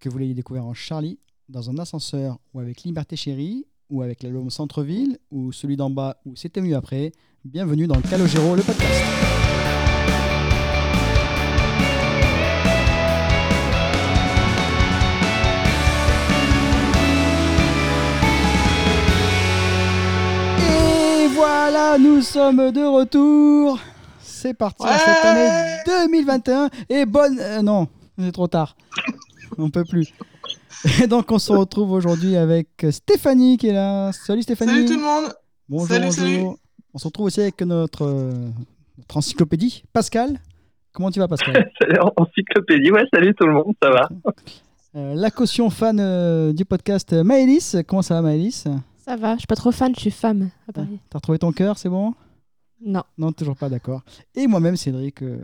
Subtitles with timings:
[0.00, 1.18] que vous l'ayez découvert en Charlie,
[1.48, 6.18] dans un ascenseur ou avec Liberté Chérie, ou avec l'album Centre-Ville, ou celui d'en bas,
[6.26, 7.12] ou C'était mieux après,
[7.44, 9.04] bienvenue dans le Calogero, le podcast.
[20.60, 23.78] Et voilà, nous sommes de retour.
[24.20, 25.50] C'est parti en cette année
[25.86, 26.70] 2021.
[26.88, 27.38] Et bonne.
[27.40, 27.88] euh, non,
[28.18, 28.76] c'est trop tard.
[29.58, 30.12] On peut plus.
[31.02, 34.12] Et donc, on se retrouve aujourd'hui avec Stéphanie qui est là.
[34.12, 34.70] Salut Stéphanie.
[34.72, 35.32] Salut tout le monde
[35.68, 36.22] Bonjour, Salut, bonjour.
[36.22, 36.46] salut.
[36.94, 38.48] On se retrouve aussi avec notre, euh,
[38.96, 40.38] notre encyclopédie, Pascal.
[40.92, 41.70] Comment tu vas, Pascal
[42.16, 44.08] Encyclopédie, ouais, salut tout le monde, ça va
[44.96, 47.76] Euh, La caution fan euh, du podcast, Maëlys.
[47.86, 48.66] Comment ça va, Maëlys?
[49.04, 50.98] Ça va, je suis pas trop fan, je suis femme à Paris.
[51.10, 52.14] T'as retrouvé ton cœur, c'est bon?
[52.84, 53.02] Non.
[53.18, 54.02] Non, toujours pas, d'accord.
[54.34, 55.36] Et moi-même, Cédric, euh,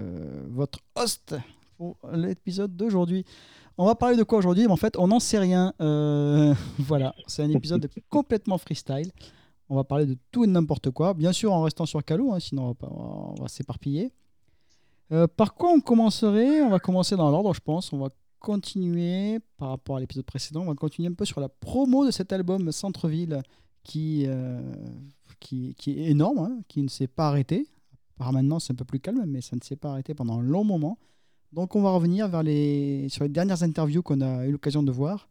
[0.51, 1.35] votre host
[1.77, 3.25] pour l'épisode d'aujourd'hui.
[3.77, 5.75] On va parler de quoi aujourd'hui En fait, on n'en sait rien.
[5.81, 9.11] Euh, voilà, c'est un épisode complètement freestyle.
[9.69, 11.15] On va parler de tout et n'importe quoi.
[11.15, 14.13] Bien sûr, en restant sur Calo, hein, sinon on va, s'éparpiller.
[15.11, 16.61] Euh, par quoi on commencerait?
[16.61, 17.93] On va commencer dans l'ordre, je pense.
[17.93, 20.63] On va continuer par rapport à l'épisode précédent.
[20.63, 23.43] On va continuer un peu sur la promo de cet album Centre-Ville
[23.83, 24.61] qui, euh,
[25.41, 27.67] qui, qui est énorme, hein, qui ne s'est pas arrêté.
[28.19, 30.43] Par maintenant, c'est un peu plus calme, mais ça ne s'est pas arrêté pendant un
[30.43, 30.99] long moment.
[31.55, 34.91] Donc, on va revenir vers les, sur les dernières interviews qu'on a eu l'occasion de
[34.91, 35.29] voir.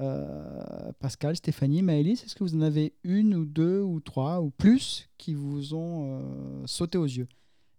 [0.00, 4.50] Euh, Pascal, Stéphanie, Maëlys, est-ce que vous en avez une ou deux ou trois ou
[4.50, 7.28] plus qui vous ont euh, sauté aux yeux?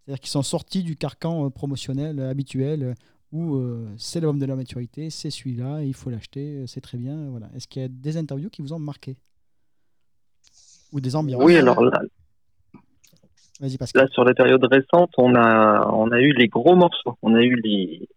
[0.06, 2.95] C'est-à-dire qui sont sortis du carcan euh, promotionnel habituel
[3.33, 3.61] où
[3.98, 7.30] c'est l'album de la maturité, c'est celui-là, il faut l'acheter, c'est très bien.
[7.30, 7.50] Voilà.
[7.55, 9.16] Est-ce qu'il y a des interviews qui vous ont marqué?
[10.92, 11.42] Ou des ambiances?
[11.42, 12.02] Oui, alors là.
[13.95, 17.42] Là, sur la période récente, on a, on a eu les gros morceaux, on a
[17.42, 18.08] eu les,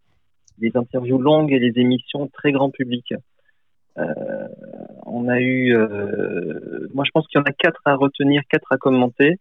[0.58, 3.12] les interviews longues et les émissions très grand public.
[3.98, 4.48] Euh,
[5.06, 8.72] on a eu, euh, moi je pense qu'il y en a quatre à retenir, quatre
[8.72, 9.38] à commenter.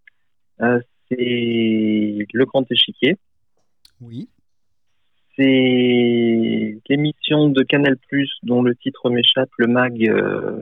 [0.62, 3.18] Euh, c'est Le Grand Échiquier,
[4.02, 4.30] Oui.
[5.36, 7.97] c'est l'émission de Canal+,
[8.44, 10.62] dont le titre m'échappe, le mag, euh,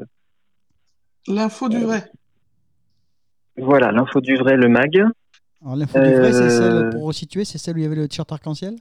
[1.27, 2.03] L'info du vrai.
[3.57, 5.03] voilà, l'info du vrai, le mag.
[5.61, 7.95] Alors, l'info du vrai, c'est Euh, celle, pour resituer, c'est celle où il y avait
[7.95, 8.75] le t-shirt arc-en-ciel?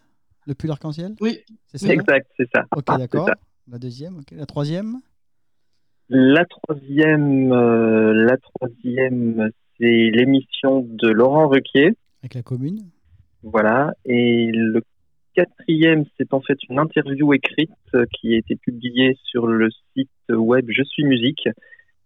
[0.46, 1.14] Le pull arc-en-ciel?
[1.20, 1.40] Oui.
[1.66, 2.64] C'est ça Exact, c'est ça.
[2.74, 3.28] Ok, C'est d'accord.
[3.70, 4.30] La deuxième, ok.
[4.32, 4.96] La troisième?
[6.08, 12.80] La troisième, euh, la troisième, c'est l'émission de Laurent Ruquier, avec la commune.
[13.42, 13.92] voilà.
[14.06, 14.82] Et le
[15.34, 20.10] quatrième, c'est en fait une interview écrite euh, qui a été publiée sur le site
[20.30, 21.48] web Je suis musique,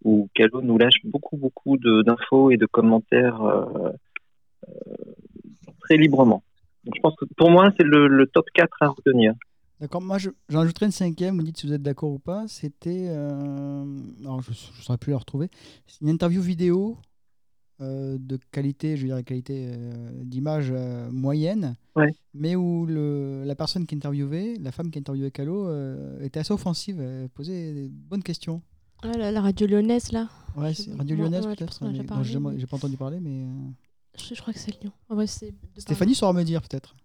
[0.03, 3.91] où Calo nous lâche beaucoup, beaucoup de- d'infos et de commentaires euh, euh,
[5.81, 6.43] très librement.
[6.83, 9.33] Donc, je pense que pour moi, c'est le, le top 4 à retenir.
[9.81, 12.45] D'accord, moi je- j'en ajouterai une cinquième, vous dites si vous êtes d'accord ou pas.
[12.47, 13.07] C'était.
[13.09, 13.85] euh,
[14.21, 15.49] Alors je ne saurais plus la retrouver.
[15.85, 16.97] C'est une interview vidéo
[17.81, 22.13] euh, de qualité, je veux dire, qualité euh, d'image euh, moyenne, Ouais.
[22.33, 26.53] mais où le, la personne qui interviewait, la femme qui interviewait Calo, euh, était assez
[26.53, 28.61] offensive, elle posait des bonnes questions.
[29.03, 30.29] Ah, la, la radio lyonnaise, là.
[30.55, 31.83] Ouais, Radio Lyonnaise ouais, peut-être.
[31.83, 31.93] non,
[32.55, 33.43] j'ai pas entendu parler, mais.
[34.17, 34.91] Je, je crois que c'est Lyon.
[35.09, 36.95] Ouais, c'est de Stéphanie saura me dire peut-être.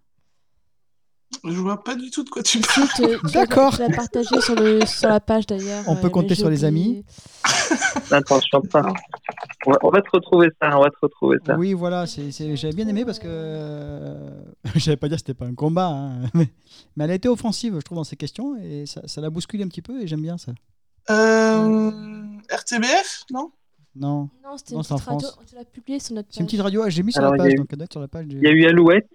[1.45, 2.87] Je vois pas du tout de quoi tu parles.
[2.95, 3.73] Tu- tu l'as- D'accord.
[3.75, 5.83] Tu l'as partagé sur, le, sur la page d'ailleurs.
[5.87, 7.05] On peut euh, compter j'ai sur les oublié.
[8.11, 8.93] Attends, je suis en train-
[9.65, 11.55] On va, on va te retrouver ça, on va te retrouver ça.
[11.57, 13.27] Oui, voilà, c'est, c'est- j'avais bien aimé parce que.
[13.27, 14.29] euh,
[14.75, 16.49] J'allais pas dire que c'était pas un combat, hein, mais,
[16.95, 19.63] mais elle a été offensive, je trouve, dans ses questions et ça, ça l'a bousculé
[19.63, 20.51] un petit peu et j'aime bien ça.
[21.09, 21.91] Euh,
[22.51, 23.51] RTBF, non?
[23.95, 25.27] Non, Non, c'était une petite radio.
[25.47, 26.35] Tu l'as publié sur notre page.
[26.35, 27.57] c'est une petite radio, ah, j'ai mis sur Alors, la il y a page, eu-
[27.57, 28.25] donc elle doit être sur la page.
[28.27, 29.11] du- Il y a eu Alouette,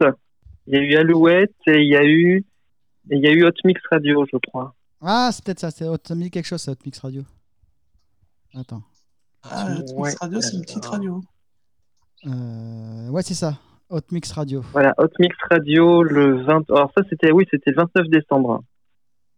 [0.67, 2.45] il y a eu Alouette et il y a eu,
[3.11, 4.75] et il y a eu Hot Mix Radio, je crois.
[5.01, 7.23] Ah, c'est peut-être ça, c'est, me dit quelque chose, Hot Mix Radio.
[8.55, 8.83] Attends.
[9.45, 11.23] Ah, Hot Mix Ouais, Radio, c'est une petite radio.
[12.27, 13.59] Euh, ouais, c'est ça,
[13.91, 14.63] Hot Mix Radio.
[14.73, 16.69] Voilà, Hot Mix Radio le 20.
[16.71, 18.63] Alors ça c'était oui, c'était le 29 décembre.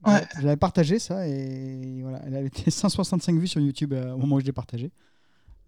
[0.06, 0.20] Ouais.
[0.38, 4.18] Je l'avais partagé ça et voilà, elle avait été 165 vues sur YouTube euh, au
[4.18, 4.90] moment où je l'ai partagé.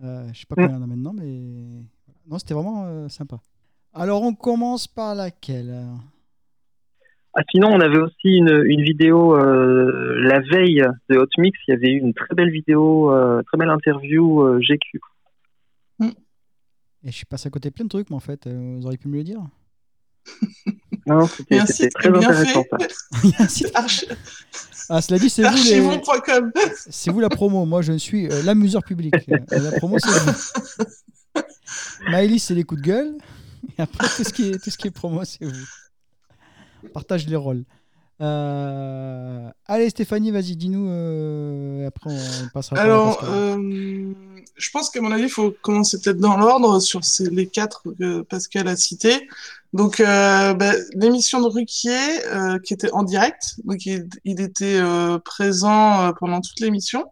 [0.02, 0.64] Euh, je sais pas Mm.
[0.64, 1.85] combien il y en a maintenant, mais
[2.29, 3.38] non, c'était vraiment euh, sympa.
[3.93, 5.94] Alors on commence par laquelle euh
[7.35, 11.73] Ah sinon on avait aussi une, une vidéo euh, la veille de Hot Mix, il
[11.73, 13.12] y avait eu une très belle vidéo,
[13.47, 15.00] très belle interview GQ.
[17.02, 18.99] Et je suis passé à côté de plein de trucs, mais en fait, vous auriez
[18.99, 19.41] pu me le dire.
[21.06, 21.26] Non,
[21.67, 22.93] c'était très bien intéressant fait.
[22.93, 23.20] ça.
[23.25, 24.06] Il y a un site- Archi-
[24.93, 25.81] ah, cela dit, c'est vous, les...
[27.12, 27.64] Vous la promo.
[27.64, 29.14] Moi, je suis euh, l'amuseur public.
[29.31, 31.43] Euh, la promo, c'est vous.
[32.11, 33.14] Maëlys, c'est les coups de gueule.
[33.78, 36.88] Et après, tout ce qui est, tout ce qui est promo, c'est vous.
[36.93, 37.64] Partage les rôles.
[38.20, 40.88] Euh, Allez, Stéphanie, vas-y, dis-nous.
[40.90, 42.76] euh, après, on passera.
[42.78, 44.12] Alors, euh,
[44.56, 47.82] je pense qu'à mon avis, il faut commencer peut-être dans l'ordre sur ces, les quatre
[47.99, 49.26] que Pascal a cités.
[49.72, 54.81] Donc, euh, bah, l'émission de Ruquier, euh, qui était en direct, donc il, il était
[55.25, 57.06] présent pendant toute l'émission.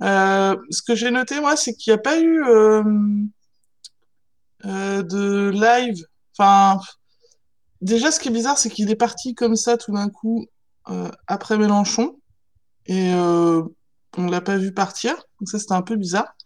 [0.00, 2.42] Ce que j'ai noté, moi, c'est qu'il n'y a pas eu
[4.64, 6.04] de live.
[6.38, 6.80] Enfin,
[7.80, 10.46] déjà, ce qui est bizarre, c'est qu'il est parti comme ça tout d'un coup
[10.88, 12.16] euh, après Mélenchon.
[12.86, 13.62] Et euh,
[14.16, 16.36] on l'a pas vu partir, donc ça c'était un peu bizarre.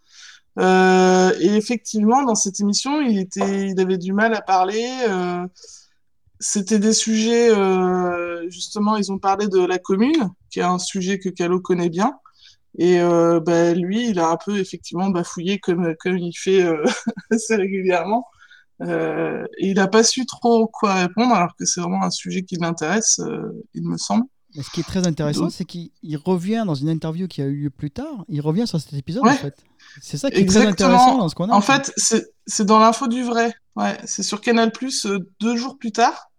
[0.59, 4.87] Euh, et effectivement, dans cette émission, il avait du mal à parler.
[6.39, 7.49] c'était des sujets,
[8.49, 12.17] justement, ils ont parlé de la commune, qui est un sujet que Calo connaît bien.
[12.77, 16.67] Et bah, lui, il a un peu effectivement bafouillé comme, il fait
[17.31, 18.27] assez régulièrement.
[18.81, 22.43] Euh, et il n'a pas su trop quoi répondre, alors que c'est vraiment un sujet
[22.43, 24.25] qui l'intéresse, euh, il me semble.
[24.59, 27.55] Ce qui est très intéressant, c'est qu'il il revient dans une interview qui a eu
[27.55, 28.25] lieu plus tard.
[28.27, 29.31] Il revient sur cet épisode, Ouais.
[29.31, 29.55] en fait.
[30.01, 31.53] C'est ça qui est très intéressant dans ce qu'on a.
[31.53, 33.53] En fait, c'est c'est dans l'info du vrai.
[33.77, 35.07] Ouais, c'est sur Canal Plus
[35.39, 36.29] deux jours plus tard,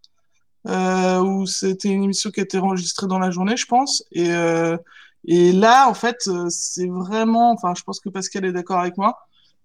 [0.68, 4.04] euh, où c'était une émission qui a été enregistrée dans la journée, je pense.
[4.12, 4.76] Et, euh,
[5.24, 7.52] et là, en fait, euh, c'est vraiment.
[7.52, 9.16] Enfin, je pense que Pascal est d'accord avec moi.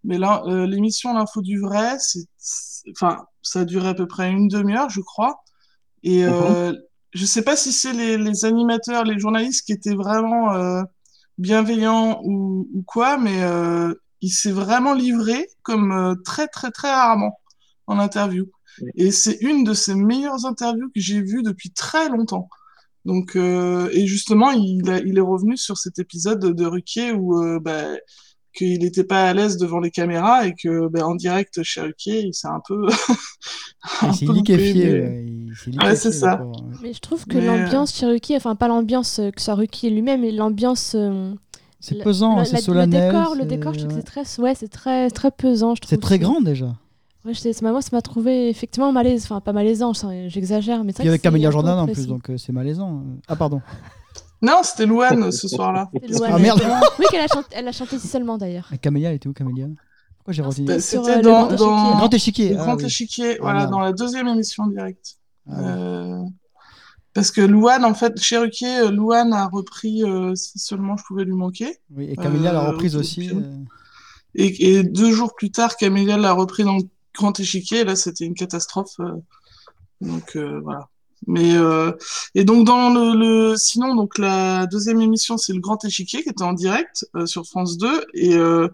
[0.07, 2.25] Mais là, euh, l'émission L'info du vrai, c'est,
[2.92, 5.44] enfin, ça a duré à peu près une demi-heure, je crois.
[6.04, 6.74] Et euh,
[7.13, 10.81] je sais pas si c'est les, les animateurs, les journalistes qui étaient vraiment euh,
[11.38, 13.42] bienveillants ou, ou quoi, mais
[14.21, 17.39] il s'est vraiment livré comme très très très rarement
[17.88, 18.45] en interview.
[18.95, 22.50] Et c'est une de ses meilleures interviews que j'ai vues depuis très longtemps.
[23.06, 27.12] Donc euh, et justement, il, a- il est revenu sur cet épisode de, de Ruquier
[27.13, 27.86] où euh, bah,
[28.57, 32.21] qu'il n'était pas à l'aise devant les caméras et que bah, en direct chez Ruquier,
[32.25, 32.88] il s'est un peu
[34.01, 35.00] un Il s'est peu loupé, liquéfié.
[35.01, 35.25] mais-
[35.68, 36.42] il Ouais, c'est ça.
[36.83, 39.56] Mais je trouve que Mais, euh, l'ambiance chez Ruki, enfin pas l'ambiance euh, que soit
[39.56, 40.94] Ruki lui-même, mais l'ambiance.
[40.95, 41.33] euh,
[41.80, 43.12] C'est pesant, le- c'est solennel.
[43.13, 45.74] Le décor, le c'est- décor, je trouve que c'est très, ouais, c'est très, très pesant.
[45.75, 45.89] je trouve.
[45.89, 46.75] C'est très grand déjà.
[47.25, 51.09] Ouais, ça moi, ça m'a trouvé effectivement malaise, enfin pas malaisant, ça, j'exagère, mais vrai
[51.09, 53.04] avec que c'est Camélia Jordan en plus, donc c'est malaisant.
[53.27, 53.62] Ah, pardon.
[54.41, 55.89] Non, c'était Louane ce soir-là.
[56.27, 56.61] Ah, merde.
[56.99, 58.69] Oui, qu'elle a chanté, elle a chanté seulement d'ailleurs.
[58.81, 59.67] Camélia, elle était où, Camélia?
[60.17, 62.49] Pourquoi j'ai Non, retenu C'était euh, le dans, Grand dans Grand échiquier.
[62.49, 62.85] le ah, Grand oui.
[62.85, 65.15] Échiquier, Ah, voilà, dans la deuxième émission directe.
[65.49, 65.65] Ah, ouais.
[65.67, 66.23] Euh,
[67.13, 71.03] parce que Louane, en fait, chez Ruquier, euh, Louane a repris euh, Si seulement je
[71.05, 71.77] pouvais lui manquer.
[71.95, 73.31] Oui, et Camélia l'a Euh, reprise au aussi.
[73.31, 73.41] euh,
[74.35, 76.83] Et, et deux jours plus tard, Camélia l'a repris dans le
[77.15, 77.79] Grand Échiquier.
[77.79, 78.93] Et là, c'était une catastrophe.
[78.99, 79.13] euh,
[80.01, 80.89] donc euh, voilà.
[81.25, 81.91] Mais euh,
[82.35, 86.29] et donc dans le, le sinon donc la deuxième émission c'est le Grand Échiquier qui
[86.29, 88.67] était en direct euh, sur France 2 et euh,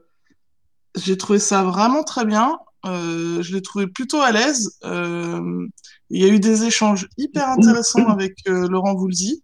[0.95, 2.59] j'ai trouvé ça vraiment très bien.
[2.85, 4.77] Je l'ai trouvé plutôt à l'aise.
[4.83, 5.69] Il
[6.09, 9.41] y a eu des échanges hyper intéressants avec Laurent Voulzy.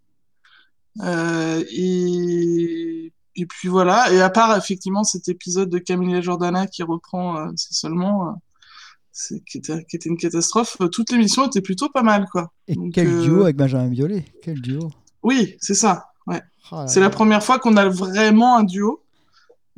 [1.01, 4.11] Et, et puis voilà.
[4.11, 8.39] Et à part effectivement cet épisode de Camille Jordana qui reprend c'est seulement
[9.45, 12.51] qui, était, qui était une catastrophe, toute l'émission était plutôt pas mal quoi.
[12.67, 14.91] Et Donc, quel euh, duo avec Benjamin Biolay Quel duo
[15.23, 16.05] Oui, c'est ça.
[16.27, 16.41] Ouais.
[16.71, 19.03] Ah, C'est la première fois qu'on a vraiment un duo.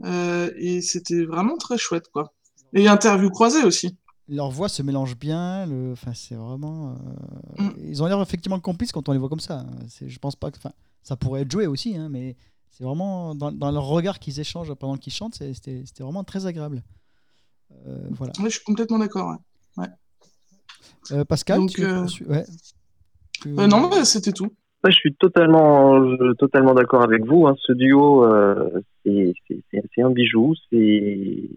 [0.03, 2.33] Euh, et c'était vraiment très chouette, quoi.
[2.73, 3.95] Et interview croisée aussi.
[4.27, 5.65] Leur voix se mélange bien.
[5.67, 5.91] Le...
[5.93, 6.91] Enfin, c'est vraiment.
[7.59, 7.69] euh, Mm.
[7.89, 9.65] Ils ont l'air effectivement complices quand on les voit comme ça.
[10.05, 10.57] Je pense pas que.
[10.57, 10.71] Enfin,
[11.03, 12.35] ça pourrait être joué aussi, hein, mais
[12.69, 16.83] c'est vraiment dans, dans leur regard qu'ils échangent pendant qu'ils chantent, c'était vraiment très agréable.
[17.87, 18.33] Euh, voilà.
[18.39, 19.35] Ouais, je suis complètement d'accord.
[19.77, 19.85] ouais.
[21.11, 22.05] Euh, Pascal, Donc, tu euh.
[22.05, 22.25] Tu-
[23.47, 24.51] Euh, non, c'était tout.
[24.83, 25.99] Ouais, je suis totalement,
[26.37, 27.47] totalement d'accord avec vous.
[27.47, 27.55] Hein.
[27.65, 30.53] Ce duo, euh, c'est un bijou.
[30.69, 31.49] C'est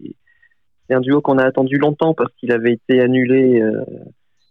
[0.87, 3.83] c'est un duo qu'on a attendu longtemps parce qu'il avait été annulé euh,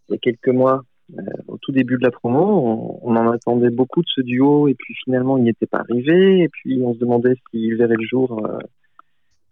[0.08, 0.82] il y a quelques mois
[1.16, 2.40] euh, au tout début de la promo.
[2.40, 5.78] On, on en attendait beaucoup de ce duo et puis finalement il n'y était pas
[5.88, 6.40] arrivé.
[6.42, 8.58] Et puis on se demandait s'il verrait le jour euh,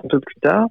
[0.04, 0.66] un peu plus tard.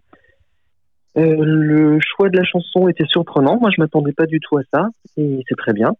[1.18, 3.60] Euh, le choix de la chanson était surprenant.
[3.60, 5.94] Moi, je m'attendais pas du tout à ça et c'est très bien.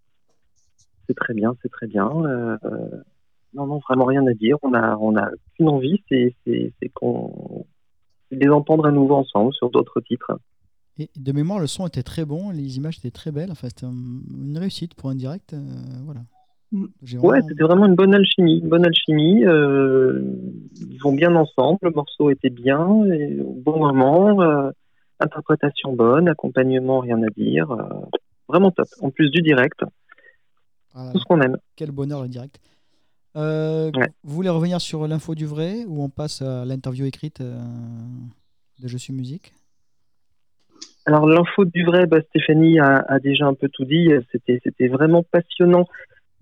[1.08, 2.10] C'est très bien, c'est très bien.
[2.10, 2.78] Euh, euh,
[3.54, 4.56] non, non, vraiment rien à dire.
[4.62, 7.66] On a, on a qu'une envie, c'est, c'est, c'est qu'on,
[8.32, 10.32] les entendre à nouveau ensemble sur d'autres titres.
[10.98, 13.52] Et de mémoire, le son était très bon, les images étaient très belles.
[13.52, 15.54] Enfin, c'était un- une réussite pour un direct.
[15.54, 15.60] euh,
[16.06, 16.22] voilà.
[17.22, 19.42] Ouais, c'était vraiment une bonne alchimie, une bonne alchimie.
[19.42, 21.80] ils vont bien ensemble.
[21.82, 24.72] Le morceau était bien, et au bon moment.
[25.22, 27.72] Interprétation bonne, accompagnement rien à dire.
[27.72, 27.84] euh,
[28.48, 28.88] vraiment top.
[29.02, 29.80] En plus du direct,
[30.94, 31.58] tout ce qu'on aime.
[31.78, 32.60] Quel bonheur le direct.
[33.38, 34.08] Euh, Ouais.
[34.24, 37.58] Vous voulez revenir sur l'info du vrai ou on passe à l'interview écrite euh,
[38.82, 39.54] de Je suis musique?
[41.06, 44.10] Alors l'info du vrai, bah, Stéphanie a, a déjà un peu tout dit.
[44.32, 45.86] C'était, c'était vraiment passionnant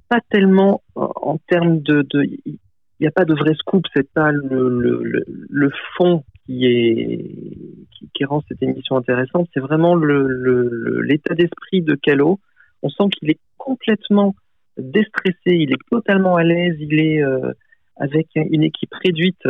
[0.09, 2.03] pas tellement en termes de,
[2.45, 2.57] il
[3.01, 9.47] n'y a pas de vrai scoop, c'est pas le, fond qui rend cette émission intéressante,
[9.53, 12.39] c'est vraiment l'état d'esprit de Calo.
[12.81, 14.35] On sent qu'il est complètement
[14.77, 17.51] déstressé, il est totalement à l'aise, il est euh,
[17.97, 19.47] avec une équipe réduite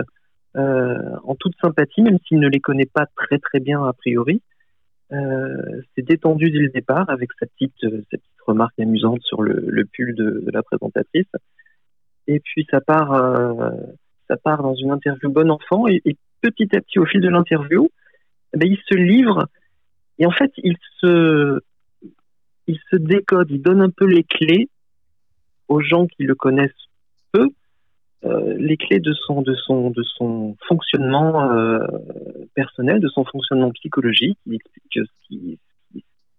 [0.58, 4.42] euh, en toute sympathie, même s'il ne les connaît pas très très bien a priori.
[5.12, 10.16] Euh, c'est détendu dès le départ avec sa petite, petite remarque amusante sur le, pull
[10.16, 11.30] de, la présentatrice.
[12.30, 13.72] Et puis ça part, euh,
[14.28, 17.28] ça part dans une interview bon enfant et, et petit à petit au fil de
[17.28, 17.90] l'interview,
[18.54, 19.48] eh ben, il se livre
[20.20, 21.60] et en fait il se,
[22.68, 24.70] il se décode, il donne un peu les clés
[25.70, 26.86] aux gens qui le connaissent
[27.32, 27.50] peu
[28.26, 31.80] euh, les clés de son de son de son fonctionnement euh,
[32.54, 34.38] personnel, de son fonctionnement psychologique.
[34.46, 35.60] Il explique ce qui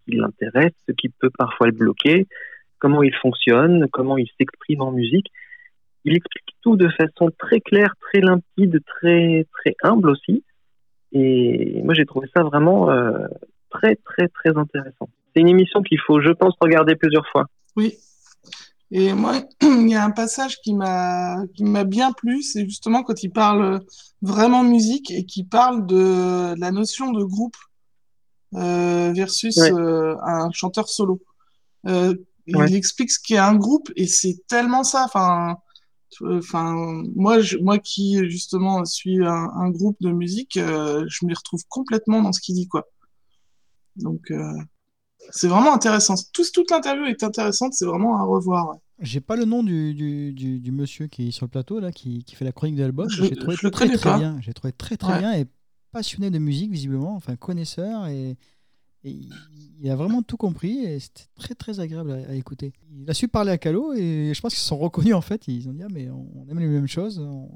[0.06, 2.28] l'intéresse, ce qui peut parfois le bloquer,
[2.78, 5.32] comment il fonctionne, comment il s'exprime en musique.
[6.04, 10.44] Il explique tout de façon très claire, très limpide, très très humble aussi.
[11.12, 13.26] Et moi j'ai trouvé ça vraiment euh,
[13.70, 15.08] très très très intéressant.
[15.34, 17.46] C'est une émission qu'il faut, je pense, regarder plusieurs fois.
[17.76, 17.94] Oui,
[18.90, 23.02] et moi, il y a un passage qui m'a qui m'a bien plu, c'est justement
[23.02, 23.80] quand il parle
[24.22, 27.56] vraiment musique et qui parle de la notion de groupe
[28.54, 29.72] euh, versus Ouais.
[29.72, 31.20] euh, un chanteur solo.
[31.84, 32.14] Ouais.
[32.46, 35.04] Il explique ce qu'est un groupe et c'est tellement ça.
[35.04, 35.58] Enfin,
[36.22, 41.34] enfin, moi, je, moi qui justement suis un, un groupe de musique, euh, je m'y
[41.34, 42.86] retrouve complètement dans ce qu'il dit, quoi.
[43.96, 44.52] Donc, euh,
[45.30, 46.14] c'est vraiment intéressant.
[46.32, 48.70] Tout, toute l'interview est intéressante, c'est vraiment à revoir.
[48.70, 48.76] ouais.
[49.00, 51.90] J'ai pas le nom du, du, du, du monsieur qui est sur le plateau là,
[51.92, 53.08] qui, qui fait la chronique de l'album.
[53.08, 54.38] Je- J'ai trouvé je très très bien.
[54.42, 55.18] J'ai trouvé très très Ouais.
[55.18, 55.46] bien et
[55.92, 58.36] passionné de musique visiblement, enfin connaisseur et,
[59.04, 62.72] et il- a vraiment tout compris et c'était très très agréable à, à écouter.
[62.92, 65.48] Il a su parler à Calo et je pense qu'ils se sont reconnus en fait.
[65.48, 67.48] Ils ont dit ah mais on aime les mêmes choses, on,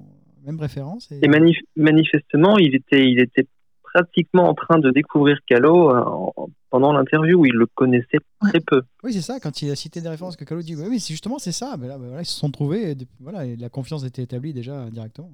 [0.46, 1.10] même référence.
[1.12, 3.46] Et, Et manif- manifestement, il était, il était
[3.82, 6.32] pratiquement en train de découvrir Calo euh, en-
[6.70, 8.82] pendant l'interview où il le connaissait très peu.
[9.04, 9.38] Oui c'est ça.
[9.38, 11.76] Quand il a cité des références que Calo dit oui, oui c'est justement c'est ça.
[11.76, 14.52] Ben là, ben voilà, ils se sont trouvés et, voilà et la confiance était établie
[14.52, 15.30] déjà directement.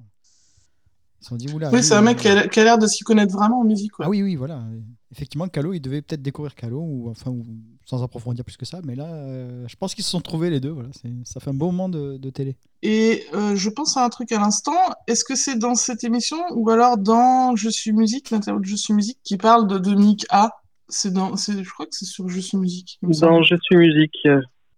[1.21, 1.69] Ils se sont dit oula.
[1.71, 3.63] Oui, c'est un euh, mec qui a, qui a l'air de s'y connaître vraiment en
[3.63, 4.05] musique, quoi.
[4.05, 4.63] Ah oui, oui, voilà.
[5.11, 7.45] Effectivement, Calo, il devait peut-être découvrir Calo, ou enfin, ou,
[7.85, 10.59] sans approfondir plus que ça, mais là, euh, je pense qu'ils se sont trouvés les
[10.59, 10.71] deux.
[10.71, 10.89] Voilà,
[11.25, 12.57] ça fait un beau moment de, de télé.
[12.81, 14.73] Et euh, je pense à un truc à l'instant.
[15.05, 18.75] Est-ce que c'est dans cette émission ou alors dans Je suis musique, l'interview de Je
[18.75, 20.49] suis musique qui parle de Dominique A?
[20.89, 22.97] C'est dans, c'est, je crois que c'est sur Je suis musique.
[23.03, 24.27] Dans Je suis musique,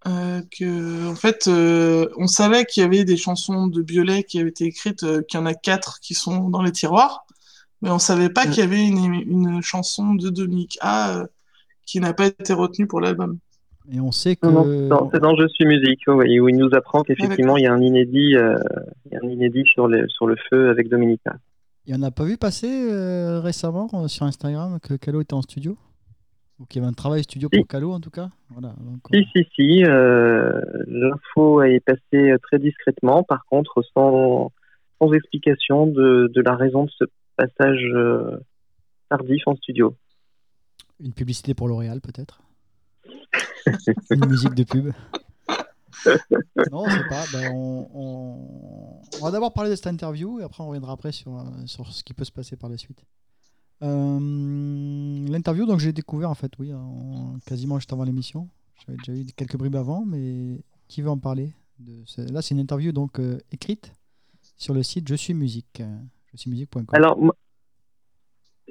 [0.08, 4.40] euh, que en fait, euh, on savait qu'il y avait des chansons de Biolay qui
[4.40, 7.26] avaient été écrites, euh, qu'il y en a quatre qui sont dans les tiroirs,
[7.82, 8.50] mais on savait pas Mm.
[8.50, 11.26] qu'il y avait une, une chanson de Dominique A euh,
[11.86, 13.38] qui n'a pas été retenue pour l'album.
[13.92, 14.48] Et on sait que.
[14.48, 17.60] non, non, dans- c'est dans Je suis musique, oui, où il nous apprend qu'effectivement d'accord.
[17.60, 18.58] il y a un inédit, euh,
[19.06, 21.36] il y a un inédit sur le, sur le feu avec Dominica.
[21.86, 25.34] Il n'y en a pas vu passer euh, récemment euh, sur Instagram que Calo était
[25.34, 25.78] en studio?
[26.64, 27.60] Ou qu'il y avait un travail studio Si.
[27.60, 32.58] pour Calo en tout cas voilà, donc, Si, si, si, euh, l'info est passée très
[32.58, 34.52] discrètement, par contre sans,
[35.00, 37.04] sans explication de, de la raison de ce
[37.36, 38.38] passage euh,
[39.10, 39.96] tardif en studio.
[41.00, 42.42] Une publicité pour L'Oréal peut-être
[44.12, 44.92] Une musique de pub
[46.72, 47.24] Non, c'est pas.
[47.32, 51.12] Ben, on, on- on va d'abord parler de cette interview et après on reviendra après
[51.12, 53.04] sur, euh, sur ce qui peut se passer par la suite.
[53.82, 54.20] Euh,
[55.30, 58.48] L'interview, donc j'ai découvert en fait, oui, en- quasiment juste avant l'émission.
[58.86, 61.54] J'avais déjà eu quelques bribes avant, mais qui veut en parler
[62.18, 63.94] Là, c'est une interview donc euh, écrite
[64.58, 65.82] sur le site Je suis musique.
[66.32, 66.86] Je suis musique.com.
[66.94, 67.18] Alors,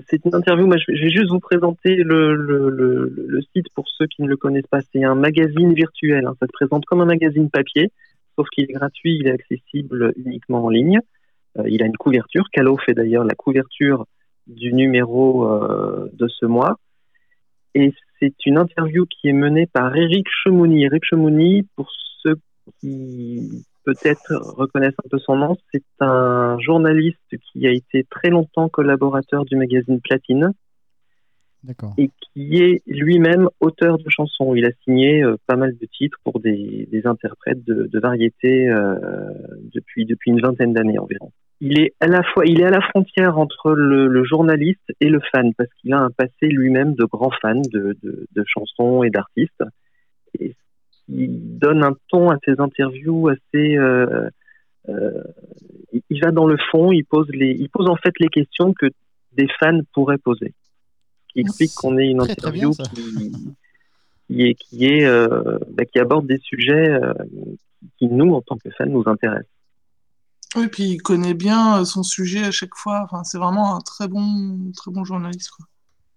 [0.08, 3.86] c'est une interview, moi je vais juste vous présenter le, le, le, le site pour
[3.98, 4.80] ceux qui ne le connaissent pas.
[4.92, 6.34] C'est un magazine virtuel, hein.
[6.40, 7.90] ça se présente comme un magazine papier,
[8.38, 11.00] sauf qu'il est gratuit, il est accessible uniquement en ligne.
[11.58, 14.06] Euh, il a une couverture, Calo fait d'ailleurs la couverture
[14.46, 16.78] du numéro euh, de ce mois.
[17.74, 20.84] Et c'est une interview qui est menée par Eric Chemouni.
[20.84, 21.90] Eric Chemouni, pour
[22.22, 22.36] ceux
[22.80, 27.18] qui peut-être reconnaissent un peu son nom, c'est un journaliste
[27.52, 30.52] qui a été très longtemps collaborateur du magazine Platine
[31.64, 31.94] D'accord.
[31.98, 34.54] et qui est lui-même auteur de chansons.
[34.54, 38.68] Il a signé euh, pas mal de titres pour des, des interprètes de, de variété
[38.68, 38.96] euh,
[39.72, 41.32] depuis, depuis une vingtaine d'années environ.
[41.64, 45.08] Il est à la fois, il est à la frontière entre le, le journaliste et
[45.08, 49.04] le fan parce qu'il a un passé lui-même de grand fan de, de, de chansons
[49.04, 49.62] et d'artistes.
[50.40, 50.56] Et
[51.08, 53.76] il donne un ton à ses interviews assez.
[53.76, 54.28] Euh,
[54.88, 55.22] euh,
[56.10, 58.86] il- va dans le fond, il pose les, il pose en fait les questions que
[59.36, 60.54] des fans pourraient poser.
[61.28, 63.32] Qui explique qu'on ait une Très, très bien, interview qui,
[64.26, 66.88] qui est, qui est, euh, bah, qui aborde des sujets
[67.98, 69.46] qui, nous, en tant que fans, nous intéresse.
[70.56, 73.02] Oui, puis il connaît bien son sujet à chaque fois.
[73.04, 75.50] Enfin, c'est vraiment un très bon, très bon journaliste.
[75.50, 75.66] Quoi.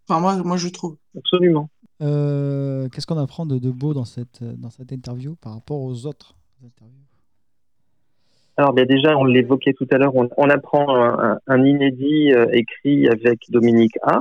[0.08, 0.98] Enfin, moi, moi, je trouve.
[1.18, 1.70] Absolument.
[2.00, 6.36] Qu'est-ce qu'on apprend de, de, beau dans cette, dans cette interview par rapport aux autres
[6.63, 7.01] interviews?
[8.58, 10.86] Alors bien déjà, on l'évoquait tout à l'heure, on, apprend
[11.46, 14.20] un, inédit écrit avec Dominique A.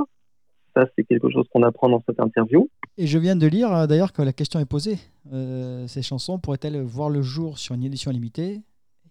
[0.76, 2.68] Ça, c'est quelque chose qu'on apprend dans cette interview.
[2.98, 4.98] Et je viens de lire euh, d'ailleurs que la question est posée.
[5.32, 8.60] Euh, ces chansons pourraient-elles voir le jour sur une édition limitée?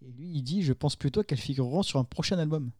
[0.05, 2.71] Et lui, il dit, je pense plutôt qu'elles figureront sur un prochain album.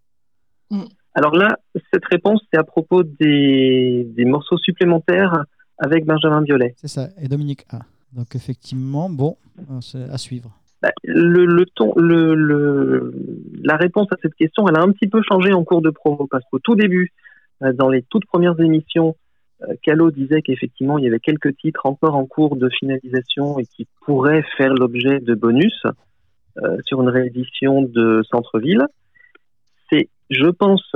[0.72, 0.84] Mm.
[1.16, 1.58] Alors là,
[1.94, 5.46] cette réponse, c'est à propos des, des, morceaux supplémentaires
[5.78, 6.74] avec Benjamin Biolay.
[6.78, 7.80] C'est ça, et Dominique A.
[8.12, 10.52] Donc effectivement, bon, euh, c'est à suivre.
[10.82, 13.14] Bah, le, le, ton, le, le,
[13.64, 16.28] la réponse à cette question, elle a un petit peu changé en cours de promo
[16.30, 17.14] parce qu'au tout début,
[17.62, 19.16] euh, dans les toutes premières émissions,
[19.62, 23.66] euh, Calo disait qu'effectivement il y avait quelques titres encore en cours de finalisation et
[23.66, 25.86] qui pourraient faire l'objet de bonus
[26.86, 28.86] sur une réédition de Centre-ville.
[29.92, 30.92] C'est, je pense,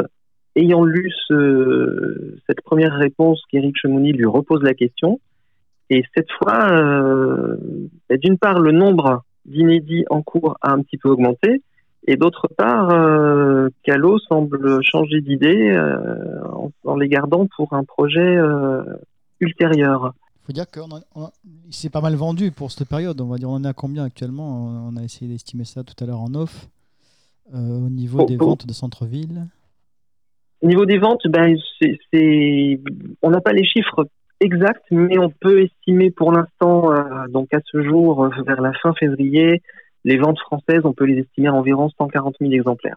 [0.55, 5.19] ayant lu ce, cette première réponse qu'Éric Chemouni lui repose la question.
[5.89, 7.57] Et cette fois, euh,
[8.11, 11.61] d'une part, le nombre d'inédits en cours a un petit peu augmenté,
[12.07, 13.69] et d'autre part, euh,
[14.27, 16.41] semble changer d'idée euh,
[16.85, 18.81] en, les gardant pour un projet euh,
[19.39, 20.13] ultérieur.
[20.47, 23.19] Il faut dire qu'il s'est pas mal vendu pour cette période.
[23.19, 24.87] On va dire, on en est à combien actuellement?
[24.87, 26.69] On a essayé d'estimer ça tout à l'heure en off.
[27.53, 29.47] au niveau des ventes de centre-ville
[30.61, 32.79] Au niveau des ventes, ben, c'est,
[33.21, 34.07] on n'a pas les chiffres
[34.39, 36.93] exacts, mais on peut estimer pour l'instant,
[37.27, 39.61] donc à ce jour, vers la fin février,
[40.05, 42.95] les ventes françaises, on peut les estimer à environ 140 000 exemplaires.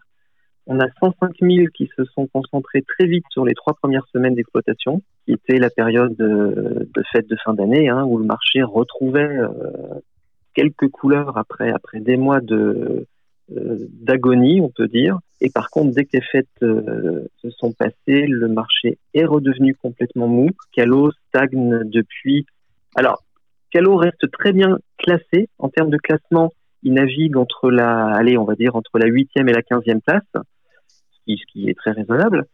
[0.73, 4.35] On a 105 000 qui se sont concentrés très vite sur les trois premières semaines
[4.35, 9.19] d'exploitation, qui était la période de, fête de fin d'année, hein, où le marché retrouvait
[9.19, 9.49] euh,
[10.53, 13.05] quelques couleurs après, après des mois de,
[13.53, 15.19] euh, d'agonie, on peut dire.
[15.41, 19.75] Et par contre, dès que les fêtes euh, se sont passées, le marché est redevenu
[19.75, 20.51] complètement mou.
[20.71, 22.45] Calo stagne depuis.
[22.95, 23.21] Alors,
[23.71, 26.49] Calo reste très bien classé en termes de classement
[26.83, 30.23] il navigue entre la, allez, on va dire entre la huitième et la quinzième place,
[30.33, 30.39] ce
[31.35, 32.45] qui, ce qui est très raisonnable.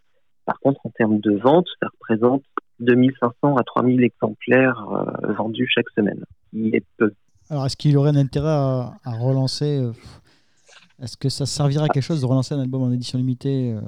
[0.46, 2.44] Par contre, en termes de vente, ça représente
[2.80, 7.12] 2500 à 3000 exemplaires euh, vendus chaque semaine, Il est peu.
[7.50, 9.92] Alors, est-ce qu'il aurait un intérêt à, relancer euh,
[11.02, 13.82] Est-ce que ça servirait à quelque chose de relancer un album en édition limitée euh,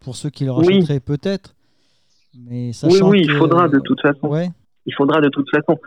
[0.00, 1.54] pour ceux qui le rachèteraient Peut-être?
[2.38, 4.28] Mais oui, oui, il faudra de toute façon.
[4.28, 4.50] Ouais.
[4.86, 5.78] Il faudra de toute façon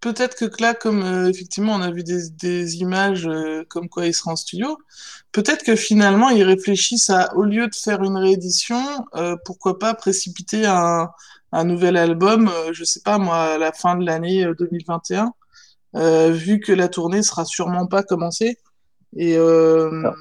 [0.00, 4.14] peut-être que là, comme euh, effectivement on a vu des, images euh, comme quoi il
[4.14, 4.78] sera en studio,
[5.32, 8.82] peut-être que finalement ils réfléchissent à, au lieu de faire une réédition,
[9.14, 11.10] euh, pourquoi pas précipiter un,
[11.64, 15.32] nouvel album, je sais pas moi, à la fin de l'année 2021,
[16.30, 18.56] vu que la tournée sera sûrement pas commencée.
[19.16, 20.14] Et on,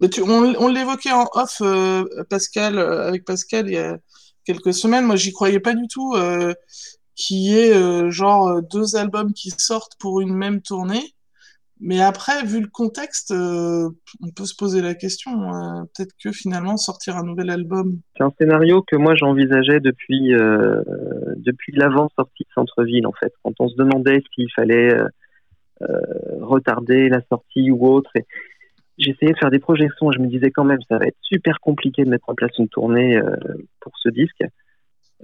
[0.00, 1.60] on l'évoquait en off,
[2.30, 3.98] Pascal, avec Pascal il y a
[4.46, 5.04] quelques semaines.
[5.04, 6.16] Moi, j'y croyais pas du tout
[7.14, 11.14] qui est euh, genre euh, deux albums qui sortent pour une même tournée.
[11.80, 13.90] Mais après, vu le contexte, euh,
[14.22, 15.32] on peut se poser la question,
[15.94, 17.98] peut-être que finalement sortir un nouvel album.
[18.16, 23.68] C'est un scénario que moi j'envisageais depuis depuis l'avant-sortie de Centre-ville en fait, quand on
[23.68, 24.96] se demandait s'il fallait
[26.40, 28.12] retarder la sortie ou autre.
[28.96, 32.04] J'essayais de faire des projections je me disais quand même ça va être super compliqué
[32.04, 33.20] de mettre en place une tournée
[33.80, 34.44] pour ce disque.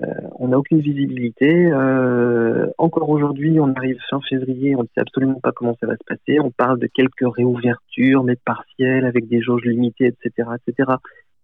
[0.03, 0.07] Euh,
[0.39, 1.71] on n'a aucune visibilité.
[1.73, 5.95] Euh, encore aujourd'hui, on arrive fin février, on ne sait absolument pas comment ça va
[5.95, 6.41] se passer.
[6.41, 10.93] On parle de quelques réouvertures, mais partielles, avec des jauges limitées, etc., etc.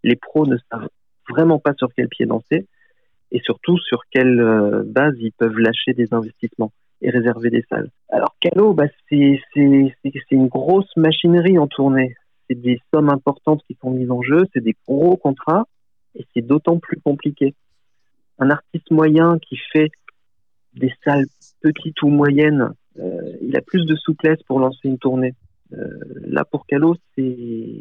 [0.02, 0.88] Les pros ne savent
[1.28, 2.66] vraiment pas sur quel pied danser
[3.32, 7.90] et surtout sur quelle euh, base ils peuvent lâcher des investissements et réserver des salles.
[8.08, 9.40] Alors Calo, bah, c'est
[10.30, 12.14] une grosse machinerie en tournée.
[12.48, 15.64] C'est des sommes importantes qui sont mises en jeu, c'est des gros contrats
[16.14, 17.54] et c'est d'autant plus compliqué
[18.38, 19.90] un artiste moyen qui fait
[20.74, 21.26] des salles
[21.60, 25.34] petites ou moyennes, euh, il a plus de souplesse pour lancer une tournée.
[25.72, 27.76] Euh, là, pour Calo, c'est.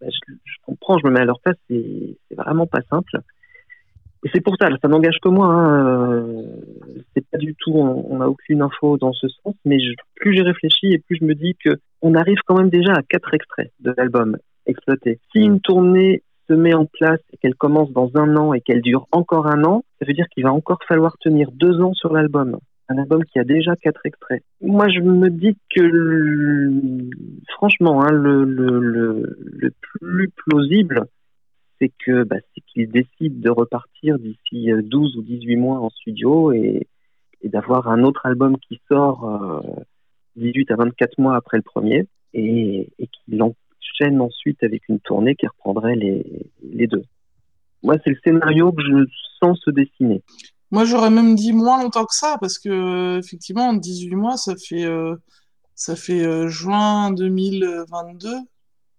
[0.00, 3.18] Bah, je, comprends, je me mets à leur place, c'est vraiment pas simple.
[4.24, 5.46] Et c'est pour ça, ça n'engage que moi.
[5.46, 6.42] Hein, euh,
[7.14, 9.78] c'est pas du tout, on n'a aucune info dans ce sens, mais
[10.16, 13.02] plus j'ai réfléchi et plus je me dis que on arrive quand même déjà à
[13.02, 14.36] quatre extraits de l'album
[14.66, 15.20] exploité.
[15.32, 18.80] Si une tournée se met en place et qu'elle commence dans un an et qu'elle
[18.80, 22.12] dure encore un an, ça veut dire qu'il va encore falloir tenir deux ans sur
[22.12, 22.58] l'album.
[22.88, 24.42] Un album qui a déjà quatre extraits.
[24.62, 27.10] Moi, je me dis que,
[27.54, 31.04] franchement, hein, le, plus plausible,
[31.78, 35.90] c'est que bah, c'est qu'il décide de repartir d'ici 12 euh, ou 18 mois en
[35.90, 36.86] studio et,
[37.44, 39.82] d'avoir un autre album qui sort euh,
[40.36, 43.36] 18 à 24 mois après le premier, et, et qu'il
[43.90, 47.04] enchaîne ensuite avec une tournée qui reprendrait les, les deux.
[47.82, 49.04] Moi, c'est le scénario que je
[49.40, 50.22] sens se dessiner.
[50.70, 54.84] Moi, j'aurais même dit moins longtemps que ça, parce que effectivement, 18 mois, ça fait,
[54.84, 55.16] euh,
[55.74, 58.28] ça fait euh, juin 2022.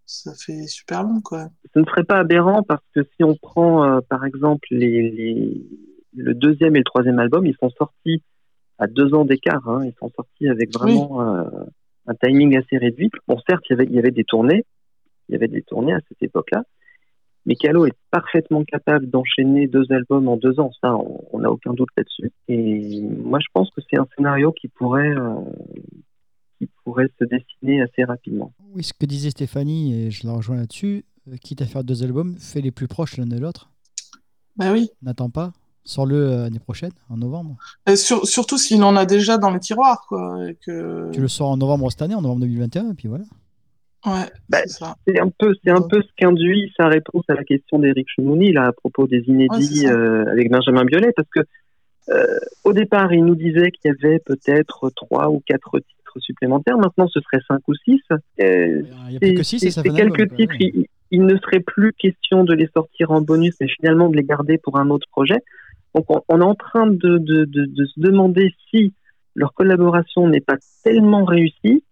[0.05, 1.49] Ça fait super long, quoi.
[1.73, 5.61] Ce ne serait pas aberrant parce que si on prend, euh, par exemple, les, les,
[6.15, 8.23] le deuxième et le troisième album, ils sont sortis
[8.79, 9.67] à deux ans d'écart.
[9.69, 9.85] Hein.
[9.85, 11.43] Ils sont sortis avec vraiment euh,
[12.07, 13.11] un timing assez réduit.
[13.27, 14.65] Bon, certes, il y avait, il y avait des tournées.
[15.29, 16.63] Il y avait des tournées à cette époque-là.
[17.45, 20.71] Mais Calo est parfaitement capable d'enchaîner deux albums en deux ans.
[20.81, 20.93] Ça,
[21.31, 22.31] on n'a aucun doute là-dessus.
[22.47, 25.35] Et moi, je pense que c'est un scénario qui pourrait, euh,
[26.57, 28.51] qui pourrait se dessiner assez rapidement.
[28.73, 32.03] Oui, ce que disait Stéphanie, et je la rejoins là-dessus, euh, quitte à faire deux
[32.03, 33.69] albums, fais les plus proches l'un de l'autre.
[34.57, 34.89] Bah oui.
[35.01, 35.53] N'attends pas.
[35.85, 37.55] Sors-le euh, l'année prochaine, en novembre.
[37.87, 40.45] Et sur- surtout s'il en a déjà dans les tiroirs, quoi.
[40.49, 41.09] Et que...
[41.13, 43.23] Tu le sors en novembre cette année, en novembre 2021, et puis voilà.
[44.05, 44.59] Ouais, Bah,
[45.07, 48.53] c'est un peu, c'est un peu ce qu'induit sa réponse à la question d'Éric Chemouni
[48.53, 51.41] là à propos des inédits euh, avec Benjamin Biolay, parce que
[52.09, 56.77] euh, au départ il nous disait qu'il y avait peut-être trois ou quatre titres supplémentaires.
[56.77, 57.99] Maintenant ce serait cinq ou six.
[58.11, 60.35] Euh, Il n'y a plus que 6 c'est- et ça c'est fait un album, quelques
[60.35, 60.53] titres.
[60.59, 60.71] Ouais.
[60.75, 64.23] Il, il ne serait plus question de les sortir en bonus, mais finalement de les
[64.23, 65.37] garder pour un autre projet.
[65.93, 68.93] Donc on, on est en train de, de, de, de se demander si
[69.35, 71.83] leur collaboration n'est pas tellement réussie.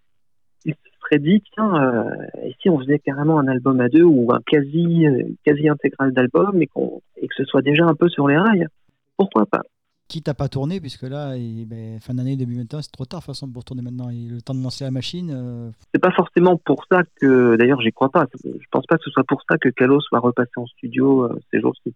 [1.09, 2.09] Serait dit tiens, euh,
[2.43, 6.11] et si on faisait carrément un album à deux ou un quasi euh, quasi intégral
[6.11, 8.67] d'album et, qu'on et que ce soit déjà un peu sur les rails.
[9.15, 9.61] Pourquoi pas?
[10.09, 13.25] Quitte à pas tourner, puisque là, il- ben, fin d'année 2021, c'est trop tard de
[13.25, 14.09] toute façon pour tourner maintenant.
[14.09, 15.31] Il le temps de lancer la machine.
[15.33, 18.25] euh, c'est pas forcément pour ça que, d'ailleurs, j'y crois pas.
[18.43, 21.39] Je pense pas que ce soit pour ça que Kalos soit repassé en studio euh,
[21.51, 21.93] ces jours-ci.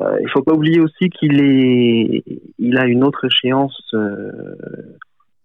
[0.00, 2.24] Euh, il faut pas oublier aussi qu'il est,
[2.58, 3.94] il a une autre échéance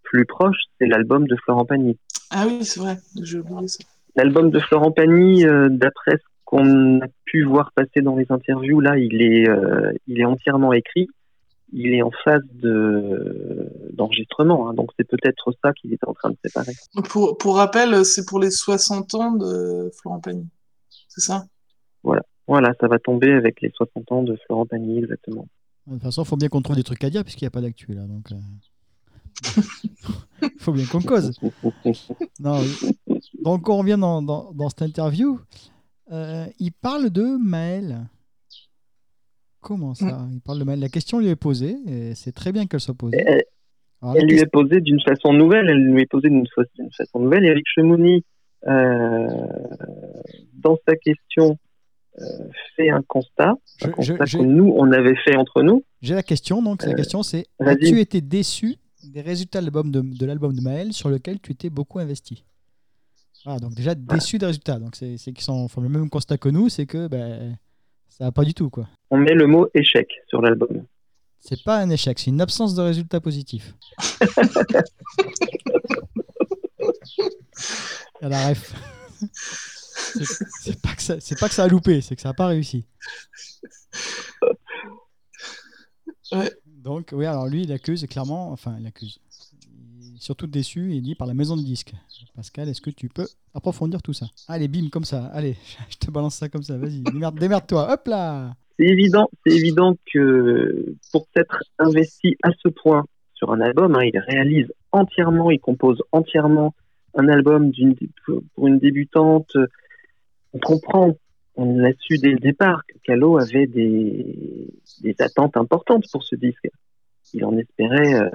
[0.10, 1.98] plus proche, c'est l'album de Florent Pagny.
[2.32, 2.98] Ah oui, c'est vrai.
[3.22, 3.84] J'ai oublié ça.
[4.16, 8.80] L'album de Florent Pagny, euh, d'après ce qu'on a pu voir passer dans les interviews,
[8.80, 11.08] là, il est, euh, il est entièrement écrit.
[11.72, 16.32] Il est en phase de d'enregistrement, hein, donc c'est peut-être ça qu'il était en train
[16.32, 16.72] de préparer.
[17.10, 20.48] Pour, pour rappel, c'est pour les 60 ans de Florent Pagny.
[21.10, 21.46] C'est ça?
[22.50, 25.46] Voilà, ça va tomber avec les 60 ans de Florent Pagny, exactement.
[25.86, 27.52] de toute façon, il faut bien qu'on trouve des trucs à dire, puisqu'il n'y a
[27.52, 28.02] pas d'actu là.
[28.08, 28.38] Donc, il
[30.60, 31.32] faut bien qu'on cause.
[32.40, 32.60] Non.
[33.44, 35.40] Donc, on revient dans, dans, dans cette interview.
[36.12, 38.08] Euh, il parle de Maël.
[39.62, 40.26] Comment ça?
[40.32, 40.80] Il parle de Maël.
[40.80, 43.18] La question lui est posée, et c'est très bien qu'elle soit posée.
[43.26, 43.44] Elle,
[44.02, 46.48] Alors, la elle lui question- est posée d'une façon nouvelle, elle lui est posée d'une
[46.56, 47.46] fa- d'une façon nouvelle.
[47.46, 48.24] Eric Chemouni,
[48.68, 49.28] euh,
[50.54, 51.58] dans sa question,
[52.20, 52.24] euh,
[52.78, 55.84] fait un constat, Je- un constat je- que nous, on avait fait entre nous.
[56.02, 60.02] J'ai la question, donc la question c'est as-tu été déçu des résultats de l'album de,
[60.02, 62.44] de l'album de Maël sur lequel tu t'es beaucoup investi
[63.46, 64.80] Voilà, donc déjà déçu des résultats.
[64.80, 67.58] Donc c'est qu'ils sont- font le même constat que nous, c'est que ben,
[68.10, 68.88] ça va pas du tout quoi.
[69.12, 70.86] On met le mot échec sur l'album.
[71.40, 73.74] C'est pas un échec, c'est une absence de résultats positifs.
[78.22, 78.74] A la ref.
[80.62, 82.86] C'est- pas, que ça- pas que ça a loupé, c'est que ça a pas réussi.
[86.32, 86.52] Ouais.
[86.84, 89.20] Donc, oui, alors lui, il accuse clairement, enfin, il accuse.
[90.18, 91.94] Surtout déçu, il dit par la maison de disque.
[92.36, 94.28] Pascal, est-ce que tu peux approfondir tout ça?
[94.48, 95.56] Allez, bim, comme ça, allez,
[95.90, 100.96] je te balance ça comme ça, vas-y, démerde- démerde-toi, hop là C'est évident, évident que
[101.12, 106.02] pour s'être investi à ce point sur un album, hein, il réalise entièrement, il compose
[106.12, 106.74] entièrement
[107.16, 107.72] un album
[108.56, 109.56] pour une débutante.
[110.54, 111.16] On comprend,
[111.60, 116.70] on a su dès le départ que Calo avait des, attentes importantes pour ce disque.
[117.34, 118.30] Il en espérait euh,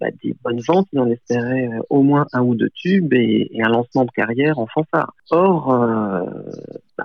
[0.00, 3.48] bah, des bonnes ventes, il en espérait euh, au moins un ou deux tubes et,
[3.52, 5.12] et un lancement de carrière en fanfare.
[5.30, 6.24] Or, euh,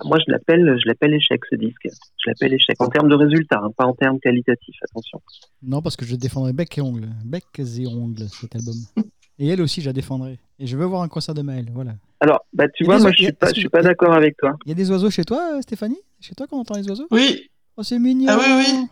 [0.03, 1.87] bah, moi, je l'appelle, je l'appelle échec ce disque.
[1.87, 4.75] Je l'appelle échec en termes de résultats, hein, pas en termes qualitatifs.
[4.83, 5.21] Attention.
[5.63, 7.07] Non, parce que je défendrai bec et ongle.
[7.25, 8.75] Bec et ongle, cet album.
[9.39, 10.39] Et elle aussi, je la défendrai.
[10.59, 11.93] Et je veux voir un concert de Maël, voilà.
[12.19, 14.55] Alors, bah, tu vois, moi, je suis pas, je suis pas d'accord avec toi.
[14.65, 15.99] Il y a des oiseaux chez toi, euh, Stéphanie?
[16.19, 17.07] Chez toi qu'on entend les oiseaux?
[17.11, 17.49] Oui.
[17.77, 18.87] Oh, c'est mignon Ah oui, oui.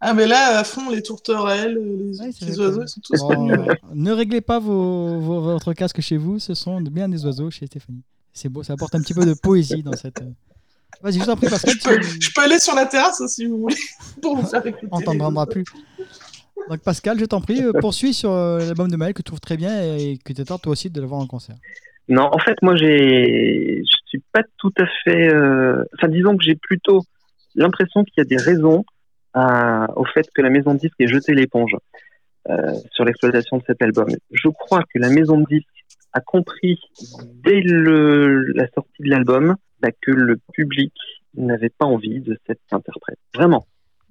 [0.00, 3.28] Ah, mais là, à fond, les tourterelles, les Ouais, vrai oiseaux, ils sont tous Oh,
[3.28, 3.54] connus.
[3.58, 3.74] ouais.
[3.94, 7.64] ne réglez pas vos, vos- votre casque chez vous, ce sont bien des oiseaux chez
[7.64, 8.02] Stéphanie.
[8.34, 10.20] C'est beau, ça apporte un petit peu de poésie dans cette.
[10.20, 10.30] euh.
[11.02, 11.74] Vas-y, je vous en prie, Pascal.
[11.80, 13.76] Je peux, tu- je peux aller sur la terrasse hein, si vous voulez,
[14.22, 14.88] pour vous faire écouter.
[14.90, 15.64] On t'entendra plus.
[16.68, 19.40] Donc, Pascal, je t'en prie, euh, poursuis sur euh, l'album de Maël que tu trouves
[19.40, 21.56] très bien et que tu es toi aussi de le voir en concert.
[22.08, 25.32] Non, en fait, moi, j'ai, je suis pas tout à fait.
[25.32, 27.02] euh, Enfin, disons que j'ai plutôt
[27.54, 28.84] l'impression qu'il y a des raisons
[29.34, 31.76] à- au fait que la maison de disque ait jeté l'éponge.
[32.50, 34.06] euh, sur l'exploitation de cet album.
[34.30, 35.66] Je crois que la maison de disques
[36.14, 36.80] a compris
[37.44, 40.92] dès le, la sortie de l'album bah, que le public
[41.36, 43.18] n'avait pas envie de cet interprète.
[43.34, 43.66] Vraiment.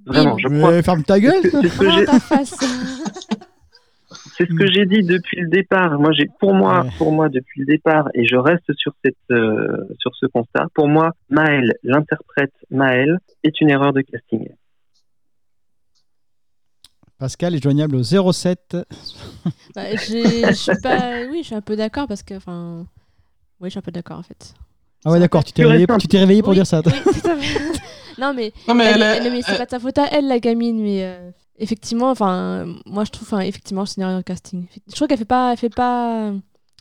[0.06, 0.72] Vraiment, je crois.
[0.74, 2.56] Mais ferme ta gueule C'est ce que j'ai- ta face.
[4.38, 5.98] c'est ce que j'ai dit depuis le départ.
[6.00, 6.89] Moi, j'ai, pour moi, Ouais.
[6.98, 10.68] pour moi, depuis le départ, et je reste sur cette, euh, sur ce constat.
[10.74, 14.50] Pour moi, Maël, l'interprète Maël, est une erreur de casting.
[17.19, 18.78] Pascal est joignable au 07.
[19.76, 21.21] Bah, j'ai- je suis pas.
[21.32, 22.34] Oui, je suis un peu d'accord parce que.
[22.36, 22.86] Enfin.
[23.60, 24.54] Oui, je suis un peu d'accord en fait.
[25.06, 26.02] Ah ouais, d'accord, tu t'es Plus réveillé, récente.
[26.02, 26.82] tu t'es réveillé pour Oui, dire ça.
[26.82, 26.91] toi.
[26.93, 27.60] oui, tout à fait.
[28.21, 28.52] non, mais.
[28.67, 30.28] Non, mais elle, elle a- elle- mais c'est elle- pas de sa faute à elle,
[30.28, 31.04] la gamine, mais.
[31.04, 34.65] euh, Effectivement, enfin, moi je trouve, enfin, effectivement, c'est une erreur de casting.
[34.89, 36.32] Je trouve qu'elle fait pas, elle fait pas,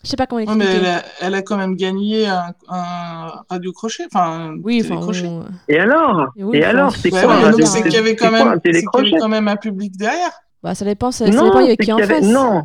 [0.05, 0.87] je sais pas comment Ouais, mais expliquer.
[0.87, 4.95] elle a, elle a quand même gagné un, un radio crochet, enfin un Oui, enfin,
[4.97, 5.27] télécrochet.
[5.27, 6.29] on- Et alors?
[6.37, 8.31] Et oui, Et enfin, alors, c'est Ouais, quoi ouais, radio- c'est qu'il y avait quand
[8.31, 10.33] même, un c'est qu'il y avait télécrochet quand même un public derrière.
[10.63, 12.29] bah, ça dépend, ça, ça Non, dépend il y avait qui en avait- face.
[12.33, 12.63] Non.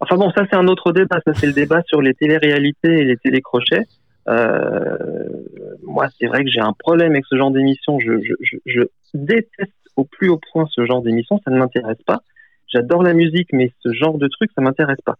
[0.00, 1.18] Enfin bon, ça c'est un autre débat.
[1.24, 3.84] Ça c'est le débat sur les téléréalités et les télécrochets.
[4.28, 4.96] Euh,
[5.82, 7.98] moi, c'est vrai que j'ai un problème avec ce genre d'émission.
[8.00, 8.82] Je, je, je, je
[9.14, 11.40] déteste au plus haut point ce genre d'émission.
[11.44, 12.20] Ça ne m'intéresse pas.
[12.68, 15.16] J'adore la musique, mais ce genre de truc, ça m'intéresse pas.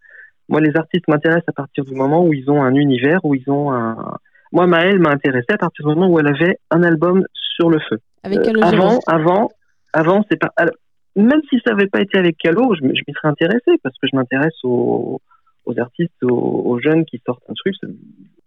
[0.48, 3.48] Moi, les artistes m'intéressent à partir du moment où ils ont un univers, où ils
[3.50, 4.16] ont un.
[4.52, 7.24] Moi, Maëlle m'a intéressé à partir du moment où elle avait un album
[7.56, 7.98] sur le feu.
[8.22, 8.66] Avec Euh, Calogero.
[8.72, 9.48] avant, avant,
[9.92, 10.50] avant, c'est pas.
[10.56, 10.74] alors,
[11.16, 14.16] même si ça avait pas été avec Calo, je, m'y serais intéressé parce que je
[14.16, 15.20] m'intéresse aux,
[15.64, 17.74] aux artistes, aux, aux jeunes qui sortent un truc.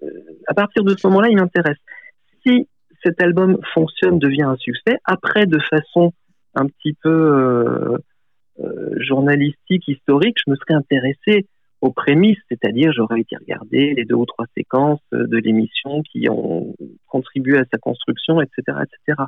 [0.03, 0.07] euh,
[0.47, 1.77] à partir de ce moment-là, il m'intéresse.
[2.45, 2.67] Si
[3.03, 6.11] cet album fonctionne, devient un succès, après, de façon
[6.55, 7.97] un petit peu euh,
[8.59, 11.47] euh, journalistique, historique, je me serais intéressé
[11.81, 16.27] aux prémices, c'est-à-dire j'aurais été regarder les deux ou trois séquences euh, de l'émission qui
[16.29, 16.75] ont
[17.07, 19.21] contribué à sa construction, etc., etc.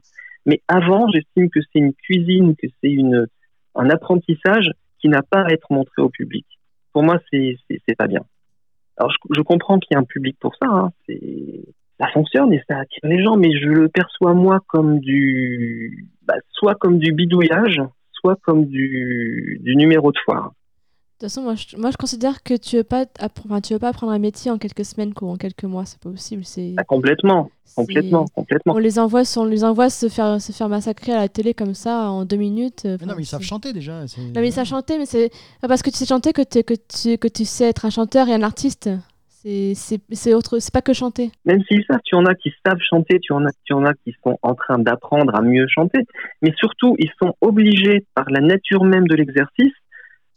[0.45, 3.27] Mais avant, j'estime que c'est une cuisine, que c'est une
[3.75, 6.45] un apprentissage qui n'a pas à être montré au public.
[6.91, 8.25] Pour moi, c'est c'est pas bien.
[8.97, 10.91] Alors je, comprends qu'il y a un public pour ça, hein,
[11.99, 16.35] ça fonctionne et ça attire les gens, mais je le perçois moi comme du bah,
[16.51, 17.81] soit comme du bidouillage,
[18.11, 20.51] soit comme du du numéro de foire.
[21.19, 23.03] De toute façon, moi je, moi, je considère que tu veux pas,
[23.45, 25.99] enfin, tu veux pas apprendre un métier en quelques semaines ou en quelques mois, c'est
[25.99, 26.45] pas possible.
[26.45, 28.73] C'est Ah, complètement, complètement, complètement.
[28.75, 31.73] On les envoie, on les envoie se faire, se faire massacrer à la télé comme
[31.73, 32.83] ça en deux minutes.
[32.85, 33.99] Mais enfin, non, mais ils savent chanter déjà.
[33.99, 34.05] Non,
[34.37, 35.29] mais ils savent chanter, mais c'est
[35.61, 37.89] pas parce que tu sais chanter que, t'es- que, tu, que tu sais être un
[37.89, 38.89] chanteur et un artiste.
[39.27, 41.31] C'est- C'est c'est autre, c'est pas que chanter.
[41.43, 43.93] Même s'ils savent, tu en as qui savent chanter, tu en as, tu en as
[44.05, 45.99] qui sont en train d'apprendre à mieux chanter,
[46.41, 49.73] mais surtout, ils sont obligés par la nature même de l'exercice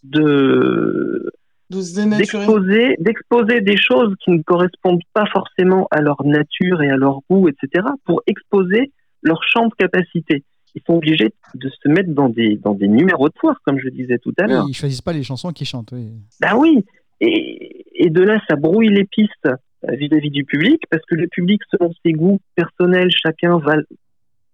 [0.02, 1.30] de
[1.70, 2.18] De se dénaturer.
[2.38, 7.20] d'exposer, d'exposer des choses qui ne correspondent pas forcément à leur nature et à leur
[7.30, 10.44] goût, etc., pour exposer leur champ de capacité.
[10.74, 13.88] Ils sont obligés de se mettre dans des, dans des numéros de foire, comme je
[13.90, 14.64] disais tout à Oui, l'heure.
[14.68, 15.92] ils choisissent pas les chansons qu'ils chantent.
[15.92, 16.12] Oui.
[16.40, 16.82] Ben oui,
[17.20, 21.28] et, et de là, ça brouille les pistes euh, vis-à-vis du public, parce que le
[21.28, 23.76] public, selon ses goûts personnels, chacun va,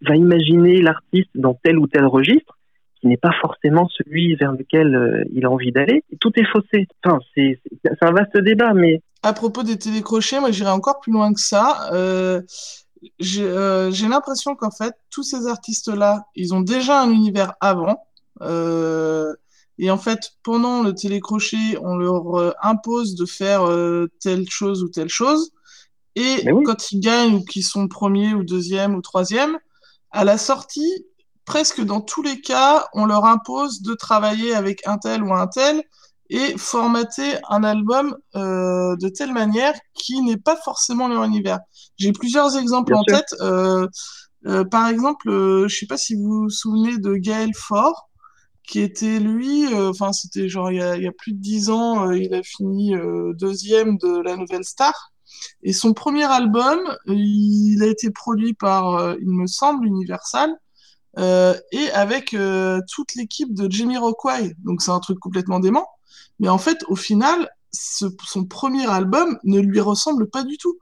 [0.03, 2.58] va imaginer l'artiste dans tel ou tel registre,
[3.01, 6.05] qui n'est pas forcément celui vers lequel euh, il a envie d'aller.
[6.21, 6.87] Tout est faussé.
[7.05, 7.61] Enfin, c'est
[8.01, 11.91] un vaste débat, mais À propos des télécrochets, moi j'irais encore plus loin que ça.
[11.93, 12.43] Euh,
[13.21, 18.05] j'ai euh, j'ai l'impression qu'en fait, tous ces artistes-là, ils ont déjà un univers avant.
[18.43, 19.33] Euh,
[19.79, 23.63] et en fait, pendant le télécrochet, on leur impose de faire
[24.21, 25.53] telle chose ou telle chose.
[26.17, 26.65] Et oui.
[26.65, 29.57] quand ils gagnent ou qu'ils sont premier ou deuxième ou troisième,
[30.11, 31.07] à la sortie,
[31.49, 35.47] presque dans tous les cas, on leur impose de travailler avec un tel ou un
[35.47, 35.83] tel
[36.29, 41.61] et formater un album euh, de telle manière qui n'est pas forcément leur univers.
[41.97, 43.17] J'ai plusieurs exemples Bien en sûr.
[43.17, 43.35] tête.
[43.41, 43.87] Euh,
[44.47, 48.11] euh, par exemple, je sais pas si vous vous souvenez de Gaël Faure,
[48.63, 51.71] qui était lui, enfin c'était genre il y, a, il y a plus de dix
[51.71, 52.93] ans, il a fini
[53.39, 54.93] deuxième de la Nouvelle Star.
[55.63, 60.55] Et son premier album, il a été produit par, il me semble, Universal,
[61.18, 64.54] et avec euh, toute l'équipe de Jamie Rockway.
[64.64, 65.88] Donc c'est un truc complètement dément.
[66.38, 70.78] Mais en fait, au final, son premier album ne lui ressemble pas du tout.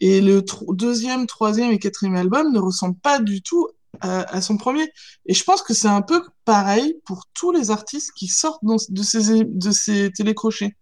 [0.00, 3.68] Et le deuxième, troisième et quatrième album ne ressemblent pas du tout
[4.00, 4.92] à, son premier.
[5.26, 9.02] Et je pense que c'est un peu pareil pour tous les artistes qui sortent de
[9.02, 10.76] ces, de télécrochets.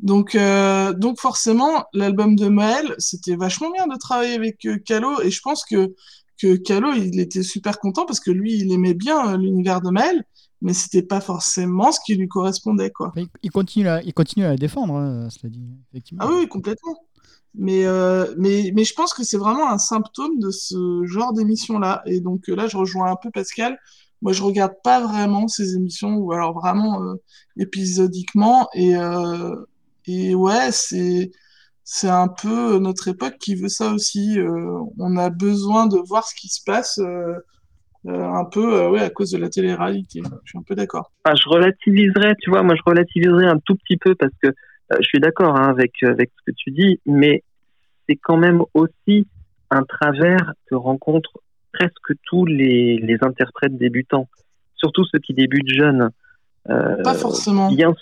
[0.00, 5.20] Donc, euh, donc forcément, l'album de Maël, c'était vachement bien de travailler avec euh, Calo.
[5.20, 5.94] Et je pense que,
[6.40, 9.90] que Calo, il était super content parce que lui, il aimait bien euh, l'univers de
[9.90, 10.24] Maël,
[10.62, 13.08] mais c'était pas forcément ce qui lui correspondait, quoi.
[13.08, 15.62] Enfin, il, continue à, il continue à la défendre, hein, cela dit.
[15.92, 16.24] Effectivement.
[16.24, 16.96] Ah oui, oui, complètement.
[17.54, 22.02] Mais, euh, mais, mais je pense que c'est vraiment un symptôme de ce genre d'émission-là.
[22.06, 23.78] Et donc euh, là, je rejoins un peu Pascal.
[24.22, 27.02] moi, je regarde pas vraiment ces émissions, ou alors vraiment
[27.56, 28.68] épisodiquement.
[28.74, 28.92] Et,
[30.06, 31.32] et ouais, c'est
[31.92, 34.38] c'est un peu notre époque qui veut ça aussi.
[34.96, 37.00] on a besoin de voir ce qui se passe
[38.06, 40.22] un peu ouais, à cause de la télé-réalité.
[40.44, 41.10] Je suis un peu d'accord.
[41.24, 44.50] Ah, je relativiserais, tu vois, moi je relativiserais un tout petit peu parce que
[44.98, 47.42] je suis d'accord hein, avec, avec ce que tu dis, mais
[48.08, 49.26] c'est quand même aussi
[49.70, 51.40] un travers que rencontrent
[51.72, 54.28] presque tous les, les interprètes débutants,
[54.76, 56.10] surtout ceux qui débutent jeunes.
[56.68, 57.72] Euh, Pas forcément.
[57.72, 57.94] Bien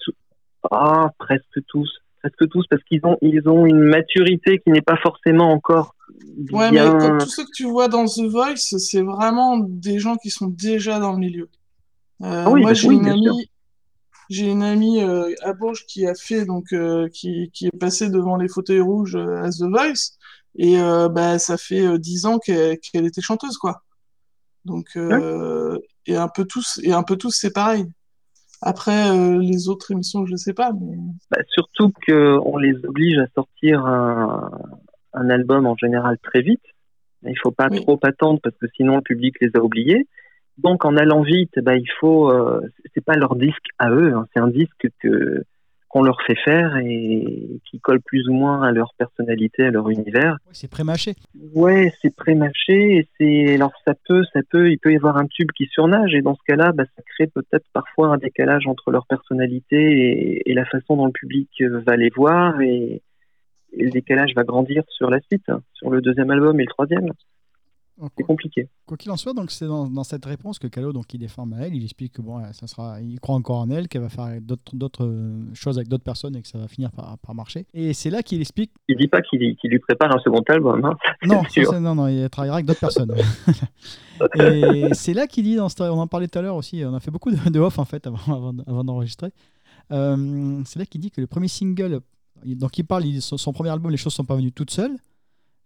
[0.70, 1.88] ah, presque tous,
[2.20, 5.94] presque tous, parce qu'ils ont ils ont une maturité qui n'est pas forcément encore.
[6.52, 10.16] Ouais, mais comme tous ceux que tu vois dans The Voice, c'est vraiment des gens
[10.16, 11.48] qui sont déjà dans le milieu.
[12.22, 13.50] Euh, ah oui, moi, j'ai une, amie,
[14.28, 18.08] j'ai une amie euh, à Bourges qui a fait donc euh, qui, qui est passée
[18.08, 20.16] devant les fauteuils rouges à The Voice
[20.56, 20.78] et
[21.10, 23.84] bah ça fait dix ans qu'elle était chanteuse quoi.
[24.64, 27.86] Donc et un peu tous et un peu tous c'est pareil.
[28.60, 30.96] Après les autres émissions je sais pas mais
[31.30, 34.50] bah, surtout que on les oblige à sortir un,
[35.12, 36.62] un album en général très vite.
[37.26, 40.06] Il faut pas trop attendre parce que sinon le public les a oubliés.
[40.56, 42.60] Donc en allant vite, bah, il faut, euh,
[42.94, 45.44] c'est pas leur disque à eux, hein, c'est un disque que
[45.88, 49.88] qu'on leur fait faire et qui colle plus ou moins à leur personnalité, à leur
[49.88, 50.36] univers.
[50.52, 51.14] c'est pré-mâché.
[51.54, 55.26] Ouais, c'est pré-mâché et c'est alors ça peut, ça peut, il peut y avoir un
[55.26, 58.90] tube qui surnage et dans ce cas-là, bah, ça crée peut-être parfois un décalage entre
[58.90, 61.48] leur personnalité et, la façon dont le public
[61.86, 63.00] va les voir et,
[63.72, 66.68] et le décalage va grandir sur la suite, hein, sur le deuxième album et le
[66.68, 67.12] troisième.
[68.16, 68.68] C'est compliqué.
[68.86, 71.74] Quoi qu'il en soit, donc c'est dans, cette réponse que Calo donc il défend Maël,
[71.74, 75.04] il explique que bon, ça sera, il croit encore en elle, qu'elle va faire d'autres
[75.04, 77.66] euh, choses avec d'autres personnes et que ça va finir par, par marcher.
[77.74, 78.70] Et c'est là qu'il explique.
[78.88, 80.84] Il dit pas qu'il lui prépare un second album.
[80.84, 81.42] Hein non,
[81.80, 83.14] non, non, il travaillera avec d'autres personnes.
[84.38, 87.00] et c'est là qu'il dit dans on en parlait tout à l'heure aussi, on a
[87.00, 89.32] fait beaucoup de, off en fait avant, avant, d'enregistrer.
[89.90, 92.00] Euh, c'est là qu'il dit que le premier single,
[92.44, 94.96] donc il parle, son, son premier album, les choses sont pas venues toutes seules.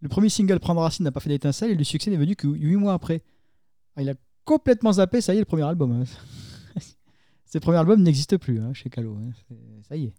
[0.02, 2.48] Le premier single Prendre Racine n'a pas fait d'étincelle et le succès n'est venu que
[2.48, 3.22] 8 mois après.
[3.96, 5.92] Ah, il a complètement zappé, ça y est, le premier album.
[5.92, 6.04] Hein.
[7.44, 9.16] Ses premiers albums n'existent plus hein, chez Calo.
[9.16, 9.54] Hein.
[9.88, 10.14] Ça y est.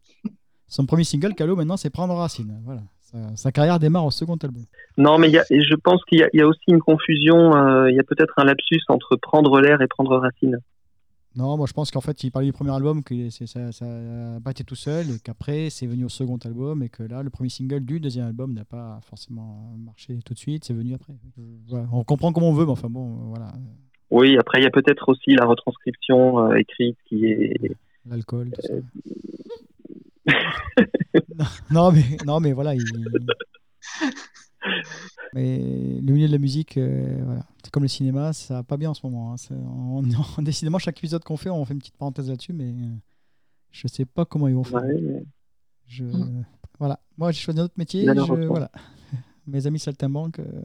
[0.67, 2.61] Son premier single, Calo, maintenant, c'est Prendre Racine.
[2.63, 2.81] Voilà.
[3.35, 4.63] Sa, carrière démarre au second album.
[4.97, 7.55] Non, mais je pense qu'il y, a aussi une confusion.
[7.55, 10.57] Euh, il y a peut-être un lapsus entre Prendre l'air et Prendre Racine.
[11.35, 14.51] Non, moi je pense qu'en fait, il parlait du premier album, que ça n'a pas
[14.51, 17.49] été tout seul, et qu'après, c'est venu au second album, et que là, le premier
[17.49, 21.13] single du deuxième album n'a pas forcément marché tout de suite, c'est venu après.
[21.91, 23.51] on comprend comme on veut, mais enfin bon, voilà.
[24.11, 27.75] Oui, après, il y a peut-être aussi la retranscription euh, écrite qui est.
[28.05, 28.73] L'alcool, tout ça.
[31.71, 32.75] non, mais, non, mais voilà.
[32.75, 32.83] Il...
[35.33, 37.45] Mais le milieu de la musique, euh, voilà.
[37.63, 39.33] c'est comme le cinéma, ça va pas bien en ce moment.
[39.33, 39.55] Hein.
[40.37, 42.95] On, décidément, chaque épisode qu'on fait, on fait une petite parenthèse là-dessus, mais euh,
[43.71, 44.81] je sais pas comment ils vont faire.
[45.87, 46.03] je...
[46.03, 46.45] Mm.
[46.79, 46.99] Voilà.
[47.17, 48.05] Moi, j'ai choisi un autre métier.
[48.05, 48.45] Je...
[48.45, 48.71] Voilà.
[49.47, 50.61] Mes amis saltimbanques, euh,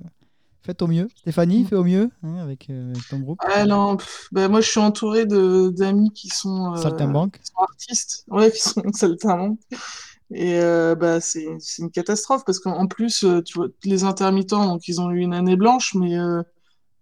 [0.63, 1.09] faites au mieux.
[1.17, 1.67] Stéphanie, mm.
[1.67, 2.71] fais au mieux hein, avec,
[3.09, 3.39] ton groupe.
[3.43, 3.97] Ah non,
[4.33, 9.59] bah, moi je suis entouré d'amis qui sont, qui sont artistes, ouais, qui sont saltimbanques.
[10.31, 11.47] Et euh, bah, c'est
[11.79, 15.33] une catastrophe parce qu'en plus, euh, tu vois, les intermittents, donc ils ont eu une
[15.33, 16.43] année blanche, mais euh,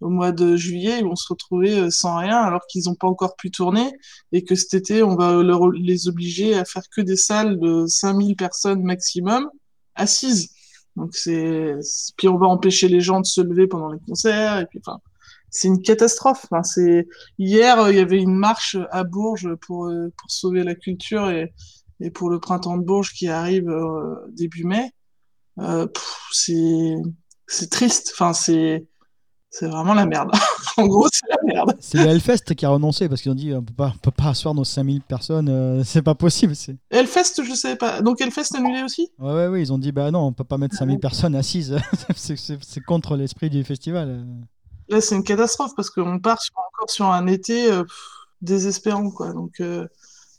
[0.01, 3.37] au mois de juillet, ils vont se retrouver sans rien alors qu'ils n'ont pas encore
[3.37, 3.91] pu tourner
[4.33, 7.87] et que cet été, on va leur, les obliger à faire que des salles de
[7.87, 9.51] 5000 personnes maximum
[9.97, 10.51] assises.
[10.97, 11.77] Donc c'est
[12.17, 14.99] puis on va empêcher les gens de se lever pendant les concerts et puis enfin
[15.51, 16.47] c'est une catastrophe.
[16.51, 17.07] Enfin, c'est
[17.39, 21.53] hier il y avait une marche à Bourges pour pour sauver la culture et
[22.01, 24.93] et pour le printemps de Bourges qui arrive euh, début mai,
[25.59, 25.87] euh,
[26.33, 28.13] c'est triste.
[28.15, 28.87] Enfin, c'est
[29.63, 30.31] vraiment la merde.
[30.77, 31.77] en gros, c'est la merde.
[31.81, 34.11] C'est le Hellfest qui a renoncé parce qu'ils ont dit on peut pas, on peut
[34.11, 36.55] pas asseoir nos 5000 personnes, euh, c'est pas possible.
[36.91, 38.03] Hellfest, je sais pas.
[38.03, 39.09] Donc Hellfest annulé aussi?
[39.19, 41.77] Ouais, ouais, ouais, ils ont dit bah non, on peut pas mettre 5000 personnes assises.
[42.17, 44.27] c'est contre l'esprit du festival.
[44.89, 46.39] Là, c'est une catastrophe parce qu'on part
[46.75, 47.71] encore sur un été
[48.43, 49.33] désespérant, quoi.
[49.33, 49.63] Donc.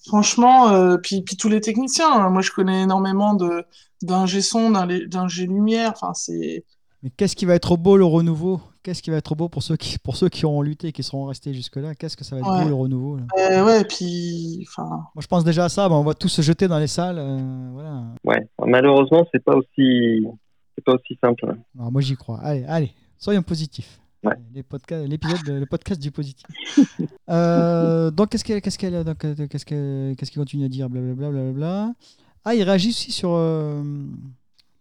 [0.08, 2.12] Franchement, euh, puis, puis tous les techniciens.
[2.12, 2.30] Hein.
[2.30, 3.66] Moi, je connais énormément de
[4.02, 5.92] d'ingé son, d'ingé lumière.
[5.96, 6.66] Enfin, c'est.
[7.04, 8.62] Mais qu'est-ce qui va être beau le renouveau?
[8.84, 11.26] Qu'est-ce qui va être beau pour ceux qui pour ceux qui ont lutté, qui seront
[11.26, 14.66] restés jusque là Qu'est-ce que ça va être beau le renouveau euh, Ouais, puis.
[14.70, 14.88] Enfin.
[14.88, 15.90] Moi, je pense déjà à ça.
[15.90, 17.20] on va tous se jeter dans les salles.
[17.20, 18.04] Euh, voilà.
[18.24, 18.48] Ouais.
[18.66, 20.26] Malheureusement, c'est pas aussi
[20.76, 21.58] c'est pas aussi simple.
[21.76, 22.40] moi, j'y crois.
[22.40, 24.00] Allez, allez, soyons positifs.
[24.24, 26.46] L'épisode, le podcast du positif.
[27.30, 29.04] Euh, donc, qu'est-ce qu'elle, qu'est-ce qu'elle,
[29.50, 31.94] qu'est-ce qu'est-ce qu'il continue à dire, blablabla, blablabla.
[32.46, 33.32] Ah, il réagit aussi sur.
[33.34, 33.84] Euh,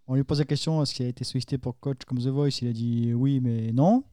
[0.06, 2.60] on lui pose la question est-ce qu'il a été sollicité pour coach comme The Voice?
[2.62, 4.04] Il a dit oui, mais non.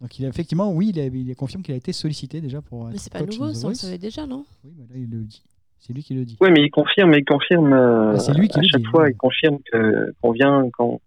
[0.00, 2.86] Donc il a effectivement, oui, il, a, il confirme qu'il a été sollicité déjà pour.
[2.86, 4.46] Mais c'est pas coach nouveau, ça, on le savait déjà, non?
[4.64, 5.42] Oui, mais là il le dit.
[5.78, 6.38] C'est lui qui le dit.
[6.40, 8.88] Oui, mais il confirme, il confirme euh, Ah, c'est lui qui à le chaque dit,
[8.88, 11.02] fois, il confirme que qu'on vient, qu'on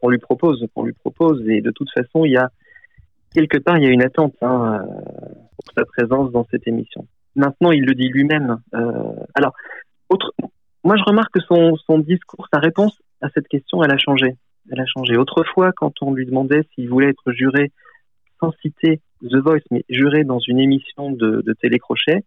[0.00, 2.50] qu'on lui propose, qu'on lui propose, et de toute façon, il y a
[3.36, 4.86] quelque part, il y a une attente hein, euh,
[5.56, 7.06] pour sa présence dans cette émission.
[7.34, 8.58] Maintenant, il le dit lui-même.
[8.74, 9.52] Euh, alors,
[10.08, 10.32] autre,
[10.82, 14.36] moi, je remarque que son, son discours, sa réponse à cette question, elle a changé.
[14.72, 15.18] Elle a changé.
[15.18, 17.72] Autrefois, quand on lui demandait s'il voulait être juré,
[18.40, 22.24] sans citer The Voice, mais juré dans une émission de, télécrochet,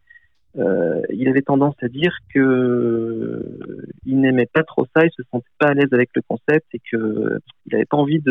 [0.57, 5.45] euh, il avait tendance à dire que il n'aimait pas trop ça, il se sentait
[5.59, 8.21] pas à l'aise avec le concept et que il n'avait pas envie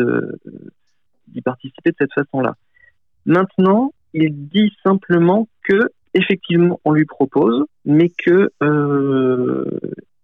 [1.27, 2.55] d'y participer de cette façon-là.
[3.25, 9.65] Maintenant, il dit simplement que effectivement on lui propose, mais que euh,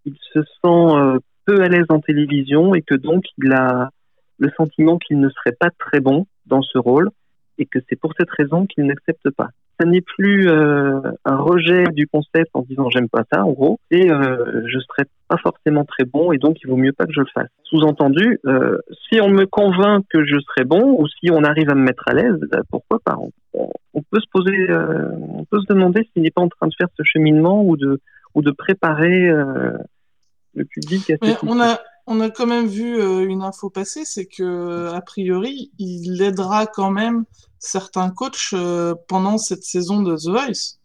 [0.05, 3.89] il se sent euh, peu à l'aise en télévision et que donc il a
[4.39, 7.09] le sentiment qu'il ne serait pas très bon dans ce rôle
[7.57, 9.49] et que c'est pour cette raison qu'il n'accepte pas.
[9.79, 13.79] Ça n'est plus euh, un rejet du concept en disant j'aime pas ça, en gros,
[13.91, 17.13] et euh, je serais pas forcément très bon et donc il vaut mieux pas que
[17.13, 17.49] je le fasse.
[17.63, 21.75] Sous-entendu, euh, si on me convainc que je serais bon ou si on arrive à
[21.75, 23.17] me mettre à l'aise, bah, pourquoi pas?
[23.53, 26.73] On, peut se poser, euh, on peut se demander s'il n'est pas en train de
[26.77, 27.99] faire ce cheminement ou de
[28.35, 29.71] ou de préparer euh,
[30.53, 34.03] le public à cette on a, on a quand même vu euh, une info passer,
[34.05, 37.25] c'est que a priori, il aidera quand même
[37.59, 40.77] certains coachs euh, pendant cette saison de The Voice,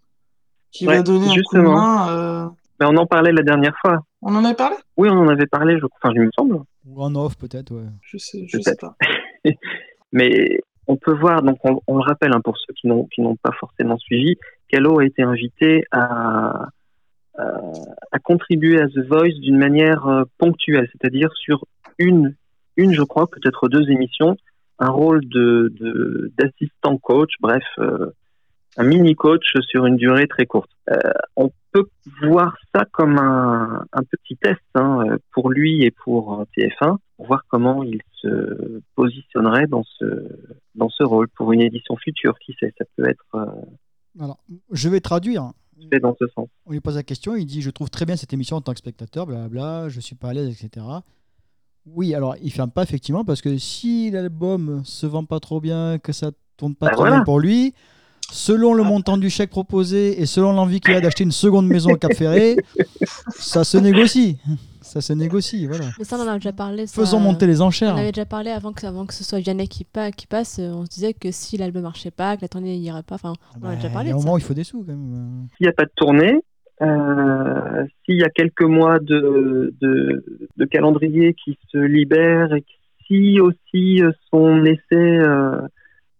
[0.72, 1.74] qui Ouais, va donner un coup de justement.
[1.76, 2.08] main.
[2.10, 2.48] euh,
[2.80, 4.00] Mais on en parlait la dernière fois.
[4.22, 4.76] On en avait parlé?
[4.96, 6.60] Oui, on en avait parlé, je, enfin, il me semble.
[6.86, 7.84] Ou en off peut-être, ouais.
[8.02, 8.80] Je sais, je sais Peut-être.
[8.80, 8.96] pas.
[10.12, 13.20] Mais on peut voir, donc on, on le rappelle hein, pour ceux qui n'ont qui
[13.20, 14.36] n'ont pas forcément suivi,
[14.68, 16.68] Calo a été invité à,
[17.40, 17.60] à,
[18.12, 21.64] à contribuer à The Voice d'une manière euh, ponctuelle, c'est-à-dire sur
[21.98, 22.34] une,
[22.76, 24.36] une je crois, peut-être deux émissions,
[24.78, 28.10] un rôle de d'assistant coach, bref, euh,
[28.76, 30.70] un mini coach sur une durée très courte.
[30.90, 30.96] Euh,
[31.36, 31.88] on peut
[32.22, 36.96] voir ça comme un, un petit test hein, euh, pour lui et pour euh, TF1,
[37.16, 40.04] pour voir comment il se positionnerait dans ce
[40.74, 42.38] dans ce rôle pour une édition future.
[42.38, 43.46] Qui sait, ça peut être euh,
[44.20, 44.38] Alors,
[44.72, 45.52] je vais traduire.
[45.88, 46.48] Fait dans ce sens.
[46.66, 48.72] On lui pose la question, il dit Je trouve très bien cette émission en tant
[48.72, 50.84] que spectateur, blablabla, je suis pas à l'aise, etc.
[51.86, 55.98] Oui, alors il ferme pas effectivement parce que si l'album se vend pas trop bien,
[55.98, 57.16] que ça tourne pas Bah trop voilà.
[57.16, 57.74] bien pour lui,
[58.30, 61.90] selon le montant du chèque proposé et selon l'envie qu'il a d'acheter une seconde maison
[61.92, 62.56] au Cap Ferré,
[63.34, 64.36] ça se négocie.
[64.90, 65.84] Ça se négocie, voilà.
[65.98, 66.86] Mais ça, on en a déjà parlé.
[66.86, 67.96] ça- Faisons monter les On enchères.
[67.96, 70.58] avait déjà parlé avant que, avant que ce soit Vianney qui, pa- qui passe.
[70.58, 73.14] euh, On se disait que si l'album marchait pas, que la tournée n'irait pas.
[73.14, 74.08] Enfin, on en a Bah, déjà il parlé.
[74.08, 74.26] y a un de ça.
[74.26, 75.46] moment où il faut des sous quand même.
[75.56, 76.40] S'il n'y a pas de tournée,
[76.82, 80.24] euh, s'il y a quelques mois de, de,
[80.56, 82.66] de calendrier qui se libèrent et que
[83.06, 85.60] si aussi euh, son essai euh,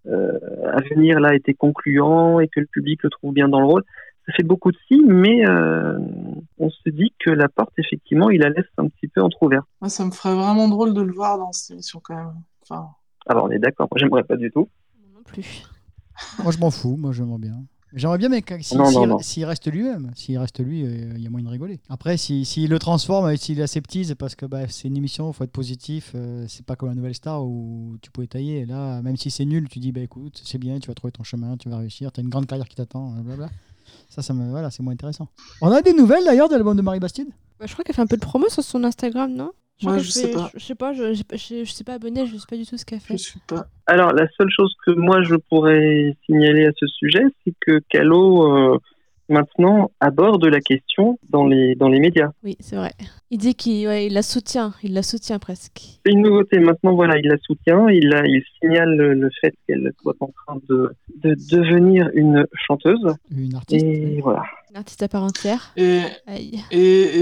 [0.07, 0.39] euh,
[0.73, 3.85] à venir là était concluant et que le public le trouve bien dans le rôle,
[4.27, 5.99] ça fait beaucoup de si, mais euh,
[6.59, 9.67] on se dit que la porte, effectivement, il la laisse un petit peu entrouverte.
[9.81, 12.35] Moi, ça me ferait vraiment drôle de le voir dans cette émission quand même.
[12.63, 12.89] Enfin,
[13.27, 14.69] Alors on est d'accord, moi j'aimerais pas du tout.
[15.15, 15.63] Non plus.
[16.43, 17.65] Moi je m'en fous, moi j'aimerais bien.
[17.93, 19.19] J'aimerais bien, mais si- s'il non.
[19.21, 21.81] s'il reste lui-même, s'il reste lui, euh, il y a moyen de rigoler.
[21.89, 25.31] Après, s'il si, s'il le transforme et s'il aseptise, parce que bah, c'est une émission,
[25.31, 28.65] il faut être positif, euh, c'est pas comme la nouvelle star où tu peux étayer.
[28.65, 31.25] Là, même si c'est nul, tu dis bah écoute, c'est bien, tu vas trouver ton
[31.25, 33.49] chemin, tu vas réussir, tu as une grande carrière qui t'attend, euh, blabla.
[34.09, 35.29] Ça, ça me, voilà, c'est moins intéressant.
[35.63, 37.29] On a des nouvelles d'ailleurs de l'album de Marie Bastide?
[37.59, 39.53] Bah, je crois qu'elle fait un peu de promo sur son Instagram, non?
[39.79, 40.51] Je, Ouais, qu'elle je sais fait- pas.
[40.55, 43.01] Je, je sais pas, je, sais pas abonné, je sais pas du tout ce qu'elle
[43.01, 43.39] je fait.
[43.47, 43.67] pas.
[43.87, 48.75] Alors, la seule chose que moi je pourrais signaler à ce sujet, c'est que Calo
[48.75, 48.79] euh,
[49.31, 52.31] maintenant aborde la question dans les dans les médias.
[52.43, 52.93] Oui, c'est vrai.
[53.31, 55.81] Il dit qu'il ouais, il la soutient, il la soutient presque.
[56.05, 56.59] C'est une nouveauté.
[56.59, 60.31] Maintenant, voilà, il la soutient, il la, il signale le, le fait qu'elle soit en
[60.45, 63.15] train de de devenir une chanteuse.
[63.31, 64.43] Une artiste Et voilà.
[64.71, 65.73] Une artiste à part entière.
[65.77, 66.01] Et,
[66.71, 66.81] et,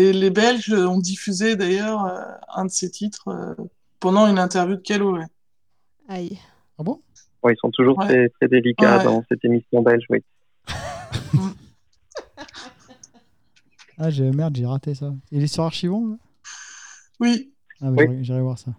[0.09, 2.21] et les Belges ont diffusé d'ailleurs euh,
[2.55, 3.55] un de ses titres euh,
[4.01, 5.17] pendant une interview de Calo.
[5.17, 5.25] ouais.
[6.09, 6.39] Aïe.
[6.79, 7.01] Ah bon?
[7.49, 8.07] Ils sont toujours Ouais.
[8.07, 9.05] très très délicats Ouais.
[9.05, 10.05] dans cette émission belge.
[10.11, 10.19] Oui.
[13.99, 15.13] Ah, j'ai- merde, j'ai raté ça.
[15.31, 16.17] Il est sur Archivon là?
[17.21, 18.25] Oui, Ah, bah, Oui.
[18.25, 18.73] j'irai- voir ça.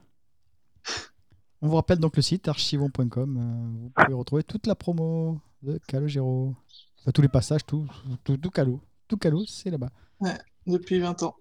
[1.62, 3.38] On vous rappelle donc le site archivon.com.
[3.38, 6.56] euh, vous pouvez retrouver toute la promo de Calogero.
[7.02, 7.86] Enfin, tous les passages, tout,
[8.24, 8.82] tout, tout Calo.
[9.08, 9.90] Tout Calo, c'est là-bas.
[10.68, 11.36] depuis 20 ans.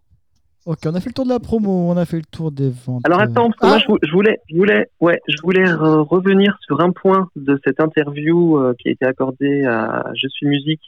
[0.67, 2.71] Ok, on a fait le tour de la promo, on a fait le tour des
[2.71, 3.03] ventes.
[3.05, 6.59] Alors attends, ah moi je, vou- je voulais, je voulais, ouais, je voulais re- revenir
[6.63, 10.83] sur un point de cette interview euh, qui a été accordée à Je suis musique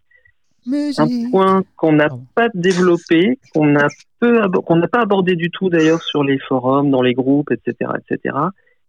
[0.71, 1.01] musique.
[1.01, 3.89] un point qu'on n'a pas développé, qu'on a
[4.21, 7.91] peu qu'on n'a pas abordé du tout d'ailleurs sur les forums, dans les groupes, etc.,
[7.99, 8.37] etc.,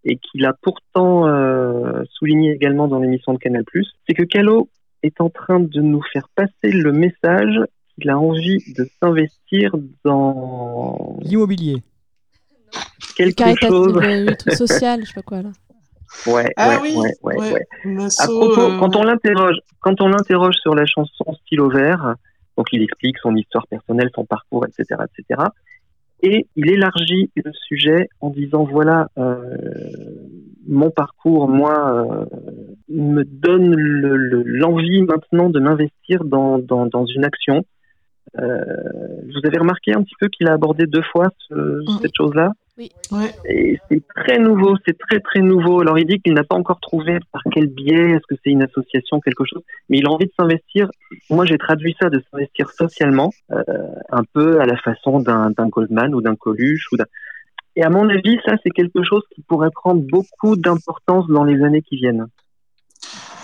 [0.03, 3.63] et qu'il a pourtant euh, souligné également dans l'émission de Canal+,
[4.07, 4.67] c'est que Calo
[5.03, 7.59] est en train de nous faire passer le message
[7.95, 11.83] qu'il a envie de s'investir dans L'immobilier.
[13.15, 13.93] quelque chose.
[13.93, 15.51] le, le truc social, je sais pas quoi là.
[16.27, 16.93] Ouais, Ah ouais, oui,
[17.23, 17.65] ouais, ouais,
[18.19, 22.15] À propos, euh, quand on l'interroge, quand on l'interroge sur la chanson Stylo vert,
[22.57, 25.41] donc il explique son histoire personnelle, son parcours, etc., etc.
[26.23, 29.41] Et il élargit le sujet en disant voilà, euh,
[30.67, 32.25] mon parcours, moi, euh,
[32.89, 37.63] me donne le- le- l'envie maintenant de m'investir dans, dans, dans une action.
[38.37, 42.51] Vous avez remarqué un petit peu qu'il a abordé deux fois ce- cette chose-là?
[43.11, 43.33] Ouais.
[43.45, 45.81] et c'est très nouveau, c'est très très nouveau.
[45.81, 48.63] Alors il dit qu'il n'a pas encore trouvé par quel biais, est-ce que c'est une
[48.63, 50.89] association, quelque chose, mais il a envie de s'investir.
[51.29, 53.63] Moi j'ai traduit ça de s'investir socialement, euh,
[54.09, 57.05] un peu à la façon d'un d'un Goldman ou d'un Coluche ou d'un.
[57.75, 61.63] Et à mon avis, ça c'est quelque chose qui pourrait prendre beaucoup d'importance dans les
[61.63, 62.27] années qui viennent.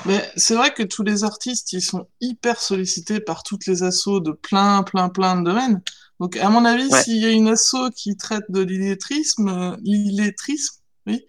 [0.06, 4.20] Mais c'est vrai que tous les artistes, ils sont hyper sollicités par toutes les assos
[4.20, 5.82] de plein, plein, plein de domaines.
[6.20, 7.02] Donc, à mon avis, Ouais.
[7.04, 11.24] s'il y a une asso qui traite de l'illettrisme, euh, l'illettrisme, oui,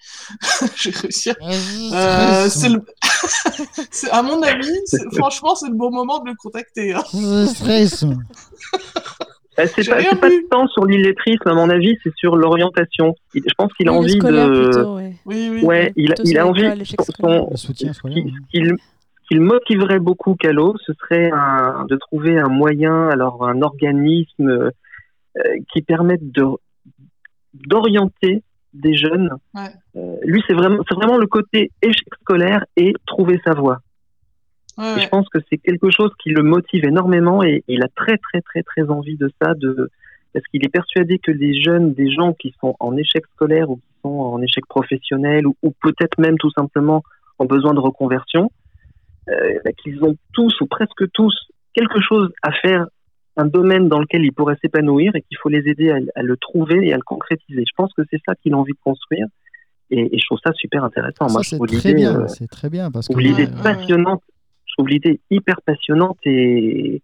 [0.77, 1.31] j'ai réussi.
[1.31, 1.35] à-
[2.45, 2.83] Euh, c'est le...
[4.13, 4.67] à mon avis,
[5.19, 6.95] franchement, c'est le bon moment de le contacter.
[6.95, 7.03] hein.
[7.15, 7.47] Euh,
[9.75, 13.15] c'est pas, pas tant sur l'illettrisme à mon avis, c'est sur l'orientation.
[13.35, 14.71] Je pense qu'il a envie de.
[14.73, 15.17] plutôt, ouais.
[15.27, 15.63] Oui, oui.
[15.65, 16.63] Ouais, il, a- il a envie.
[16.63, 17.45] son- scolaire.
[17.51, 18.01] Le soutien ce.
[19.31, 24.49] Ce qui motiverait beaucoup Calo, ce serait un- de trouver un moyen, alors un organisme
[24.49, 24.71] euh,
[25.73, 26.45] qui permette de
[27.55, 28.43] d'orienter
[28.75, 29.31] des jeunes.
[29.55, 29.71] Ouais.
[29.97, 33.79] Euh, lui, c'est vraiment, c'est vraiment le côté échec scolaire et trouver sa voie.
[34.77, 35.01] Ouais, Et ouais.
[35.03, 38.41] je pense que c'est quelque chose qui le motive énormément et il a très très
[38.43, 39.91] très très envie de ça, de
[40.33, 43.77] parce qu'il est persuadé que les jeunes, des gens qui sont en échec scolaire ou
[43.77, 47.03] qui sont en échec professionnel ou, ou peut-être même tout simplement
[47.39, 48.53] en besoin de reconversion,
[49.83, 51.35] qu'ils ont tous ou presque tous
[51.75, 52.87] quelque chose à faire,
[53.37, 56.37] un domaine dans lequel ils pourraient s'épanouir et qu'il faut les aider à, à le
[56.37, 57.63] trouver et à le concrétiser.
[57.65, 59.27] Je pense que c'est ça qu'il a envie de construire
[59.91, 61.29] et, et je trouve ça super intéressant.
[61.29, 62.21] Ça, Moi, je c'est très bien.
[62.23, 64.23] euh, C'est très bien parce je que trouve l'idée ouais, passionnante.
[64.67, 67.01] Je trouve l'idée hyper passionnante et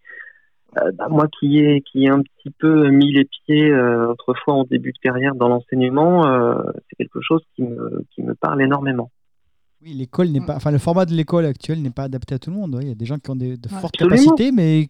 [0.77, 4.55] euh, bah, moi qui ai qui ai un petit peu mis les pieds euh, autrefois
[4.55, 6.57] en début de carrière dans l'enseignement, euh,
[6.89, 9.11] c'est quelque chose qui me qui me parle énormément.
[9.85, 12.51] Oui, l'école n'est pas, enfin le format de l'école actuelle n'est pas adapté à tout
[12.51, 12.75] le monde.
[12.75, 12.83] ouais.
[12.85, 13.81] Il y a des gens qui ont des, de Ouais.
[13.81, 14.17] fortes Absolument.
[14.35, 14.89] capacités, mais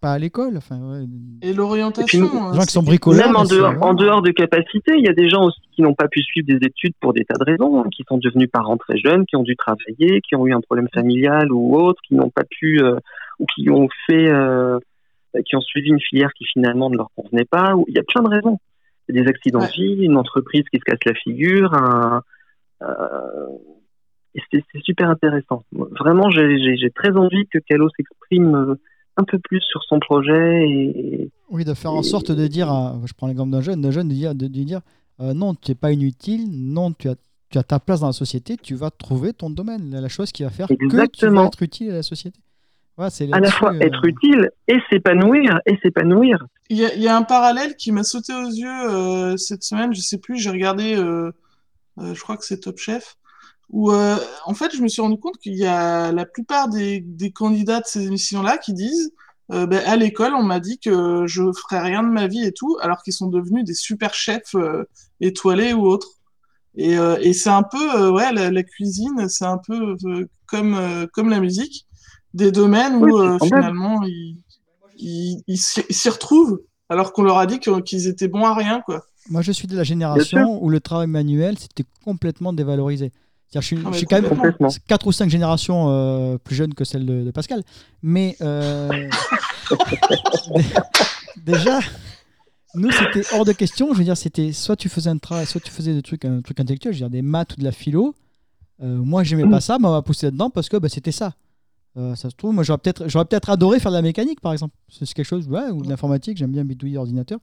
[0.00, 0.56] pas à l'école.
[0.56, 1.04] Enfin, ouais.
[1.42, 2.26] Et l'orientation.
[2.50, 3.26] Des gens qui sont bricoleurs.
[3.26, 5.94] Même en dehors, en dehors de capacité, il y a des gens aussi qui n'ont
[5.94, 8.76] pas pu suivre des études pour des tas de raisons, hein, qui sont devenus parents
[8.76, 12.14] très jeunes, qui ont dû travailler, qui ont eu un problème familial ou autre, qui
[12.14, 12.96] n'ont pas pu euh,
[13.40, 14.78] ou qui ont fait, euh,
[15.46, 17.74] qui ont suivi une filière qui finalement ne leur convenait pas.
[17.74, 18.58] Ou il y a plein de raisons.
[19.08, 19.66] Il y a des accidents Ouais.
[19.68, 21.72] de vie, une entreprise qui se casse la figure.
[21.74, 22.22] Un,
[22.82, 22.86] euh,
[24.34, 25.64] et c'est super intéressant.
[25.72, 28.74] Vraiment, j'ai très envie que Calo s'exprime euh,
[29.16, 32.68] un peu plus sur son projet et, Oui, de faire en sorte de dire,
[33.04, 34.80] je prends l'exemple d'un jeune, d'un jeune de dire, de, de dire
[35.20, 37.14] euh, non, tu n'es pas inutile, non, tu as,
[37.50, 40.42] tu as ta place dans la société, tu vas trouver ton domaine, la, chose qui
[40.42, 41.42] va faire que tu Exactement.
[41.42, 42.40] vas être utile à la société.
[42.96, 46.46] À la fois euh, être utile et s'épanouir et s'épanouir.
[46.70, 49.64] Il y, a, il y a un parallèle qui m'a sauté aux yeux euh, cette
[49.64, 51.32] semaine, je sais plus, j'ai regardé, euh,
[51.98, 53.16] euh, je crois que c'est Top Chef,
[53.70, 57.00] où euh, en fait je me suis rendu compte qu'il y a la plupart des,
[57.00, 59.12] des candidats de ces émissions-là qui disent
[59.52, 62.52] euh, ben, à l'école on m'a dit que je ferais rien de ma vie et
[62.52, 64.84] tout, alors qu'ils sont devenus des super chefs euh,
[65.20, 66.08] étoilés ou autres.
[66.76, 70.28] Et, euh, et c'est un peu, euh, ouais, la, la cuisine, c'est un peu euh,
[70.46, 71.86] comme, euh, comme la musique,
[72.32, 74.42] des domaines où Oui, euh, finalement ils,
[74.96, 79.04] ils, ils s'y retrouvent alors qu'on leur a dit qu'ils étaient bons à rien, quoi.
[79.30, 83.10] Moi, je suis de la génération où le travail manuel, c'était complètement dévalorisé.
[83.60, 84.68] Je suis, Ah, je mais suis quand même complètement.
[84.86, 87.62] 4 ou 5 générations euh, plus jeune que celle de, de Pascal.
[88.02, 88.88] Mais euh,
[90.56, 90.64] dé-
[91.44, 91.80] déjà,
[92.74, 93.92] nous, c'était hors de question.
[93.92, 96.40] Je veux dire, c'était soit tu faisais un travail, soit tu faisais des trucs, un
[96.42, 98.14] truc intellectuel, je veux dire des maths ou de la philo.
[98.82, 101.34] Euh, moi, j'aimais pas ça, mais on m'a poussé là-dedans parce que bah, c'était ça.
[101.96, 104.74] Ça se trouve, moi, j'aurais peut-être, peut-être adoré faire de la mécanique, par exemple.
[104.88, 106.36] C'est quelque chose, ouais, ou de l'informatique.
[106.36, 107.38] J'aime bien bidouiller ordinateur.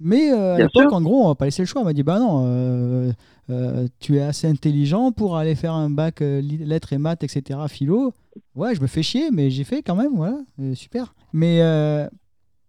[0.00, 1.82] Mais euh, à l'époque, en gros, on m'a pas laissé le choix.
[1.82, 3.12] On m'a dit, bah non, euh,
[3.50, 7.60] euh, tu es assez intelligent pour aller faire un bac euh, lettres et maths, etc.,
[7.68, 8.12] philo.
[8.56, 11.14] Ouais, je me fais chier, mais j'ai fait quand même, voilà, euh, super.
[11.32, 12.06] Mais euh,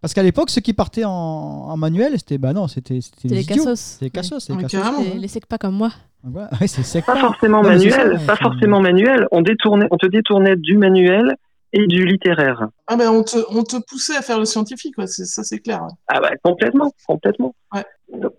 [0.02, 3.80] parce qu'à l'époque, ceux qui partaient en, en manuel, c'était, bah non, c'était les cassos.
[3.80, 4.82] C'était les cassos, c'est Ah, les mais cassos.
[4.84, 5.04] carrément.
[5.16, 5.92] Les, les secs pas comme moi.
[6.24, 7.04] Ouais, c'est.
[7.06, 9.28] Pas forcément Non, manuel, ça, ouais, pas forcément manuel.
[9.32, 11.36] On détournait, on te détournait du manuel
[11.78, 12.68] et du littéraire.
[12.88, 15.82] Ah ben on te, on te poussait à faire le scientifique, ouais, ça c'est clair.
[15.84, 15.92] ouais.
[16.08, 17.54] Ah bah complètement, complètement.
[17.74, 17.84] Ouais.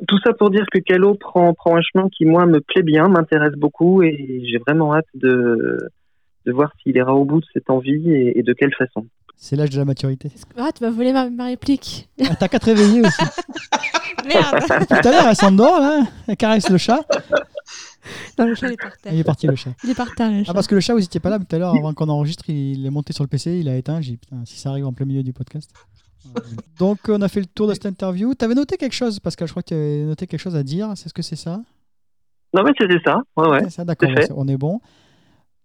[0.09, 3.09] Tout ça pour dire que Calo prend, prend un chemin qui, moi, me plaît bien,
[3.09, 5.77] m'intéresse beaucoup et j'ai vraiment hâte de,
[6.47, 9.07] de voir s'il ira au bout de cette envie et, et de quelle façon.
[9.37, 10.31] C'est l'âge de la maturité.
[10.57, 12.09] Ah, tu vas voler ma, ma réplique.
[12.23, 13.23] Ah, T'as qu'à te réveiller aussi.
[14.27, 14.59] Merde
[14.89, 16.05] Tout à l'heure, elle s'endort, là.
[16.27, 17.01] Elle caresse le chat.
[18.39, 19.13] Non, le chat, il est par terre.
[19.13, 19.71] Il est parti, le chat.
[19.85, 20.51] Il est par terre, le chat.
[20.51, 22.49] Ah, parce que le chat, vous étiez pas là tout à l'heure, avant qu'on enregistre,
[22.49, 24.01] il est monté sur le PC, il a éteint.
[24.01, 25.71] J'ai dit, putain, si ça arrive en plein milieu du podcast.
[26.79, 28.35] Donc, on a fait le tour de cette interview.
[28.35, 30.93] T'avais noté quelque chose, Pascal Je crois que tu avais noté quelque chose à dire.
[30.97, 31.61] C'est ce que c'est ça?
[32.55, 33.23] Non, mais c'était ça.
[33.37, 33.65] Ouais, ouais.
[33.65, 34.81] C'est ça, d'accord, on est bon.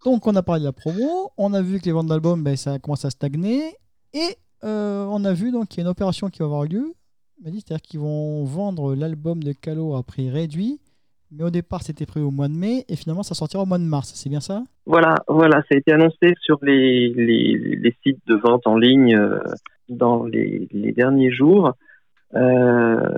[0.06, 1.32] Donc, on a parlé de la promo.
[1.38, 3.76] On a vu que les ventes d'albums, ben, ça commence à stagner.
[4.14, 6.94] Et euh, on a vu donc qu'il y a une opération qui va avoir lieu.
[7.44, 10.80] C'est-à-dire qu'ils vont vendre l'album de Calo à prix réduit.
[11.32, 12.84] Mais au départ, c'était prévu au mois de mai.
[12.90, 14.12] Et finalement, ça sortira au mois de mars.
[14.16, 14.64] C'est bien ça?
[14.86, 19.40] Voilà, voilà, ça a été annoncé sur les, les, sites de vente en ligne euh,
[19.88, 21.74] dans les, les derniers jours.
[22.36, 23.14] Euh,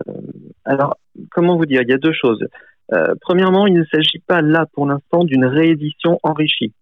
[0.64, 0.98] alors,
[1.32, 1.82] comment vous dire?
[1.82, 2.46] Il y a deux choses.
[2.94, 6.74] Euh, premièrement, il ne s'agit pas là pour l'instant d'une réédition enrichie.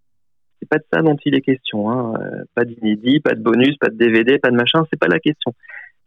[0.60, 1.90] C'est pas de ça dont il est question.
[1.90, 2.14] Hein.
[2.56, 4.84] Pas d'inédit, pas de bonus, pas de DVD, pas de machin.
[4.92, 5.54] C'est pas la question.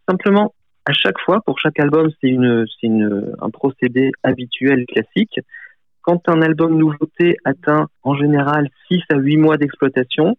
[0.08, 0.52] Simplement,
[0.86, 5.40] à chaque fois, pour chaque album, c'est une, c'est une, un procédé habituel classique.
[6.02, 10.36] Quand un album nouveauté atteint en général 6 à 8 mois d'exploitation,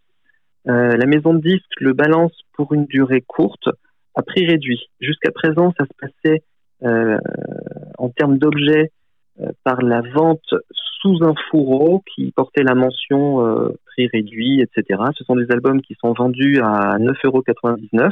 [0.68, 3.70] euh, la maison de disques le balance pour une durée courte
[4.16, 4.90] à prix réduit.
[5.00, 6.44] Jusqu'à présent, ça se passait
[6.84, 7.18] euh,
[7.98, 8.92] en termes d'objets
[9.42, 10.54] euh, par la vente
[11.02, 15.02] sous un fourreau qui portait la mention euh, prix réduit, etc.
[15.18, 18.12] Ce sont des albums qui sont vendus à 9,99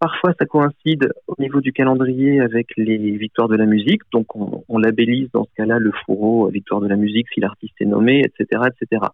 [0.00, 4.02] Parfois, ça coïncide au niveau du calendrier avec les victoires de la musique.
[4.12, 7.74] Donc, on, labellise dans ce cas-là le fourreau euh, victoire de la musique si l'artiste
[7.80, 9.06] est nommé, etc., etc.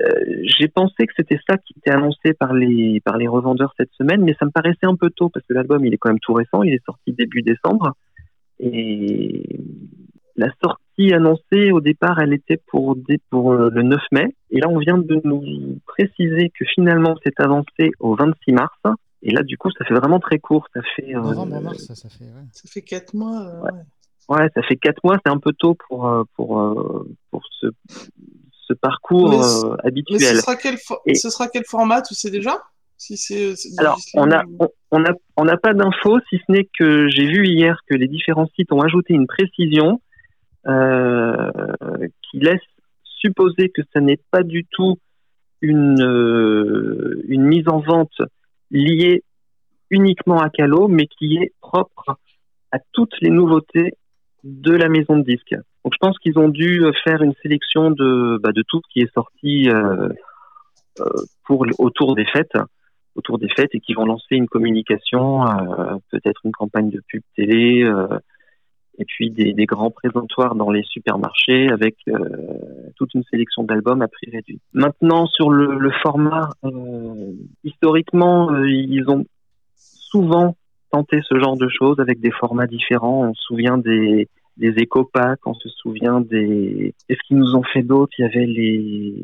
[0.00, 0.06] Euh,
[0.44, 4.22] J'ai pensé que c'était ça qui était annoncé par les par les revendeurs cette semaine,
[4.22, 6.34] mais ça me paraissait un peu tôt parce que l'album il est quand même tout
[6.34, 7.94] récent, il est sorti début décembre
[8.60, 9.60] et
[10.36, 12.96] la sortie annoncée au départ, elle était pour
[13.28, 17.40] pour euh, le 9 mai et là on vient de nous préciser que finalement c'est
[17.40, 18.78] avancé au 26 mars.
[19.22, 20.66] Et là, du coup, ça fait vraiment très court.
[20.74, 22.24] Ça fait euh, Novembre, mars, ça, ça fait.
[22.24, 22.46] ouais.
[22.52, 23.40] Ça fait quatre mois.
[23.46, 23.62] euh,
[24.28, 24.48] Ouais.
[24.54, 27.66] ça fait quatre mois, c'est un peu tôt pour euh, pour euh, pour ce
[28.66, 30.20] ce parcours Mais euh, Mais habituel.
[30.36, 32.62] ce sera, quel fo- Et- ce sera quel format, tu sais déjà?
[32.98, 36.68] Si c'est, Alors, on a on, on a on n'a pas d'infos si ce n'est
[36.78, 40.00] que j'ai vu hier que les différents sites ont ajouté une précision
[40.66, 41.50] euh,
[42.22, 42.60] qui laisse
[43.20, 44.98] supposer que ça n'est pas du tout
[45.62, 48.20] une euh, une mise en vente
[48.70, 49.22] liée
[49.90, 52.18] uniquement à Calo, mais qui est propre
[52.72, 53.94] à toutes les nouveautés
[54.44, 55.56] de la maison de disques.
[55.84, 59.00] Donc je pense qu'ils ont dû faire une sélection de, bah, de tout ce qui
[59.00, 60.08] est sorti euh,
[61.00, 61.04] euh,
[61.44, 62.56] pour autour des fêtes,
[63.14, 67.22] autour des fêtes, et qui vont lancer une communication, euh, peut-être une campagne de pub
[67.36, 68.06] télé, euh,
[68.98, 72.18] et puis des, grands présentoirs dans les supermarchés avec euh,
[72.96, 74.60] toute une sélection d'albums à prix réduit.
[74.72, 77.32] Maintenant sur le, format, euh,
[77.64, 79.24] historiquement euh, ils ont
[79.76, 80.56] souvent
[80.90, 83.28] tenté ce genre de choses avec des formats différents.
[83.28, 86.92] On se souvient des des éco-packs, on se souvient des...
[87.06, 89.14] Qu'est-ce qu'ils nous ont fait d'autre Il y avait les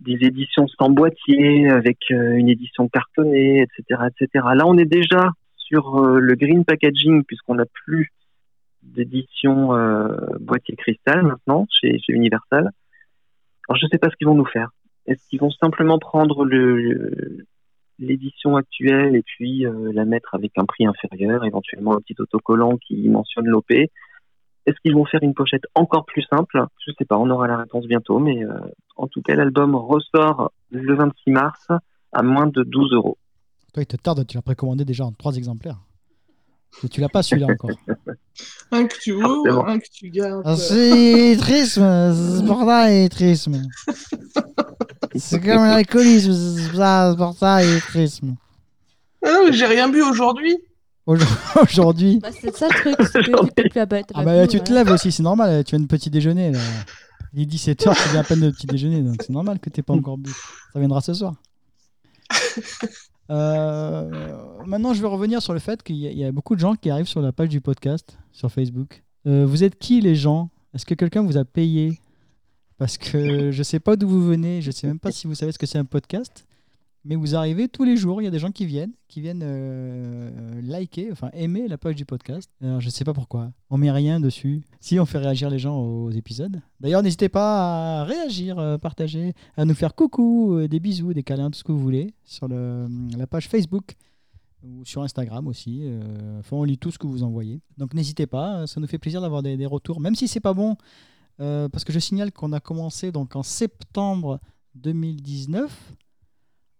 [0.00, 4.44] des éditions sans boîtier avec une édition cartonnée, etc., etc.
[4.54, 8.10] Là, on est déjà sur le green packaging puisqu'on n'a plus
[8.82, 12.70] d'édition euh, boîtier cristal maintenant chez, Universal.
[13.68, 14.70] Alors, je ne sais pas ce qu'ils vont nous faire.
[15.06, 16.44] Est-ce qu'ils vont simplement prendre
[17.98, 22.76] l'édition actuelle et puis euh, la mettre avec un prix inférieur, éventuellement un petit autocollant
[22.76, 23.72] qui mentionne l'OP
[24.66, 26.64] est-ce qu'ils vont faire une pochette encore plus simple?
[26.86, 28.58] Je sais pas, on aura la réponse bientôt, mais euh,
[28.96, 31.68] en tout cas, l'album ressort le 26 mars
[32.12, 33.18] à moins de 12 euros.
[33.72, 35.78] Toi, il te tarde, tu l'as précommandé déjà en trois exemplaires.
[36.84, 37.70] Et tu l'as pas celui-là encore.
[38.72, 39.66] Un que tu ouvres, Forcément.
[39.68, 40.42] un que tu gardes.
[40.46, 43.48] Ah, c'est triste, c'est pour ça il est triste.
[45.14, 48.22] C'est comme l'alcoolisme, c'est pour ça, c'est pour ça il est triste.
[49.22, 50.56] Ah non, mais j'ai rien bu aujourd'hui.
[51.60, 52.18] Aujourd'hui.
[52.20, 54.02] Bah, c'est ça le truc, c'est que t'as plus à.
[54.14, 56.52] Ah bah tu te lèves aussi, c'est normal, tu as une petit déjeuner.
[56.52, 56.60] Là.
[57.34, 59.82] Il est 17h, tu viens à peine de petit déjeuner, donc c'est normal que tu
[59.82, 60.30] pas encore bu.
[60.72, 61.34] Ça viendra ce soir.
[63.32, 64.10] Euh,
[64.66, 67.06] maintenant, je vais revenir sur le fait qu'il y, a- beaucoup de gens qui arrivent
[67.08, 69.02] sur la page du podcast, sur Facebook.
[69.26, 70.50] Euh, vous êtes qui les gens?
[70.74, 71.98] Est-ce que quelqu'un vous a payé?
[72.78, 75.52] Parce que je sais pas d'où vous venez, je sais même pas si vous savez
[75.52, 76.46] ce que c'est un podcast.
[77.04, 79.42] Mais vous arrivez tous les jours, il y a des gens qui viennent, qui viennent
[79.42, 82.48] euh, liker, enfin aimer la page du podcast.
[82.60, 84.62] Alors je sais pas pourquoi, on met rien dessus.
[84.78, 86.60] Si on fait réagir les gens aux épisodes.
[86.78, 91.24] D'ailleurs, n'hésitez pas à réagir, euh, partager, à nous faire coucou, euh, des bisous, des
[91.24, 92.86] câlins, tout ce que vous voulez sur le,
[93.16, 93.96] la page Facebook
[94.62, 95.84] ou sur Instagram aussi.
[96.38, 97.60] Enfin, on lit tout ce que vous envoyez.
[97.78, 100.54] Donc n'hésitez pas, ça nous fait plaisir d'avoir des, des retours, même si c'est pas
[100.54, 100.76] bon.
[101.38, 104.38] parce que je signale qu'on a commencé donc en septembre
[104.76, 105.96] 2019.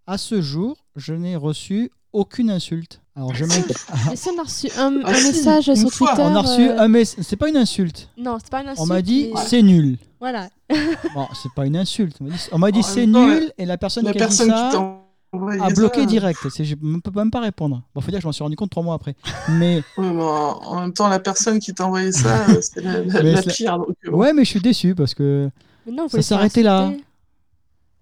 [0.07, 3.00] À ce jour, je n'ai reçu aucune insulte.
[3.14, 3.64] Alors je mets-
[4.11, 6.22] Mais si on a reçu un, Ah un message une sur fois, Twitter.
[6.22, 7.24] on a reçu euh, un message.
[7.26, 8.09] C'est pas une insulte.
[8.16, 8.80] Non, c'est pas une insulte.
[8.80, 9.98] On m'a dit mais- c'est nul.
[10.20, 10.48] Voilà.
[11.14, 12.16] Bon, c'est pas une insulte.
[12.20, 14.12] On m'a dit, on m'a dit En c'est même temps, nul et la personne La
[14.12, 14.98] qui a dit personne ça qui t'a
[15.32, 16.40] envoyé ça, direct.
[16.50, 17.82] C'est, je ne peux même pas répondre.
[17.94, 19.14] Bon, faut dire que je m'en suis rendu compte trois mois après.
[19.50, 20.26] Mais ouais, mais en,
[20.64, 23.42] en même temps, la personne qui t'a envoyé ça, euh, c'est la, la- Mais la
[23.42, 23.78] c'est- pire.
[23.78, 24.18] donc, euh, bon.
[24.18, 25.50] ouais, mais je suis déçu parce que
[25.86, 26.84] Mais non, Ça pouvez s'est faire arrêté là.
[26.86, 27.05] insulter.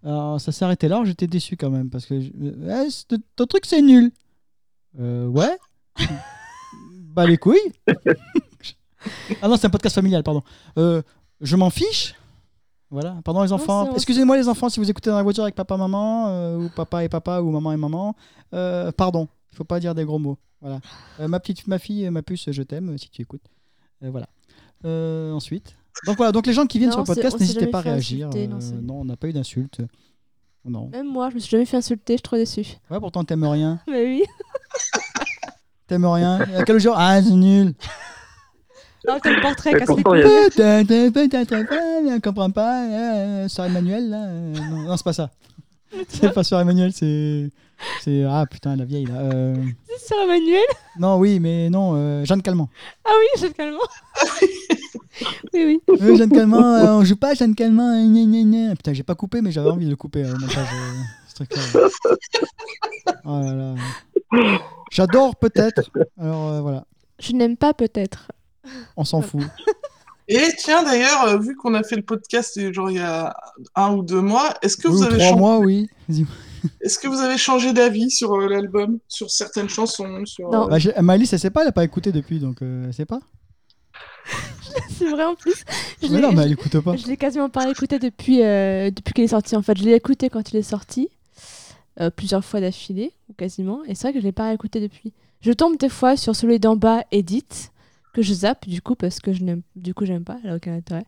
[0.05, 1.03] Alors, ça s'est arrêté là.
[1.05, 4.11] J'étais déçu quand même parce que je- euh, eh, c'est- ton truc c'est nul.
[4.99, 5.59] Euh, ouais.
[7.15, 7.73] bah les couilles.
[9.43, 10.43] ah non, c'est un podcast familial, pardon.
[10.79, 11.03] Euh,
[11.41, 12.15] je m'en fiche.
[12.91, 13.87] Voilà, pardon les enfants.
[13.91, 16.69] c'est- Excusez-moi les enfants si vous écoutez dans la voiture avec papa maman euh, ou
[16.71, 18.17] papa et papa ou maman et maman.
[18.53, 20.39] Euh, pardon, il faut pas dire des gros mots.
[20.61, 20.81] Voilà.
[21.21, 23.45] Euh, ma petite, ma fille, ma puce, je t'aime si tu écoutes.
[24.03, 24.29] Euh, voilà.
[24.85, 25.77] Euh, ensuite.
[26.07, 28.29] Donc voilà, donc les gens qui viennent Non, sur le podcast, n'hésitez pas à réagir.
[28.29, 29.79] insulter, non, Euh, non, on n'a pas eu d'insultes.
[30.65, 30.89] Non.
[30.89, 32.67] Même moi, je me suis jamais fait insulter, je suis trop déçue.
[32.91, 33.81] Ouais, pourtant t'aimes rien.
[33.89, 34.25] Mais oui.
[35.87, 36.41] T'aimes rien.
[36.57, 36.95] À quel jour?
[36.97, 37.75] Ah, c'est nul.
[39.09, 40.21] Non, t'as le portrait, casse les couilles.
[40.23, 44.25] Putain, t'as pas, euh, Sœur Emmanuel, là.
[44.27, 45.31] euh, non, non, c'est pas ça.
[46.11, 47.49] C'est pas Sœur Emmanuel, c'est.
[48.03, 48.25] C'est.
[48.29, 49.15] Ah putain, la vieille, là.
[49.21, 49.57] Euh,
[49.89, 50.61] C'est sur Emmanuel?
[50.99, 52.69] Non, oui, mais non, euh, Jeanne Calment.
[53.07, 53.79] Ah oui, Jeanne Calment.
[55.55, 55.81] oui, oui.
[56.01, 57.91] Euh, Jeanne Calment, euh, on joue pas Jeanne Calment.
[57.97, 58.77] euh, gna, gna, gna.
[58.77, 60.69] Putain, j'ai pas coupé, mais j'avais envie de le couper euh, au montage.
[60.73, 61.61] euh, ce truc-là.
[63.25, 63.75] Oh là là.
[64.91, 65.91] J'adore peut-être.
[66.19, 66.85] Alors euh, voilà,
[67.19, 68.31] Je n'aime pas peut-être.
[68.97, 69.43] on s'en fout.
[70.29, 73.35] Et tiens, d'ailleurs, euh, vu qu'on a fait le podcast genre il y a
[73.75, 75.89] un ou deux mois, est-ce que, Oui, vous ou avez changé- mois, oui.
[76.09, 76.25] Vas-y.
[76.83, 80.71] est-ce que vous avez changé d'avis sur euh, l'album, sur certaines chansons sur, Non.
[80.73, 83.07] euh, Bah, Malice, elle sait pas, elle a pas écouté depuis, donc euh, elle sait
[83.07, 83.19] pas.
[84.91, 85.65] C'est vrai en plus.
[86.03, 86.97] Je Mais l'ai- non, mais je- elle écoute pas.
[86.97, 89.57] Je l'ai quasiment pas écouté depuis, euh, depuis qu'il est sorti.
[89.57, 91.09] En fait, je l'ai écouté quand il est sorti,
[92.01, 93.83] euh, plusieurs fois d'affilée, ou quasiment.
[93.85, 95.13] Et c'est vrai que je l'ai pas écouté depuis.
[95.41, 97.47] Je tombe des fois sur celui d'en bas, Edit,
[98.13, 100.57] que je zappe du coup parce que je n'aime, du coup j'aime pas, elle a
[100.57, 101.05] aucun intérêt.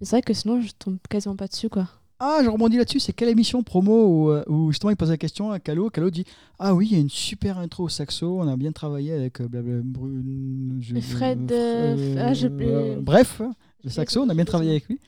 [0.00, 1.88] Mais c'est vrai que sinon je tombe quasiment pas dessus quoi.
[2.24, 5.16] Ah, je rebondis là-dessus, c'est quelle émission promo où, euh, où justement il pose la
[5.16, 6.24] question à Calo Calo dit
[6.60, 9.40] Ah oui, il y a une super intro au saxo, on a bien travaillé avec
[9.40, 10.78] euh, blabla, Brune.
[10.80, 13.50] je- Fred, euh, euh, ah, je- euh, euh, bref, le
[13.82, 15.00] j'ai saxo, on a bien travaillé avec lui.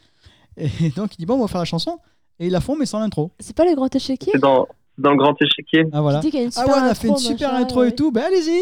[0.56, 1.98] Et donc il dit Bon, on va faire la chanson.
[2.40, 3.30] Et ils la font, mais sans l'intro.
[3.38, 4.66] C'est pas le grand échiquier C'est dans,
[4.98, 5.84] dans le grand échiquier.
[5.92, 6.20] Ah voilà.
[6.24, 7.88] y a une Ah super ouais, on a intro, fait une super machin, intro ouais.
[7.90, 8.60] et tout, ben allez-y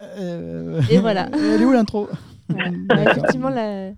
[0.00, 1.28] Euh, Et voilà.
[1.34, 2.08] Elle est où l'intro.
[2.50, 3.90] Ouais, effectivement, la...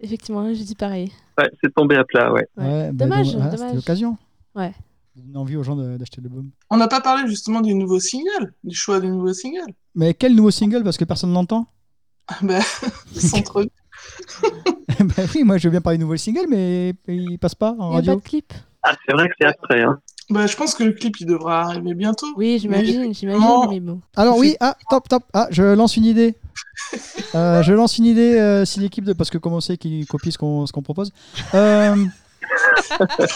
[0.00, 1.12] effectivement, j'ai dit pareil.
[1.38, 2.46] Ouais, c'est tombé à plat, ouais.
[2.56, 2.64] Ouais.
[2.64, 3.74] Ouais, bah, Dommage, C'était dommage.
[3.74, 4.16] l'occasion.
[4.54, 4.72] Ouais.
[5.14, 6.50] Donner envie aux gens de- d'acheter l'album.
[6.70, 9.72] On n'a pas parlé justement du nouveau single, du choix du nouveau single.
[9.94, 11.66] Mais quel nouveau single Parce que personne n'entend
[12.28, 12.60] Ah bah,
[13.14, 13.66] centre
[15.00, 17.74] bah oui, moi je veux bien parler du nouveau single, mais il passe pas en
[17.74, 18.12] Il n'y a radio.
[18.14, 18.52] pas de clip.
[18.82, 19.98] Ah, c'est vrai que c'est après, hein.
[20.28, 22.26] Bah, je pense que le clip il devra arriver bientôt.
[22.36, 24.00] Oui, j'imagine, Mais- j'imagine, mais bon.
[24.16, 25.22] Alors oui, ah, top, top.
[25.32, 26.34] Ah, je lance une idée.
[27.34, 30.04] Euh, je lance une idée euh, si l'équipe de parce que comme on sait qu'ils
[30.06, 31.12] copient ce qu'on ce qu'on propose.
[31.54, 31.94] Euh,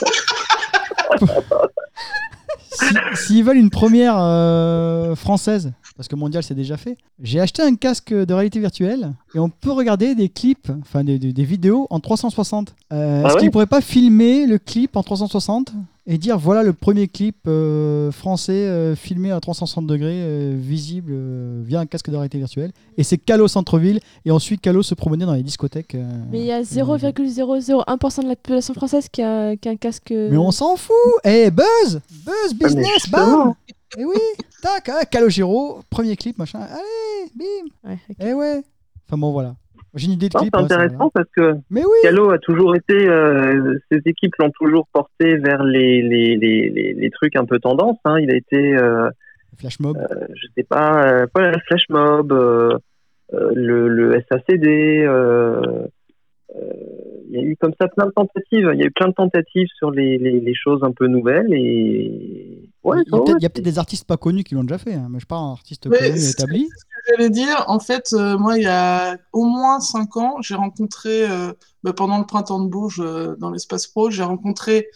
[2.73, 7.63] si- S'ils veulent une première euh, française, parce que mondial c'est déjà fait, j'ai acheté
[7.63, 11.45] un casque de réalité virtuelle et on peut regarder des clips, enfin des, des- des
[11.45, 12.75] vidéos en 360.
[12.93, 13.41] Euh, Ah Est-ce ouais?
[13.43, 15.73] qu'ils pourraient pas filmer le clip en 360
[16.07, 21.13] et dire voilà le premier clip euh, français euh, filmé à 360 degrés, euh, visible
[21.15, 22.73] euh, via un casque de réalité virtuelle.
[22.97, 25.95] Et c'est Calo centre-ville et ensuite Calo se promener dans les discothèques.
[25.95, 29.73] euh, Mais il y a euh, 0,001% de la population française qui a, qui a
[29.73, 30.11] un casque.
[30.11, 30.95] Mais on s'en fout
[31.25, 33.55] Eh Buzz Buzz mais business bam
[33.99, 34.17] Et oui
[34.63, 36.61] Tac ah, Calogero, premier clip, machin.
[36.61, 38.17] Allez Bim Ouais, ok.
[38.21, 38.63] Eh ouais
[39.09, 39.57] Enfin bon voilà.
[39.95, 40.51] J'ai une idée de clip.
[40.53, 44.51] c'est hein, intéressant parce que Mais oui Calo a toujours été, euh, ses équipes l'ont
[44.51, 47.99] toujours porté vers les, les, les, les, trucs un peu tendance.
[48.05, 48.21] Hein.
[48.21, 49.11] Il a été, euh,
[49.59, 49.99] Flash mob.
[50.35, 52.79] je sais pas, euh, pas la flash mob, euh,
[53.35, 55.05] euh, le, le SACD.
[55.07, 55.61] euh,
[56.57, 56.73] euh,
[57.29, 58.71] il y a eu comme ça plein de tentatives.
[58.73, 63.03] Il y a eu plein de tentatives sur les choses un peu nouvelles et ouais,
[63.07, 65.21] il y a ouais, peut-être des artistes pas connus qui l'ont déjà fait, hein, mais
[65.21, 66.69] je parle d'un artiste Mais connu et c'est- établi.
[67.09, 71.29] J'allais dire, en fait, euh, moi, il y a au moins cinq ans, j'ai rencontré,
[71.29, 71.53] euh,
[71.83, 74.87] bah, pendant le printemps de Bourges, euh, dans l'espace pro, j'ai rencontré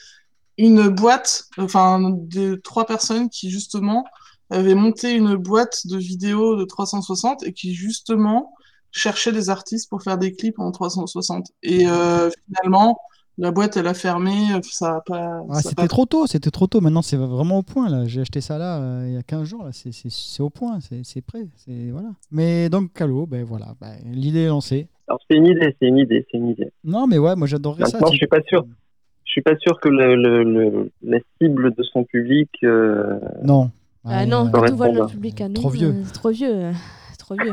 [0.59, 4.05] une boîte, enfin, de trois personnes qui, justement,
[4.51, 8.53] avaient monté une boîte de vidéos de 360 et qui, justement,
[8.93, 11.49] cherchaient des artistes pour faire des clips en 360.
[11.62, 12.99] Et euh, finalement,
[13.39, 14.32] la boîte, elle a fermé,
[14.62, 15.41] ça a pas.
[15.51, 16.80] Ah, c'était pas- trop tôt, c'était trop tôt.
[16.80, 17.89] Maintenant, c'est vraiment au point.
[17.89, 18.05] là.
[18.07, 19.64] J'ai acheté ça là euh, il y a 15 jours.
[19.64, 19.70] là.
[19.72, 21.47] C'est- au point, c'est prêt.
[21.57, 22.11] c'est- Voilà.
[22.30, 24.89] Mais donc, Calo, ben voilà, ben, l'idée est lancée.
[25.09, 26.72] Alors c'est une idée, c'est une idée, c'est une idée.
[26.85, 27.99] Non, mais ouais, moi j'adorerais ça.
[27.99, 28.64] Maintenant, je suis pas sûr.
[29.26, 32.49] Je suis pas sûr que le, le- le- la cible de son public.
[32.62, 33.70] euh, Non.
[34.05, 35.89] Ah non, euh, voit bon, notre public à nous, trop vieux.
[35.89, 36.55] euh, trop vieux.
[36.55, 36.72] euh,
[37.18, 37.53] trop vieux.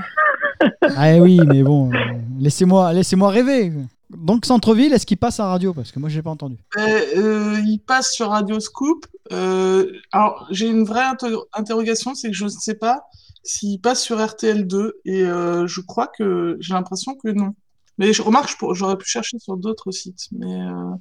[0.97, 1.97] Ah oui, mais bon, euh,
[2.39, 3.71] laissez-moi laissez rêver.
[4.09, 5.73] Donc, Centre-Ville, est-ce qu'il passe à radio?
[5.73, 6.57] Parce que moi, j'ai pas entendu.
[6.77, 9.05] Euh, euh, il passe sur Radio Scoop.
[9.31, 13.03] Euh, alors, j'ai une vraie inter- interrogation, c'est que je ne sais pas
[13.43, 17.55] s'il passe sur RTL2 et euh, je crois que j'ai l'impression que non.
[17.97, 20.27] Mais je remarque, je pour- j'aurais pu chercher sur d'autres sites.
[20.33, 20.91] Mais euh,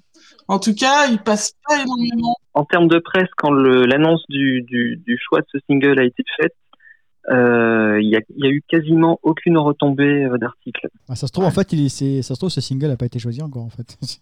[0.48, 2.36] en tout cas, il passe pas énormément.
[2.54, 6.22] En termes de presse, quand l'annonce du, du, du choix de ce single a été
[6.40, 6.54] faite,
[7.30, 10.88] il y, a, il y a eu quasiment aucune retombée euh, d'articles.
[11.08, 12.96] Ah, ça se trouve, en fait, il est- c'est- ça se trouve, ce single n'a
[12.96, 13.96] pas été choisi encore, en fait.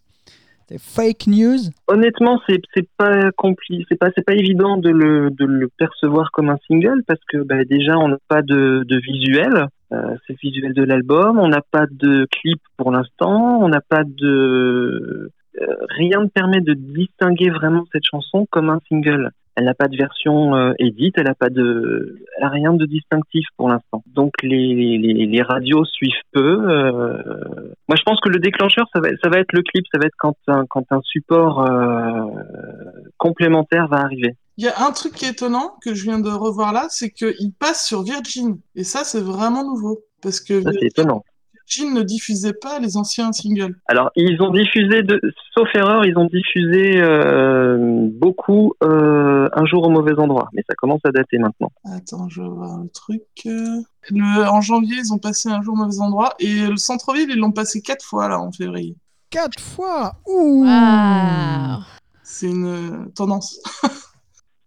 [0.70, 1.56] C'est fake news.
[1.86, 2.61] Honnêtement, c'est
[2.98, 7.02] pas compli, c'est pas c'est pas évident de le de le percevoir comme un single
[7.06, 10.82] parce que bah, déjà on n'a pas de de visuel, euh, c'est le visuel de
[10.82, 16.28] l'album, on n'a pas de clip pour l'instant, on n'a pas de euh, rien ne
[16.28, 19.30] permet de distinguer vraiment cette chanson comme un single.
[19.59, 22.86] Elle n'a pas de version euh, édite, elle n'a pas de, elle a rien de
[22.86, 24.04] distinctif pour l'instant.
[24.06, 26.70] Donc les, les, les radios suivent peu.
[26.70, 27.42] euh,
[27.88, 30.06] Moi, je pense que le déclencheur, ça va, ça va être le clip, ça va
[30.06, 32.22] être quand un, quand un support euh,
[33.16, 34.36] complémentaire va arriver.
[34.59, 37.11] Il y a un truc qui est étonnant que je viens de revoir là, c'est
[37.11, 38.59] qu'il passe sur Virgin.
[38.76, 40.04] Et ça, c'est vraiment nouveau.
[40.22, 41.24] Parce que Ça, c'est étonnant.
[41.69, 43.75] Virgin ne diffusait pas les anciens singles.
[43.87, 45.21] Alors, ils ont diffusé, de,
[45.55, 50.75] sauf erreur, ils ont diffusé euh, beaucoup euh, Un jour au mauvais endroit, mais ça
[50.77, 51.71] commence à dater maintenant.
[51.95, 53.23] Attends, je vais voir le truc.
[53.45, 56.35] Le, en janvier, ils ont passé un jour au mauvais endroit.
[56.39, 58.97] Et le centre-ville, ils l'ont passé quatre fois, là, en février.
[59.31, 60.14] Quatre fois?
[60.27, 60.64] Ouh
[62.23, 63.61] C'est une euh, tendance.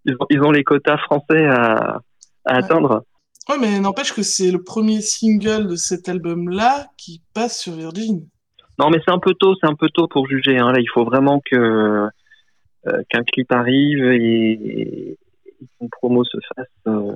[0.04, 2.00] Ils ont, ils ont les quotas français à,
[2.46, 2.58] à Ouais.
[2.64, 3.04] atteindre.
[3.52, 8.26] Ouais, mais n'empêche que c'est le premier single de cet album-là qui passe sur Virgin.
[8.80, 10.58] Non, mais c'est un peu tôt, c'est un peu tôt pour juger.
[10.58, 10.72] Hein.
[10.72, 11.56] Là, il faut vraiment que
[12.88, 15.18] euh, qu'un clip arrive et, et
[15.78, 16.68] qu'une promo se fasse.
[16.88, 17.12] euh.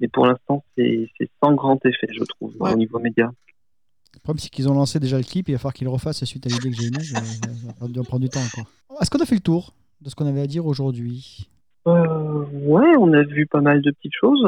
[0.00, 1.10] Mais pour l'instant, c'est
[1.42, 2.72] sans grand effet, je trouve, Ouais.
[2.72, 3.30] au niveau média.
[4.14, 6.24] Le problème, c'est qu'ils ont lancé déjà le clip, il va falloir qu'ils le refassent
[6.24, 7.12] suite à l'idée que j'ai émise.
[7.12, 7.20] Ça
[7.80, 8.66] va prendre du temps encore.
[9.00, 11.48] Est-ce qu'on a fait le tour de ce qu'on avait à dire aujourd'hui?
[11.86, 14.46] Euh, ouais, on a vu pas mal de petites choses.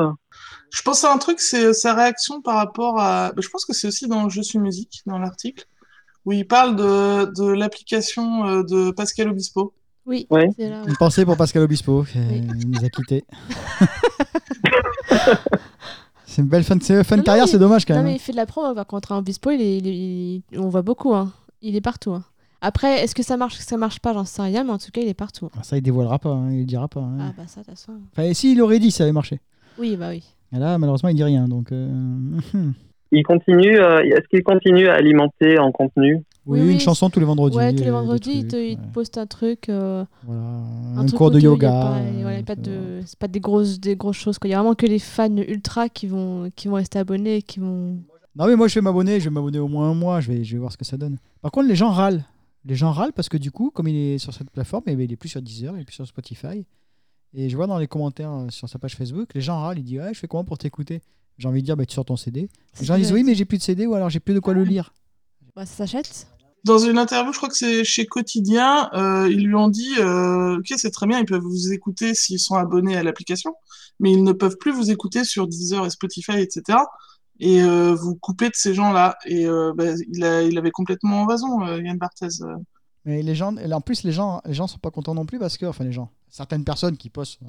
[0.71, 3.33] Je pense à un truc, c'est sa réaction par rapport à.
[3.33, 5.67] bah, Je pense que c'est aussi dans Je suis musique, dans l'article,
[6.25, 9.73] où il parle de, de l'application euh, de Pascal Obispo.
[10.07, 10.49] Oui, Ouais.
[10.57, 10.83] c'est là.
[10.89, 12.41] Une pensée pour Pascal Obispo, qui Oui.
[12.67, 13.25] nous a quittés.
[16.27, 18.07] c'est une belle fin de, fin de Non, carrière, c'est dommage quand Non, même.
[18.13, 18.75] mais il fait de la promo.
[18.75, 21.15] Par contre, un Obispo, il est, il est- il- on voit beaucoup.
[21.15, 21.33] Hein.
[21.61, 22.13] Il est partout.
[22.15, 22.25] hein.
[22.63, 24.13] Après, est-ce que ça marche, que ça marche pas?
[24.15, 25.51] J'en sais rien, mais en tout cas, il est partout.
[25.59, 27.01] Ah, Ça, il dévoilera pas, hein, il dira pas.
[27.01, 27.19] hein.
[27.21, 27.93] Ah, bah ça, de toute façon.
[28.13, 29.41] Enfin, et s'il aurait dit, ça avait marché.
[29.79, 30.23] Oui, bah oui.
[30.55, 31.49] Et là, malheureusement, il dit rien.
[31.49, 31.89] Donc, euh,
[33.15, 33.79] Il continue.
[33.79, 36.23] euh, Est-ce qu'il continue à alimenter en contenu?
[36.47, 37.57] Oui, Oui, une oui, chanson tous les vendredis.
[37.57, 39.69] Ouais, tous les euh, vendredis, il te, il te poste un truc.
[39.69, 42.01] euh, Voilà, un un truc cours de il yoga.
[42.19, 44.39] et voilà, il pas de, c'est pas des grosses, des grosses choses.
[44.39, 44.49] quoi.
[44.49, 47.61] Il y a vraiment que les fans ultra qui vont, qui vont rester abonnés, qui
[47.61, 47.99] vont.
[48.35, 49.21] Non, mais moi, je vais m'abonner.
[49.21, 50.21] Je vais m'abonner au moins un mois.
[50.21, 51.19] Je vais, je vais voir ce que ça donne.
[51.43, 52.25] Par contre, les gens râlent.
[52.65, 55.03] Les gens râlent parce que du coup, comme il est sur cette plateforme, eh ben,
[55.03, 56.65] il est plus sur Deezer, il est plus sur Spotify.
[57.35, 59.79] Et je vois dans les commentaires euh, sur sa page Facebook, les gens râlent.
[59.79, 61.01] Ils disent ouais, Je fais comment pour t'écouter?
[61.39, 62.49] J'ai envie de dire bah, Tu sors ton CD.
[62.79, 64.55] Les gens disent Oui, mais j'ai plus de CD ou alors j'ai plus de quoi
[64.55, 64.93] le lire.
[65.57, 66.29] Bah, ça s'achète.
[66.65, 70.59] Dans une interview, je crois que c'est chez Quotidien, euh, ils lui ont dit euh,
[70.59, 73.53] Ok, c'est très bien, ils peuvent vous écouter s'ils sont abonnés à l'application,
[73.99, 76.79] mais ils ne peuvent plus vous écouter sur Deezer et Spotify, etc.
[77.45, 79.17] Et euh, vous coupez de ces gens-là.
[79.27, 82.29] Et euh, bah, il, a, il avait complètement raison, euh, Yann Barthez.
[82.43, 82.57] euh.
[83.05, 85.41] Mais les gens, et en plus, les gens, les gens sont pas contents non plus
[85.41, 87.49] parce que, enfin, les gens, certaines personnes qui postent ouais,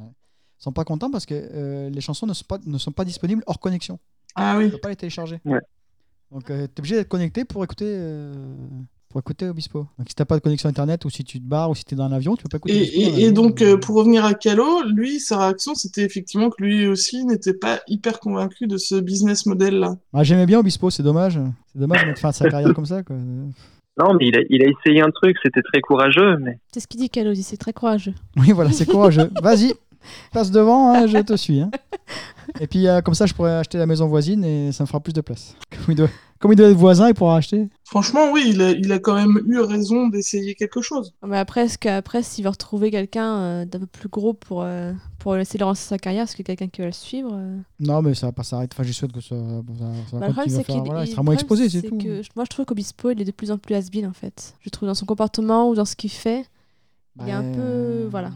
[0.57, 3.43] sont pas contents parce que euh, les chansons ne sont pas, ne sont pas disponibles
[3.45, 3.99] hors connexion.
[4.33, 4.71] Ah Tu oui.
[4.71, 5.39] peux pas les télécharger.
[5.45, 5.61] Ouais.
[6.31, 8.33] Donc, tu es obligé d'être connecté pour écouter, euh,
[9.13, 9.85] pour écouter Obispo.
[9.99, 11.93] Donc, si t'as pas de connexion internet ou si tu te barres ou si tu
[11.93, 13.31] es dans l'avion, tu peux pas écouter Et, Obispo et- et l'avion.
[13.31, 17.53] donc, euh, pour revenir à Calo, lui, sa réaction, c'était effectivement que lui aussi n'était
[17.53, 19.97] pas hyper convaincu de ce business model-là.
[20.13, 21.39] Ah, J'aimais bien Obispo, c'est dommage.
[21.71, 23.03] C'est dommage de faire sa carrière comme ça.
[23.03, 23.15] Quoi.
[23.15, 26.87] Non, mais il a, il a essayé un truc, c'était très courageux, mais C'est ce
[26.87, 27.43] qu'il dit, Kalodi.
[27.43, 28.15] C'est très courageux.
[28.37, 29.29] Oui, voilà, c'est courageux.
[29.43, 29.73] Vas-y,
[30.31, 31.61] passe devant, hein, je te suis.
[31.61, 31.71] hein.
[32.59, 34.99] Et puis, euh, comme ça, je pourrais acheter la maison voisine et ça me fera
[34.99, 35.55] plus de place.
[35.71, 37.69] Comme il doit, Comme il doit être voisin, il pourra acheter.
[37.85, 41.13] Franchement, oui, il a, il a quand même eu raison d'essayer quelque chose.
[41.25, 44.91] Mais après, est-ce qu'après, s'il veut retrouver quelqu'un euh, d'un peu plus gros pour, euh,
[45.19, 47.57] pour laisser le lancer sa carrière, est-ce que quelqu'un qui va le suivre euh?
[47.79, 48.73] Non, mais ça va pas s'arrêter.
[48.75, 50.75] Enfin, j'ai souhaite que ça, ça, ça Bah, va le problème, continuer à c'est faire-
[50.75, 51.97] qu'il voilà, il il- sera moins exposé, c'est c'est tout.
[51.97, 54.55] que je- moi, je trouve qu'Obispo, il est de plus en plus has en fait.
[54.59, 56.45] Je trouve dans son comportement ou dans ce qu'il fait.
[57.21, 58.31] il est un Bah, peu- voilà.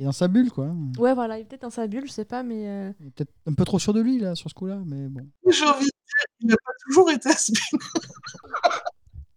[0.00, 0.68] Il est dans sa bulle, quoi.
[0.98, 2.66] Ouais, voilà, il est peut-être dans sa bulle, je sais pas, mais.
[2.66, 5.08] euh, Il est peut-être un peu trop sûr de lui, là, sur ce coup-là, mais
[5.08, 5.28] bon.
[5.46, 7.78] J'ai envie de dire, il n'a pas toujours été has-been.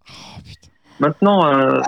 [0.09, 0.69] Oh, putain.
[0.99, 1.81] Maintenant, euh,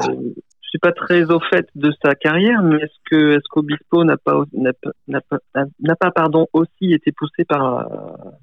[0.75, 4.43] suis pas très au fait de sa carrière, mais est-ce que est-ce qu'Obispo n'a pas
[4.57, 5.37] n'a pas
[5.79, 7.83] n'a pas, pardon aussi été poussé par euh,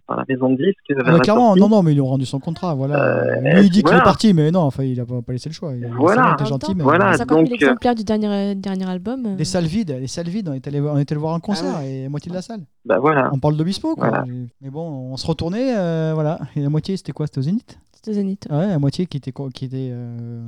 [0.06, 2.06] par la maison de disques Ah, bah, la clairement, non, non, mais ils lui ont
[2.06, 3.02] rendu son contrat, voilà.
[3.02, 3.98] Euh, Lui, il dit qu'il voilà.
[3.98, 5.72] est parti, mais non, enfin, il a pas, pas laissé le choix.
[5.74, 6.34] Il, Voilà.
[6.38, 6.82] était gentil, mais.
[6.82, 7.12] voilà.
[7.14, 9.26] 50 000 donc, euh, exemplaires du dernier, dernier album.
[9.26, 11.40] euh, Les salles vides, les salles vides, on était allé, on était le voir en
[11.40, 12.60] concert Ah et la moitié de la salle.
[12.84, 13.30] Bah voilà.
[13.32, 14.08] On parle d'Obispo, quoi.
[14.08, 14.24] Voilà.
[14.60, 16.38] Mais bon, on se retournait, euh, voilà.
[16.56, 17.26] Et la moitié, c'était quoi?
[17.26, 17.78] C'était au Zénith?
[17.92, 18.48] C'était Zénith.
[18.50, 20.40] Ouais, la moitié qui était, qui était euh,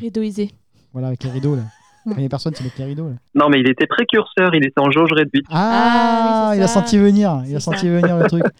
[0.00, 0.50] Rideauisé.
[0.94, 1.64] Voilà, avec les rideaux, là.
[2.18, 3.14] Y a personne, c'est avec les rideaux, là.
[3.34, 5.44] Non, mais il était précurseur, il était en jauge réduite.
[5.50, 8.44] Ah, Ah, oui, il a senti venir, il a senti venir le truc.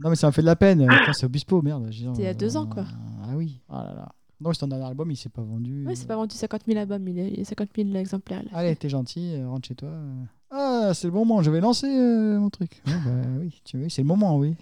[0.00, 0.86] Non, mais ça m'a fait de la peine.
[1.14, 1.88] C'est Obispo, merde.
[1.90, 2.84] C'était il y a deux ans, quoi.
[3.22, 3.60] Ah oui.
[3.70, 4.08] Ah là là.
[4.40, 5.86] Non, c'est un dernier album, il s'est pas vendu.
[5.86, 8.42] Ouais, c'est pas vendu 50 000 albums, il est 50 000 exemplaires.
[8.42, 8.50] là.
[8.52, 9.88] Allez, t'es gentil, euh, rentre chez toi.
[9.88, 10.24] euh.
[10.50, 12.82] Ah, c'est le moment, je vais lancer euh, mon truc.
[12.84, 12.92] Bah
[13.40, 14.54] oui, tu veux, c'est le moment, oui.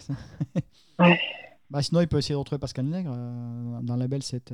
[1.72, 4.52] Bah, sinon, il peut essayer de retrouver Pascal Nègre euh, dans la belle cette.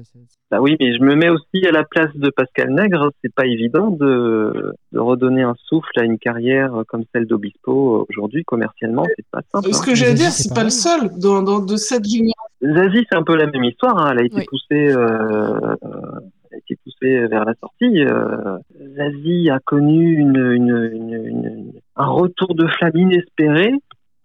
[0.53, 3.11] Bah oui, mais je me mets aussi à la place de Pascal Nègre.
[3.23, 8.45] C'est pas évident de, de redonner un souffle à une carrière comme celle d'Obispo aujourd'hui
[8.45, 9.05] commerciellement.
[9.17, 9.73] C'est pas simple.
[9.75, 9.85] Ce hein.
[9.85, 12.35] que j'allais dire, c'est c'est pas le seul dans, dans, de cette génération.
[12.63, 13.99] Zazie, c'est un peu la même histoire.
[13.99, 14.11] hein.
[14.13, 14.45] Elle a été Oui.
[14.49, 16.21] poussée, euh, euh,
[16.53, 18.05] a été poussée vers la sortie.
[18.05, 18.59] Euh,
[18.97, 23.73] Zazie a connu une, une, une- une- un retour de flamme inespéré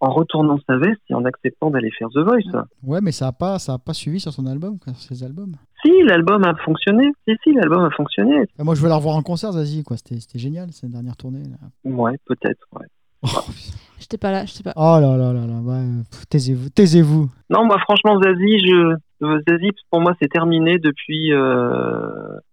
[0.04, 2.64] en retournant sa veste et en acceptant d'aller faire The Voice.
[2.82, 5.54] Ouais, mais ça a pas, ça a pas suivi sur son album, ses albums.
[5.82, 7.10] Si, l'album a fonctionné.
[7.26, 8.40] Si, si, l'album a fonctionné.
[8.54, 9.96] Enfin, moi, je veux la revoir en concert, Zazie, quoi.
[9.96, 11.42] C'était c'était génial, cette dernière tournée.
[11.42, 11.90] Là.
[11.90, 12.66] Ouais, peut-être.
[12.72, 12.86] Ouais.
[13.24, 13.28] Oh.
[14.00, 14.74] J'étais pas là, j'étais pas.
[14.76, 17.30] Oh là là là là, bah, euh, taisez-vous, taisez-vous.
[17.48, 21.38] Non, moi, franchement, Zazie, je, euh, Zazie, pour moi, c'est terminé depuis, euh,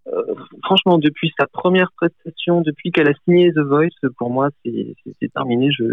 [0.07, 0.21] euh,
[0.63, 4.95] franchement, depuis sa première prestation, depuis qu'elle a signé The Voice, pour moi, c'est
[5.33, 5.69] terminé.
[5.77, 5.83] Je,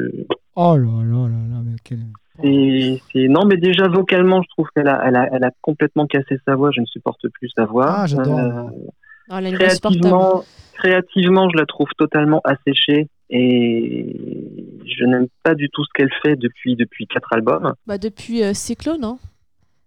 [0.55, 1.99] Oh là là là là, mais quel...
[2.41, 6.07] c'est, c'est- non, mais déjà vocalement, je trouve qu'elle a, elle a, elle a complètement
[6.07, 6.71] cassé sa voix.
[6.73, 7.87] Je ne supporte plus sa voix.
[7.89, 8.39] Ah, j'adore.
[8.39, 8.63] Euh,
[9.31, 15.91] Oh, créativement, créativement, je la trouve totalement asséchée et je n'aime pas du tout ce
[15.95, 17.75] qu'elle fait depuis depuis quatre albums.
[17.87, 19.19] Bah, depuis euh, Cyclo, non?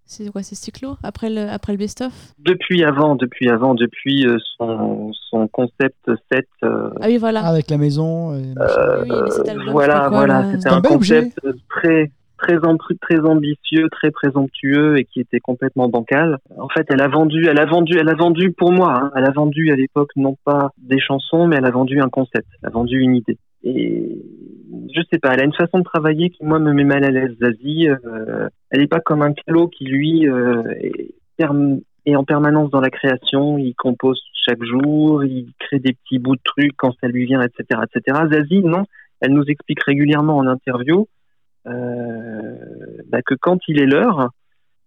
[0.05, 0.97] C'est quoi, c'est Cyclo?
[1.03, 2.11] Après le, après le best-of?
[2.39, 6.45] Depuis avant, depuis avant, depuis euh, son, son concept 7.
[6.63, 7.41] euh, Ah oui, voilà.
[7.45, 8.35] Ah, avec la maison.
[8.37, 9.03] et machin.
[9.03, 10.45] oui, oui, mais cet album, je voilà, quoi, voilà, là.
[10.51, 11.23] c'était C'est un un bel objet.
[11.33, 12.11] concept très
[12.41, 12.57] très
[13.01, 16.39] très ambitieux, très présomptueux et qui était complètement bancal.
[16.57, 18.93] En fait, elle a vendu, elle a vendu, elle a vendu pour moi.
[18.95, 22.09] hein, elle a vendu à l'époque non pas des chansons, mais elle a vendu un
[22.09, 23.37] concept, elle a vendu une idée.
[23.63, 24.17] Et
[24.93, 27.11] je sais pas, elle a une façon de travailler qui moi me met mal à
[27.11, 27.35] l'aise.
[27.39, 31.13] Zazie, euh, elle n'est pas comme un Calo qui lui euh, est,
[32.05, 33.57] est en permanence dans la création.
[33.57, 37.41] Il compose chaque jour, il crée des petits bouts de trucs quand ça lui vient,
[37.41, 38.21] etc., etc.
[38.31, 38.85] Zazie, non,
[39.19, 41.07] elle nous explique régulièrement en interview
[41.65, 44.29] bah, que quand il est l'heure,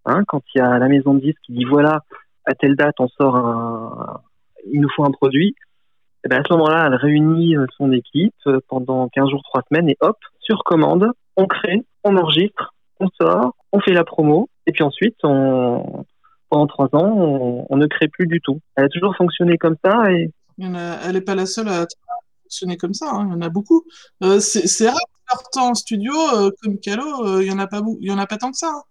[0.05, 2.01] hein, quand il y a la maison de disques qui dit voilà,
[2.45, 4.20] à telle date on sort un,
[4.72, 5.55] il nous faut un produit,
[6.25, 9.62] et ben à ce moment-là, elle réunit euh, son équipe euh, pendant 15 jours, 3
[9.68, 14.49] semaines et hop, sur commande, on crée, on enregistre, on sort, on fait la promo
[14.66, 18.61] et puis ensuite pendant trois ans, on, ne crée plus du tout.
[18.77, 21.85] Elle a toujours fonctionné comme ça et elle n'est pas la seule à
[22.45, 23.11] fonctionner comme ça.
[23.11, 23.85] hein, Il y en a beaucoup.
[24.23, 24.99] Euh, c'est rare
[25.33, 28.13] leur temps en studio, euh, comme Calo, euh, il y en a pas il y
[28.13, 28.69] en a pas tant que ça.
[28.69, 28.83] hein.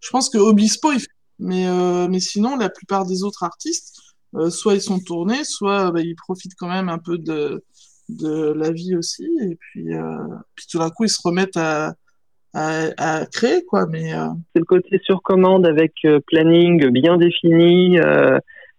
[0.00, 0.90] Je pense que Obispo,
[1.38, 1.66] mais
[2.08, 3.96] mais sinon, la plupart des autres artistes,
[4.50, 7.64] soit ils sont tournés, soit bah, ils profitent quand même un peu de
[8.08, 9.86] de la vie aussi, et puis
[10.54, 11.94] puis tout d'un coup ils se remettent à
[12.54, 13.86] à, créer quoi.
[13.86, 14.12] Mais
[14.52, 15.94] c'est le côté sur commande avec
[16.26, 17.96] planning bien défini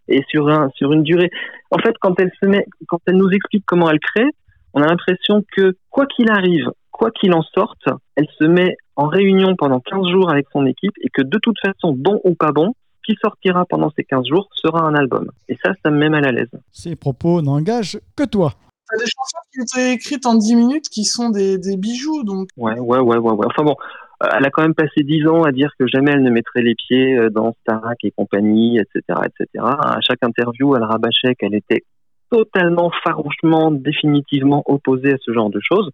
[0.08, 1.32] et sur un sur une durée.
[1.72, 4.30] En fait, quand elle se met, quand elle nous explique comment elle crée,
[4.74, 9.08] on a l'impression que quoi qu'il arrive, quoi qu'il en sorte, elle se met en
[9.08, 12.52] réunion pendant 15 jours avec son équipe et que de toute façon, bon ou pas
[12.52, 12.74] bon,
[13.06, 15.30] qui sortira pendant ces 15 jours sera un album.
[15.48, 16.50] Et ça, ça me met mal à l'aise.
[16.72, 18.54] Ces propos n'engagent que toi.
[18.90, 22.50] t'as des chansons qui étaient écrites en 10 minutes qui sont des, des bijoux, donc
[22.58, 23.46] Ouais, ouais, ouais, ouais, ouais.
[23.48, 23.76] Enfin bon,
[24.22, 26.76] elle a quand même passé dix ans à dire que jamais elle ne mettrait les
[26.76, 29.64] pieds euh, dans Starac et compagnie, etc., etc.
[29.64, 31.84] À chaque interview, elle rabâchait qu'elle était
[32.32, 35.92] totalement, farouchement, définitivement opposée à ce genre de choses.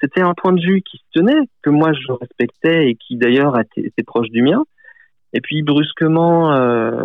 [0.00, 3.58] C'était un point de vue qui se tenait, que moi je respectais et qui d'ailleurs
[3.58, 4.64] était était proche du mien.
[5.32, 7.04] Et puis brusquement, euh,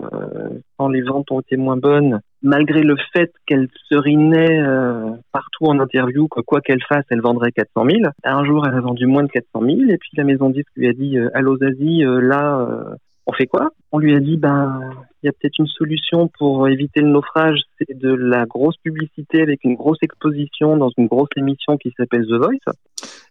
[0.77, 5.79] quand les ventes ont été moins bonnes, malgré le fait qu'elle serinait euh, partout en
[5.79, 8.11] interview que quoi qu'elle fasse, elle vendrait 400 000.
[8.23, 10.87] Un jour, elle a vendu moins de 400 000 et puis la maison disque lui
[10.87, 13.71] a dit euh, Allô Zazie, euh, là, euh, on fait quoi?
[13.91, 14.89] On lui a dit Ben,
[15.21, 19.41] il y a peut-être une solution pour éviter le naufrage, c'est de la grosse publicité
[19.41, 22.73] avec une grosse exposition dans une grosse émission qui s'appelle The Voice.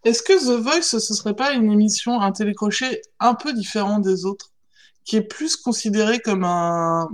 [0.03, 4.25] Est-ce que The Voice, ce serait pas une émission, un télécrochet un peu différent des
[4.25, 4.51] autres,
[5.05, 7.07] qui est plus considéré comme un,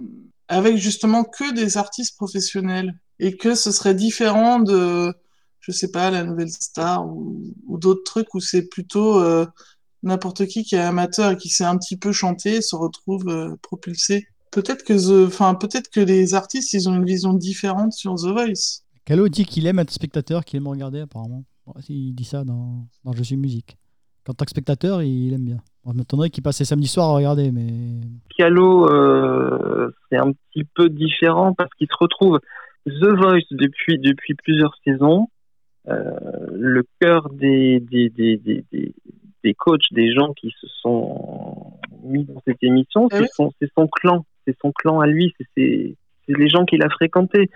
[0.47, 5.13] avec justement que des artistes professionnels, et que ce serait différent de,
[5.59, 9.45] je sais pas, la Nouvelle Star ou, d'autres trucs où c'est plutôt euh,
[10.03, 13.55] n'importe qui qui est amateur et qui sait un petit peu chanter se retrouve euh,
[13.61, 14.27] propulsé.
[14.51, 18.83] Peut-être que, enfin, peut-être que les artistes, ils ont une vision différente sur The Voice.
[19.05, 21.43] Calo dit qu'il aime être spectateur, qu'il aime regarder apparemment.
[21.89, 23.77] Il dit ça dans Je suis musique.
[24.29, 25.57] En tant que spectateur, il aime bien.
[25.83, 27.67] Bon, je m'attendrais qu'il passe les samedis soirs à regarder, mais
[28.29, 32.39] Pialo, euh, c'est un petit peu différent parce qu'il se retrouve
[32.87, 35.27] The Voice depuis depuis plusieurs saisons.
[35.89, 36.13] Euh,
[36.53, 38.93] le cœur des des, des, des, des
[39.43, 43.51] des coachs, des gens qui se sont mis dans cette émission, Ah c'est oui son
[43.59, 45.95] c'est son clan, c'est son clan à lui, c'est
[46.29, 47.49] les gens qu'il a fréquentés,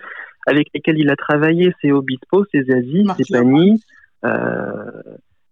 [0.46, 3.82] avec lesquels il a travaillé, c'est Obispo, c'est Zazie, c'est Pani,
[4.24, 4.84] euh,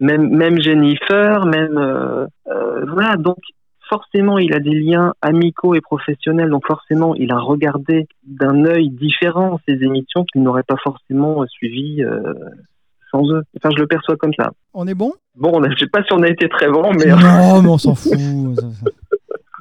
[0.01, 3.39] même même Jennifer, même euh, euh, voilà donc
[3.89, 8.91] forcément, il a des liens amicaux et professionnels, donc forcément, il a regardé d'un œil
[8.91, 12.35] différent ces émissions qu'il n'aurait pas forcément suivies euh,
[13.13, 13.43] sans eux.
[13.57, 14.51] Enfin, je le perçois comme ça.
[14.75, 15.13] on est bon?
[15.37, 17.17] Bon, je sais pas si on a été très bon, mais Non,
[17.63, 18.13] mais on s'en fout.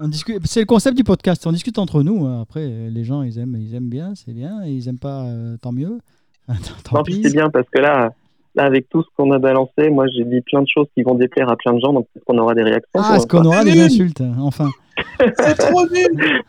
[0.01, 1.45] Discute- C'est le concept du podcast.
[1.47, 2.25] On discute entre nous.
[2.25, 2.41] hein.
[2.41, 4.63] Après, les gens, ils aiment, ils aiment bien, c'est bien.
[4.65, 5.99] Ils aiment pas, euh, tant mieux.
[6.47, 7.21] Tant- tant non, pis.
[7.23, 8.11] c'est bien parce que là,
[8.55, 11.15] là, avec tout ce qu'on a balancé, moi, j'ai dit plein de choses qui vont
[11.15, 12.89] déplaire à plein de gens, donc peut-être qu'on aura des réactions.
[12.95, 14.69] Ah, est-ce qu'on aura Ah, des insultes Enfin.
[15.39, 16.41] C'est trop nul!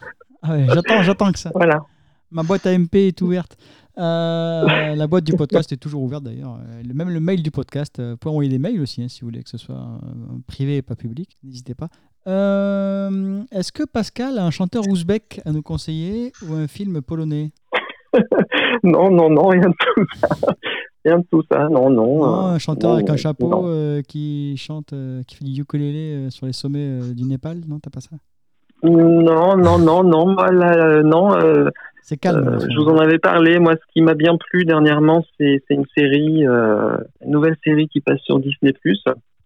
[0.43, 1.51] Ah ouais, j'attends, j'attends que ça.
[1.55, 1.83] Voilà.
[2.31, 3.57] Ma boîte AMP est ouverte.
[3.99, 6.59] Euh, la boîte du podcast est toujours ouverte d'ailleurs.
[6.61, 7.99] Euh, Même le mail du podcast.
[7.99, 9.99] Euh, vous pouvez envoyer des mails aussi hein, si vous voulez que ce soit
[10.47, 11.37] privé et pas public.
[11.43, 11.89] N'hésitez pas.
[12.29, 17.53] Euh, Est-ce que Pascal a un chanteur ouzbek à nous conseiller ou un film polonais?
[18.83, 20.29] Non, non, non, rien de tout ça.
[21.07, 22.19] Rien de tout ça, non, non.
[22.19, 25.45] Non, euh, Un chanteur non, avec un non, chapeau euh, qui chante, euh, qui fait
[25.45, 28.17] du ukulélé euh, sur les sommets euh, du Népal Non, t'as pas ça?
[28.83, 31.35] Non, non, non, non, moi, là, euh, non.
[31.37, 31.71] euh,
[32.03, 32.47] C'est calme.
[32.47, 33.59] Euh, je vous en avais parlé.
[33.59, 37.89] Moi, ce qui m'a bien plu dernièrement, c'est c'est une série, euh, une nouvelle série
[37.89, 38.73] qui passe sur Disney+,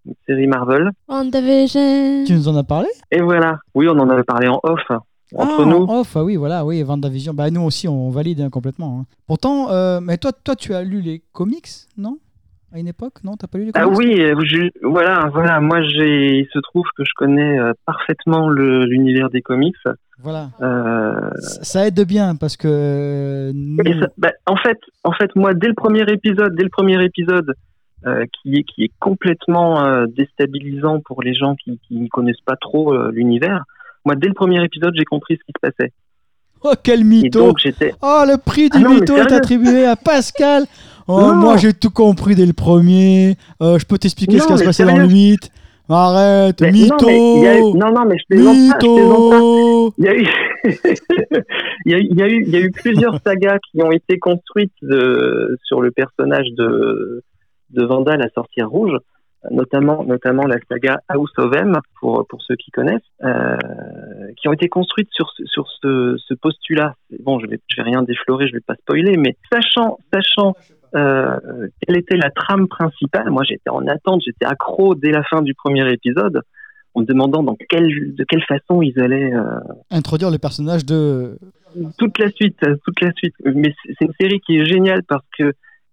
[0.07, 0.91] une série Marvel.
[1.09, 2.25] WandaVision.
[2.27, 2.89] Tu nous en as parlé?
[3.11, 3.59] Et voilà.
[3.75, 4.81] Oui, on en avait parlé en off
[5.37, 5.87] entre Ah, nous.
[5.89, 7.35] Off, ah oui, voilà, oui, Vendavision.
[7.35, 9.01] Bah, nous aussi, on valide hein, complètement.
[9.01, 9.07] hein.
[9.27, 12.19] Pourtant, euh, mais toi, toi, tu as lu les comics, non?
[12.73, 13.37] À une époque, non?
[13.37, 13.99] T'as pas lu les Ah comics?
[13.99, 15.61] oui, euh, je- voilà, voilà.
[15.61, 19.75] Moi, j'ai, il se trouve que je connais euh, parfaitement l'univers des comics.
[20.23, 20.51] Voilà.
[20.61, 25.53] Euh, Ça aide bien parce que nous- et ça- bah, en fait, en fait, moi,
[25.55, 27.55] dès le premier épisode, dès le premier épisode,
[28.07, 32.57] euh, qui est qui est complètement déstabilisant pour les gens qui qui ne connaissent pas
[32.57, 33.65] trop l'univers.
[34.05, 35.93] Moi, dès le premier épisode, j'ai compris ce qui se passait.
[36.63, 37.59] Oh, quel mytho donc.
[38.03, 40.65] Oh, le prix du Ah non, mytho est attribué à Pascal
[41.09, 41.35] Oh, Non.
[41.37, 43.37] moi, j'ai tout compris dès le premier.
[43.63, 45.51] Euh, je peux t'expliquer ce qui se passer dans le 8.
[45.93, 50.15] Arrête, Mais mytho Non, mais eu- non, non, mais je plaisante pas, Il y a
[50.15, 50.27] eu,
[51.87, 53.83] il y a eu, il y a eu, il y a eu plusieurs sagas qui
[53.83, 57.25] ont été construites de- sur le personnage de,
[57.71, 58.93] de Vanda, la sorcière rouge,
[59.51, 63.57] notamment, notamment la saga House of M, pour, pour ceux qui connaissent, euh,
[64.37, 66.95] qui ont été construites sur, ce- sur ce, ce postulat.
[67.21, 70.55] Bon, je vais, je vais rien déflorer, je vais pas spoiler, mais sachant, sachant
[70.95, 75.41] euh, quelle était la trame principale, moi j'étais en attente, j'étais accro dès la fin
[75.41, 76.43] du premier épisode,
[76.95, 79.43] en me demandant dans quelle, de quelle façon ils allaient euh,
[79.91, 81.39] Introduire le personnage de.
[81.99, 83.35] toute la suite, toute la suite.
[83.45, 85.53] Mais c'est une série qui est géniale parce que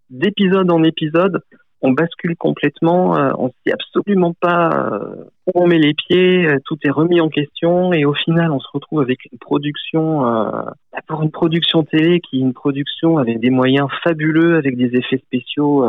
[0.10, 1.42] d'épisode en épisode,
[1.82, 6.58] on bascule complètement, euh, on sait absolument pas euh, où on met les pieds, euh,
[6.66, 11.00] tout est remis en question et au final, on se retrouve avec une production, bah,
[11.08, 15.18] pour une production télé qui est une production avec des moyens fabuleux, avec des effets
[15.18, 15.86] spéciaux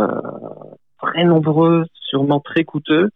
[1.01, 3.09] très nombreux, sûrement très coûteux.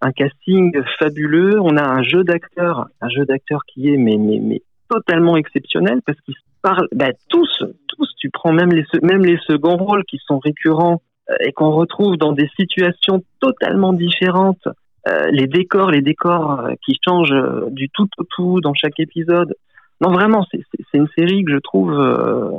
[0.00, 4.62] Un casting fabuleux, on a un jeu d'acteurs, un jeu d'acteurs qui est mais, mais,
[4.88, 8.08] totalement exceptionnel parce qu'ils parlent bah, tous, tous.
[8.18, 11.02] Tu prends même les même les seconds rôles qui sont récurrents
[11.40, 14.66] et qu'on retrouve dans des situations totalement différentes.
[15.08, 18.98] Euh, les décors, les décors euh, qui changent euh, du tout au tout dans chaque
[18.98, 19.54] épisode.
[20.00, 20.62] Non, vraiment, c'est
[20.94, 22.50] une série que je trouve euh,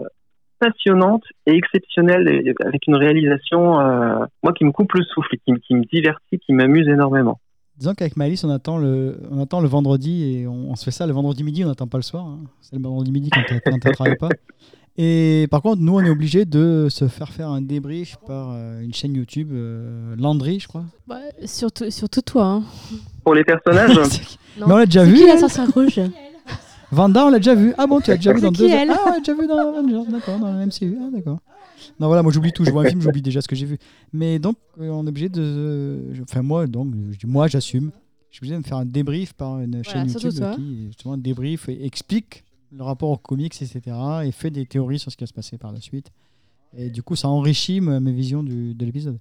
[0.59, 5.75] passionnante et exceptionnelle avec une réalisation, euh, moi, qui me coupe le souffle, qui, qui
[5.75, 7.39] me divertit, qui m'amuse énormément.
[7.79, 10.91] Disons qu'avec Maëlys, on attend le, on attend le vendredi et on, on se fait
[10.91, 12.25] ça le vendredi midi, on n'attend pas le soir.
[12.25, 12.39] hein.
[12.61, 14.29] C'est le vendredi midi quand tu ne travailles pas.
[14.97, 18.81] Et par contre, nous, on est obligé de se faire faire un débrief par euh,
[18.81, 20.83] une chaîne YouTube, euh, Landry, je crois.
[21.09, 22.45] Ouais, surtout, surtout toi.
[22.45, 22.63] Hein.
[23.23, 23.95] Pour les personnages,
[24.59, 24.67] Non.
[24.67, 25.15] Mais on l'a déjà C'est vu.
[25.17, 26.01] qui la elle sorcière rouge?
[26.91, 27.73] Vanda, on l'a déjà vu.
[27.77, 28.69] Ah bon, tu l'as déjà vu C'est dans qui, deux.
[28.69, 28.91] elle?
[28.91, 30.97] Ah, on l'a déjà vu dans Avengers, d'accord, dans le MCU.
[30.99, 31.39] Ah, d'accord.
[31.99, 32.65] Non, voilà, moi j'oublie tout.
[32.65, 33.77] Je vois un film, j'oublie déjà ce que j'ai vu.
[34.13, 36.13] Mais donc, euh, on est obligé de.
[36.13, 36.93] je- Enfin, moi, donc,
[37.25, 37.91] moi, j'assume.
[38.31, 40.53] Je suis obligé de me faire un débrief par une chaîne YouTube toi.
[40.55, 42.43] qui, justement, débrief et explique
[42.75, 43.81] le rapport aux comics, etc.
[44.23, 46.11] Et fait des théories sur ce qui va se passer par la suite.
[46.77, 49.17] Et du coup, ça enrichit mes visions du- de l'épisode.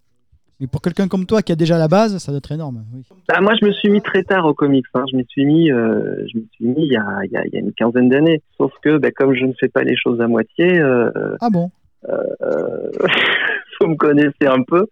[0.61, 2.85] Mais pour quelqu'un comme toi qui a déjà la base, ça doit être énorme.
[2.93, 3.03] Oui.
[3.29, 4.85] Bah, moi, je me suis mis très tard aux comics.
[4.93, 5.05] Hein.
[5.11, 7.47] Je me suis mis, euh, je me suis mis il y a, il y a,
[7.47, 8.43] il y a une quinzaine d'années.
[8.59, 11.67] Sauf que, bah, comme je ne fais pas les choses à moitié, euh, Ah bon?
[11.67, 11.69] euh,
[13.81, 14.87] vous me connaissez un peu,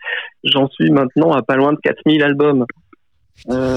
[0.45, 2.67] j'en suis maintenant à pas loin de 4000 albums.
[3.51, 3.77] Euh,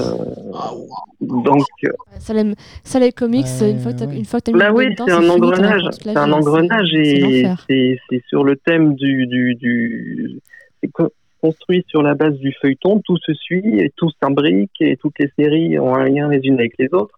[1.20, 1.88] donc, euh,
[2.18, 4.06] ça, les comics, Ouais, une fois que ouais.
[4.06, 5.82] mis bah oui, c'est un engrenage.
[6.02, 10.40] C'est un engrenage et c'est sur le thème du, du, du
[10.82, 11.12] c'est co-
[11.42, 13.00] construit sur la base du feuilleton.
[13.04, 16.58] Tout se suit et tout s'imbrique et toutes les séries ont un lien les unes
[16.58, 17.16] avec les autres.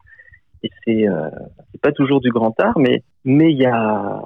[0.65, 1.29] Et c'est euh,
[1.71, 4.21] c'est pas toujours du grand art, mais mais il y a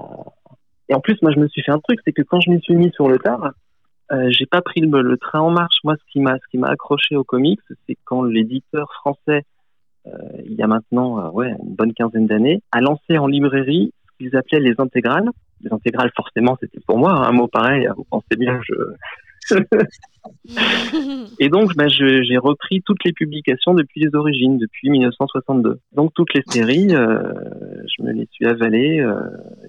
[0.89, 2.61] et en plus moi je me suis fait un truc, c'est que quand je m'y
[2.61, 3.51] suis mis sur le tard,
[4.13, 5.79] euh, j'ai pas pris le, le train en marche.
[5.83, 9.43] Moi, ce qui m'a ce qui m'a accroché au comics, c'est quand l'éditeur français
[10.07, 10.11] euh,
[10.45, 14.17] il y a maintenant euh, ouais, une bonne quinzaine d'années, a lancé en librairie ce
[14.19, 15.29] qu'ils appelaient les intégrales.
[15.63, 18.61] Les intégrales, forcément, c'était pour moi, hein, un mot pareil, vous pensez bien.
[18.69, 18.75] Je...
[21.39, 25.81] Et donc, bah, j'ai repris toutes les publications depuis les origines, depuis 1962.
[25.95, 27.33] Donc, toutes les séries, euh,
[27.97, 29.01] je me les suis avalées.
[29.01, 29.21] euh,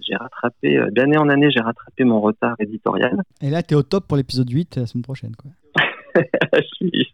[0.08, 3.22] j'ai rattrapé, euh, d'année en année, j'ai rattrapé mon retard éditorial.
[3.41, 5.36] Et là, tu es au top pour l'épisode 8 la semaine prochaine.
[5.36, 5.52] Quoi.
[6.54, 7.06] je suis, je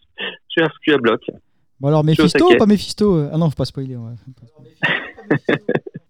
[0.50, 1.22] suis inscrit à bloc.
[1.80, 3.30] Bon alors Mephisto ou pas Mephisto euh?
[3.34, 3.98] Ah non, faut pas spoiler.
[3.98, 4.14] ouais.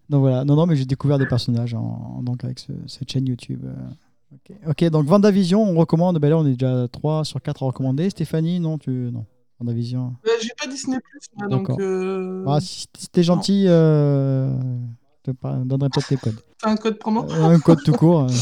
[0.08, 3.26] Donc voilà, non non, mais j'ai découvert des personnages en, donc avec ce- cette chaîne
[3.26, 3.64] YouTube.
[4.68, 6.18] Ok, donc Vendavision, on recommande.
[6.18, 8.10] Ben là, on est déjà 3 sur 4 à recommander.
[8.10, 9.24] Stéphanie, non, tu non.
[9.60, 10.14] Vendavision.
[10.26, 14.50] Euh, J'ai pas Disney Plus, moi, donc euh, Ah, si, t'es gentil, euh,
[15.26, 16.40] je te donnerai peut-être tes codes.
[16.60, 17.24] t'as un code promo.
[17.30, 18.22] Euh, un code tout court.
[18.22, 18.26] euh.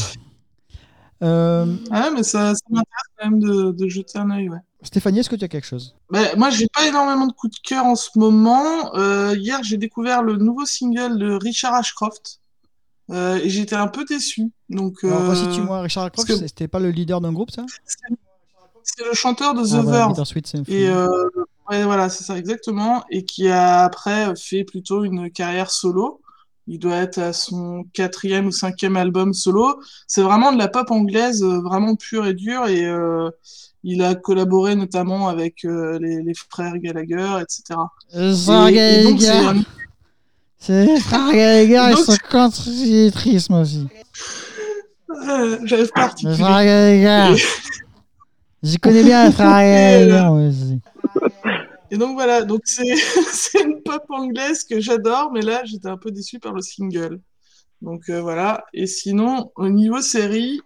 [1.21, 4.57] Euh, Ah, mais ça, ça m'intéresse quand même de, de jeter un œil, ouais.
[4.81, 5.95] Stéphanie, est-ce que tu as quelque chose?
[6.11, 8.93] Bah, moi, j'ai pas énormément de coups de cœur en ce moment.
[8.95, 12.41] Euh, hier, j'ai découvert le nouveau single de Richard Ashcroft.
[13.11, 14.51] Euh, et j'étais un peu déçu.
[14.69, 19.03] Donc, euh, resitue-moi, Richard Croft, parce que- c'était pas le leader d'un groupe, ça c'est-
[19.05, 20.13] le chanteur de The Ah, Verve.
[20.73, 21.07] Et euh,
[21.69, 23.03] ouais, voilà, c'est ça exactement.
[23.09, 26.21] Et qui a après fait plutôt une carrière solo.
[26.67, 29.81] Il doit être à son quatrième ou cinquième album solo.
[30.07, 32.67] C'est vraiment de la pop anglaise, euh, vraiment pure et dure.
[32.67, 33.29] Et euh,
[33.83, 37.79] il a collaboré notamment avec euh, les, les frères Gallagher, etc.
[38.69, 39.19] Et- et donc,
[40.65, 41.95] c'est un- C'est frère Gallagher,
[43.25, 43.87] ils sont moi aussi.
[45.27, 46.35] Euh, J'arrive pas à Les articuler.
[46.35, 47.43] frères Gallagher.
[48.63, 50.79] Je connais bien les frères Gallagher, aussi.
[51.91, 52.95] Et donc voilà, donc c'est
[53.33, 57.19] c'est une pop anglaise que j'adore, mais là j'étais un peu déçu par le single.
[57.81, 58.63] Donc euh, voilà.
[58.73, 60.59] Et sinon, au niveau série,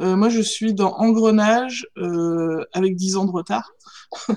[0.00, 3.70] euh, moi je suis dans Engrenage euh, avec 10 ans de retard.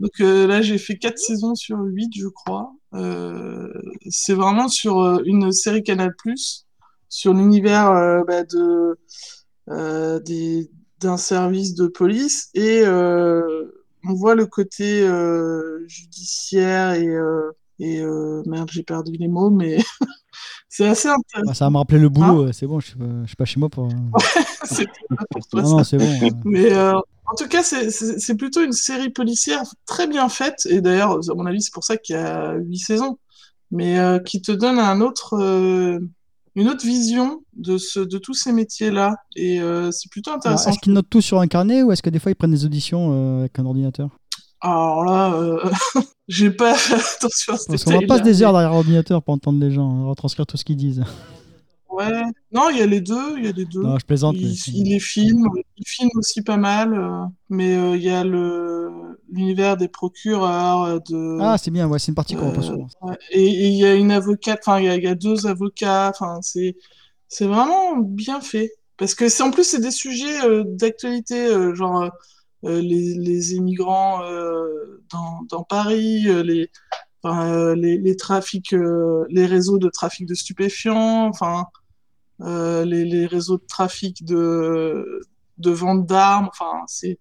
[0.00, 2.72] donc là j'ai fait 4 saisons sur 8, je crois.
[2.94, 3.72] Euh,
[4.08, 6.14] c'est vraiment sur euh, une série Canal+,
[7.08, 8.98] sur l'univers euh, bah, de
[11.00, 15.06] d'un service de police et on voit le côté
[15.86, 17.16] judiciaire et,
[17.80, 19.78] et euh, merde, j'ai perdu les mots, mais
[20.68, 21.46] c'est assez intéressant.
[21.46, 23.36] Bah, ça va me rappeler le boulot, euh, c'est bon, je suis, pas, je suis
[23.36, 23.88] pas chez moi pour.
[24.64, 24.86] C'est
[25.54, 26.30] Non, non, c'est bon.
[26.44, 26.98] Mais euh,
[27.30, 30.66] en tout cas, c'est- plutôt une série policière très bien faite.
[30.70, 33.18] Et d'ailleurs, à mon avis, c'est pour ça qu'il y a huit saisons.
[33.70, 35.98] Mais euh, qui te donne un autre, euh,
[36.54, 39.14] une autre vision de, ce, de tous ces métiers-là.
[39.36, 40.70] Et euh, c'est plutôt intéressant.
[40.70, 42.64] Est-ce qu'ils notent tout sur un carnet ou est-ce que des fois ils prennent des
[42.64, 44.08] auditions avec un ordinateur?
[44.60, 45.34] Alors là,
[46.28, 49.22] j'ai pas fait attention à ce Parce qu'on va détail-là, passe des heures derrière l'ordinateur
[49.22, 51.04] pour entendre les gens, hein, retranscrire tout ce qu'ils disent.
[51.90, 52.22] Ouais.
[52.52, 53.38] Non, il y a les deux.
[53.38, 53.82] Il y a les deux.
[53.82, 54.36] Non, je plaisante.
[54.38, 58.10] il, mais- il les filme, il filme aussi pas mal, euh, mais euh, il y
[58.10, 58.90] a le
[59.30, 62.62] l'univers des procureurs euh, de Ah, c'est bien, ouais, c'est une partie qu'on pas euh,
[62.62, 62.88] souvent.
[63.30, 65.46] et et il y a une avocate, enfin il y a, il y a deux
[65.46, 66.76] avocats, enfin c'est
[67.28, 72.10] c'est vraiment bien fait parce que c'est en plus c'est des sujets euh, d'actualité, genre
[72.62, 74.20] les les immigrants
[75.12, 76.70] dans dans Paris, les
[77.22, 81.66] enfin, euh, les les trafics, euh, les réseaux de trafic de stupéfiants, enfin
[82.40, 85.20] euh, les, les réseaux de trafic de,
[85.58, 86.48] de vente d'armes.
[86.48, 87.18] Enfin, c'est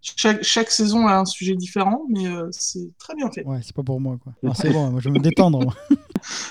[0.00, 3.44] chaque, chaque saison a un sujet différent, mais euh, c'est très bien fait.
[3.44, 4.32] Ouais, c'est pas pour moi, quoi.
[4.42, 5.62] Non, c'est bon, moi, je vais me détendre.
[5.64, 5.74] moi.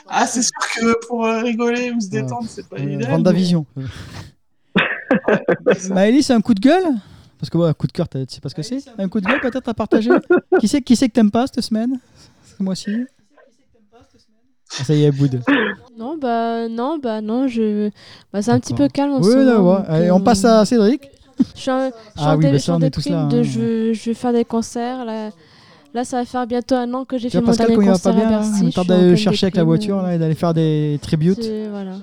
[0.10, 3.08] Ah, c'est sûr que pour euh, rigoler ou se détendre, c'est pas Euh, évident.
[3.10, 3.66] Vendavision.
[5.90, 6.84] Maëlys, c'est un coup de gueule?
[7.40, 8.84] Parce que, ouais, coup de cœur, tu sais pas ce que c'est?
[8.98, 10.12] Un coup de gueule, peut-être, à partager?
[10.60, 12.00] Qui c'est qui c'est que t'aimes pas cette semaine?
[12.62, 13.06] Ce mois-ci
[14.80, 15.42] Ah, Ça y est, Boud.
[15.98, 17.90] Non, bah non, bah non, je.
[18.32, 19.46] Bah, c'est un petit peu calme en Oui, ce moment.
[19.46, 19.78] d'accord.
[19.80, 21.10] donc, Allez, euh, on passe à Cédric.
[21.56, 23.26] Je suis en, Ah oui, bah je suis ça, en on est tous déprime là,
[23.26, 23.44] de hein.
[23.44, 25.06] je, veux- je vais faire des concerts.
[25.06, 25.32] Là,
[25.96, 27.98] là, ça va faire bientôt un an que j'ai fait mon Pascal, dernier va pas
[27.98, 28.74] concert à bien, Bercy.
[28.78, 31.44] on en d'aller chercher avec la voiture euh, là, et d'aller faire des tributes.
[31.72, 31.94] Voilà.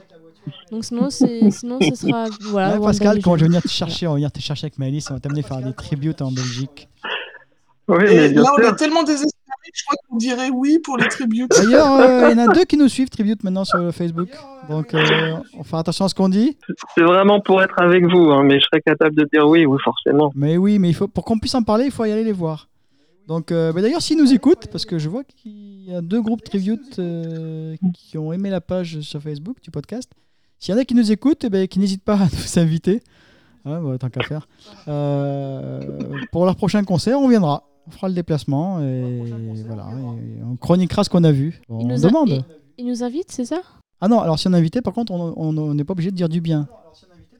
[0.72, 2.24] Donc sinon, c'est, sinon ce sera.
[2.50, 4.78] Voilà, Ouais, Pascal, quand je vais venir te chercher, on va venir te chercher avec
[4.78, 6.88] Maëlys, on va t'amener faire des tributes en Belgique.
[7.86, 9.30] Oui, mais bien là, on est tellement désespérés,
[9.74, 11.50] je crois qu'on dirait oui pour les tributes.
[11.50, 14.30] D'ailleurs, euh, il y en a deux qui nous suivent, Tribute, maintenant sur le Facebook.
[14.68, 16.56] Donc, euh, on va faire attention à ce qu'on dit.
[16.94, 19.78] C'est vraiment pour être avec vous, hein, mais je serais capable de dire oui, oui,
[19.82, 20.32] forcément.
[20.34, 22.32] Mais oui, mais il faut, pour qu'on puisse en parler, il faut y aller les
[22.32, 22.68] voir.
[23.28, 26.22] Donc, euh, bah d'ailleurs, s'ils nous écoutent, parce que je vois qu'il y a deux
[26.22, 30.10] groupes Tribute euh, qui ont aimé la page sur Facebook du podcast.
[30.58, 33.02] S'il y en a qui nous écoutent, eh ben, qui n'hésitent pas à nous inviter.
[33.66, 34.48] Hein, bah, tant qu'à faire.
[34.88, 35.82] Euh,
[36.32, 37.64] pour leur prochain concert, on viendra.
[37.88, 39.22] On fera le déplacement et
[39.66, 39.86] voilà.
[39.96, 41.60] et on chroniquera ce qu'on a vu.
[41.68, 42.28] Il On nous a- demande.
[42.28, 42.44] il-
[42.80, 43.60] Il nous invite, c'est ça?
[44.00, 46.28] Ah non, alors si on est invité, par contre, on n'est pas obligé de dire
[46.28, 46.68] du bien.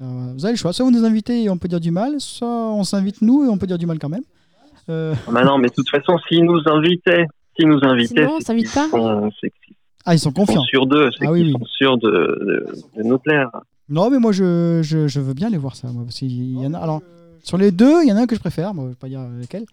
[0.01, 0.73] Euh, vous avez le choix.
[0.73, 3.49] Soit vous nous invitez et on peut dire du mal, soit on s'invite nous et
[3.49, 4.23] on peut dire du mal quand même.
[4.89, 7.27] Euh, Ah bah non, mais de toute façon, s'ils nous invitaient,
[7.57, 9.75] s'ils nous invitaient, Sinon, on s'invite pas sont, c'est qu'ils
[10.07, 10.63] Ah, ils sont sont confiants.
[10.65, 11.61] sûrs d'eux, c'est Ah oui, qu'ils oui.
[11.61, 12.67] sont sûrs de, de,
[12.97, 13.51] de nous plaire.
[13.89, 15.89] Non, mais moi, je, je, je veux bien aller voir ça.
[15.93, 17.03] Moi, parce qu'il y en a, alors,
[17.43, 18.75] sur les deux, il y en a un que je préfère.
[18.75, 19.65] Moi, je ne vais pas dire lequel.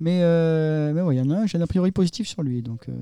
[0.00, 2.42] Mais, euh, mais ouais, il y en a un, j'ai un a priori positif sur
[2.42, 2.62] lui.
[2.62, 2.92] Donc, euh,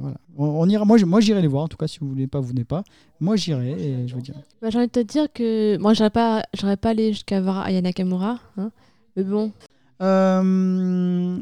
[0.00, 0.16] voilà.
[0.36, 1.64] On, on ira, moi, je- moi, j'irai les voir.
[1.64, 2.82] En tout cas, si vous voulez pas, vous venez pas.
[3.20, 4.38] Moi, j'irai et je vous dirai.
[4.62, 5.76] bah, J'ai envie de te dire que.
[5.78, 8.38] Moi, j'aurais pas, j'aurais pas allé jusqu'à voir Aya Nakamura.
[8.58, 8.70] Hein.
[9.16, 9.52] Mais bon,
[10.02, 10.42] Euh,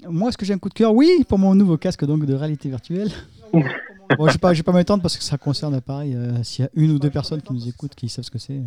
[0.08, 0.94] moi, est-ce que j'ai un coup de cœur?
[0.94, 3.10] Oui, pour mon nouveau casque donc de réalité virtuelle.
[3.52, 6.14] bon, je ne vais pas, je vais pas m'étendre parce que ça concerne pareil.
[6.14, 8.38] euh, S'il y a une ou deux personnes qui nous écoutent qui savent ce que
[8.38, 8.60] c'est.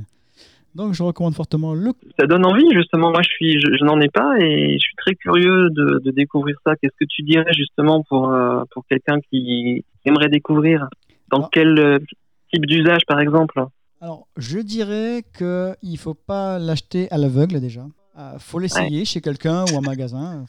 [0.75, 1.91] Donc, je recommande fortement le.
[2.19, 3.09] Ça donne envie, justement.
[3.11, 6.11] Moi, je suis, je, je n'en ai pas et je suis très curieux de, de
[6.11, 6.75] découvrir ça.
[6.75, 10.87] Qu'est-ce que tu dirais justement pour euh, pour quelqu'un qui aimerait découvrir
[11.31, 11.49] Dans Ah.
[11.51, 11.99] quel euh,
[12.53, 13.63] type d'usage, par exemple?
[14.01, 17.85] Alors, je dirais qu'il ne faut pas l'acheter à l'aveugle déjà.
[18.17, 20.45] Il faut l'essayer chez quelqu'un ou en magasin.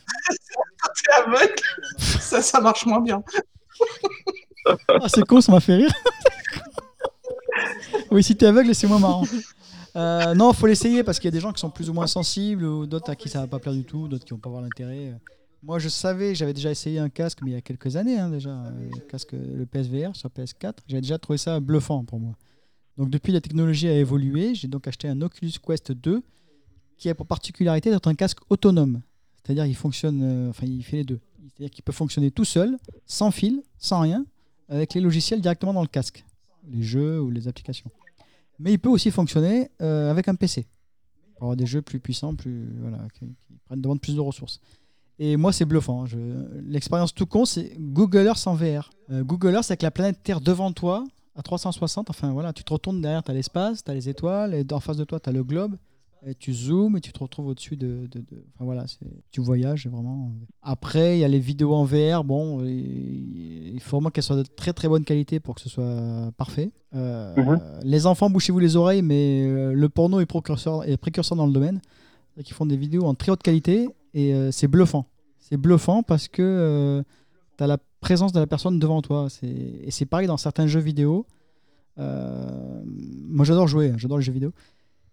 [0.81, 1.55] Quand t'es aveugle,
[1.98, 3.23] ça, ça marche moins bien.
[4.89, 5.90] Ah, c'est con, ça m'a fait rire.
[8.11, 9.24] oui, si t'es aveugle, c'est moins marrant.
[9.97, 12.06] Euh, non, faut l'essayer parce qu'il y a des gens qui sont plus ou moins
[12.06, 14.51] sensibles ou d'autres à qui ça va pas plaire du tout, d'autres qui vont pas
[14.51, 15.14] voir l'intérêt.
[15.62, 18.28] Moi, je savais, j'avais déjà essayé un casque, mais il y a quelques années hein,
[18.28, 18.90] déjà, euh,
[19.32, 20.74] le le PSVR sur PS4.
[20.86, 22.35] J'avais déjà trouvé ça bluffant pour moi.
[22.98, 24.55] Donc depuis, la technologie a évolué.
[24.55, 26.23] J'ai donc acheté un Oculus Quest 2
[26.98, 29.01] qui a pour particularité d'être un casque autonome.
[29.43, 31.20] C'est-à-dire il fonctionne, euh, enfin il fait les deux.
[31.48, 34.27] C'est-à-dire qu'il peut fonctionner tout seul, sans fil, sans rien,
[34.68, 36.24] avec les logiciels directement dans le casque,
[36.68, 37.90] les jeux ou les applications.
[38.59, 40.66] Mais il peut aussi fonctionner euh, avec un PC
[41.35, 43.27] pour avoir des jeux plus puissants, plus voilà, qui,
[43.66, 44.61] prennent demandent plus de ressources.
[45.19, 46.05] Et moi, c'est bluffant.
[46.05, 46.47] hein.
[46.65, 48.91] L'expérience tout con, c'est Google Earth en VR.
[49.11, 51.05] Euh, Google Earth, c'est avec la planète Terre devant toi,
[51.35, 52.11] à 360.
[52.11, 54.81] Enfin, voilà, tu te retournes derrière, tu as l'espace, tu as les étoiles, et en
[54.81, 55.77] face de toi, tu as le globe.
[56.28, 58.85] Et tu zoomes et tu te retrouves au-dessus de, de- de- Enfin voilà,
[59.31, 60.32] tu voyages vraiment.
[60.61, 62.24] Après, il y a les vidéos en VR.
[62.24, 66.32] Bon, il faut vraiment qu'elles soient de très très bonne qualité pour que ce soit
[66.36, 66.73] parfait.
[66.97, 67.61] Euh, Mhm.
[67.85, 71.53] Les enfants, bouchez-vous les oreilles, mais euh, le porno est précurseur, est précurseur dans le
[71.53, 71.81] domaine.
[72.43, 75.07] Qu'ils font des vidéos en très haute qualité et euh, c'est bluffant.
[75.39, 77.05] C'est bluffant parce que
[77.57, 79.28] tu as la présence de la personne devant toi.
[79.44, 81.24] Et c'est pareil dans certains jeux vidéo.
[81.98, 82.82] Euh,
[83.28, 84.53] moi, j'adore jouer, hein, j'adore les jeux vidéo.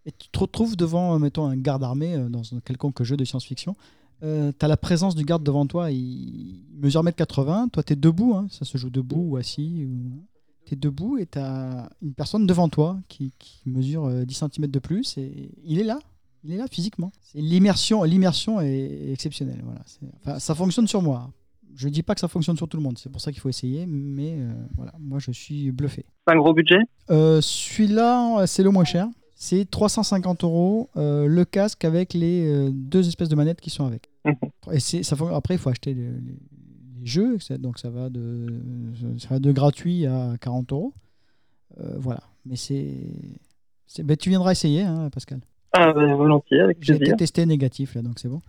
[0.05, 3.17] Et tu te retrouves devant, euh, mettons, un garde armé euh, dans un quelconque jeu
[3.17, 3.75] de science-fiction.
[4.21, 7.69] tu as la présence du garde devant toi, il mesure 1m80.
[7.69, 9.88] Toi, tu es debout, hein, ça se joue debout ou assis.
[10.65, 14.45] Tu es debout et tu as une personne devant toi qui, qui mesure euh, 10
[14.53, 15.17] cm de plus.
[15.17, 15.99] Et il est là,
[16.43, 17.11] il est là physiquement.
[17.35, 19.61] L'immersion, l'immersion est exceptionnelle.
[19.63, 19.81] Voilà.
[20.21, 21.30] Enfin, ça fonctionne sur moi.
[21.75, 23.49] Je dis pas que ça fonctionne sur tout le monde, c'est pour ça qu'il faut
[23.49, 26.05] essayer, mais euh, voilà, moi je suis bluffé.
[26.25, 26.77] Pas un gros budget?
[27.09, 29.07] Euh, Celui-là, euh, c'est le moins cher.
[29.45, 33.86] C'est 350 euros euh, le casque avec les euh, deux espèces de manettes qui sont
[33.86, 34.10] avec.
[34.24, 34.36] Mhm.
[34.72, 36.40] Et ça, après, il faut acheter les, les-
[37.02, 38.48] les jeux, donc ça va de,
[39.20, 40.94] ça va de gratuit à 40 euros.
[41.78, 42.95] Euh, voilà, mais c'est.
[44.02, 45.41] ben, tu viendras essayer, hein, Pascal.
[45.74, 48.41] Ah, bah, volontiers, avec J'ai testé négatif, là, donc c'est bon.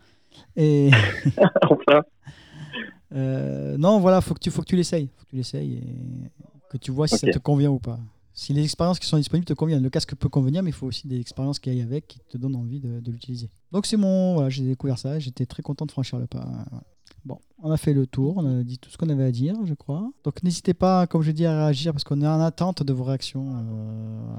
[0.55, 0.91] Et
[1.71, 2.03] enfin,
[3.15, 5.11] euh, non, voilà, faut que tu, faut que tu l'essayes.
[5.17, 6.31] Faut que tu l'essayes et
[6.71, 7.99] que tu vois si ça te convient ou pas.
[8.35, 9.83] Si les expériences qui sont disponibles te conviennent.
[9.83, 12.37] Le casque peut convenir, mais il faut aussi des expériences qui aillent avec, qui te
[12.37, 13.49] donnent envie de, de l'utiliser.
[13.73, 16.41] Donc c'est mon, voilà, j'ai découvert ça, j'étais très content de franchir le pas.
[16.45, 16.85] Voilà.
[17.25, 19.55] Bon, on a fait le tour, on a dit tout ce qu'on avait à dire,
[19.65, 20.11] je crois.
[20.25, 23.05] Donc n'hésitez pas, comme je dis, à réagir parce qu'on est en attente de vos
[23.05, 23.47] réactions.
[23.57, 24.37] Euh,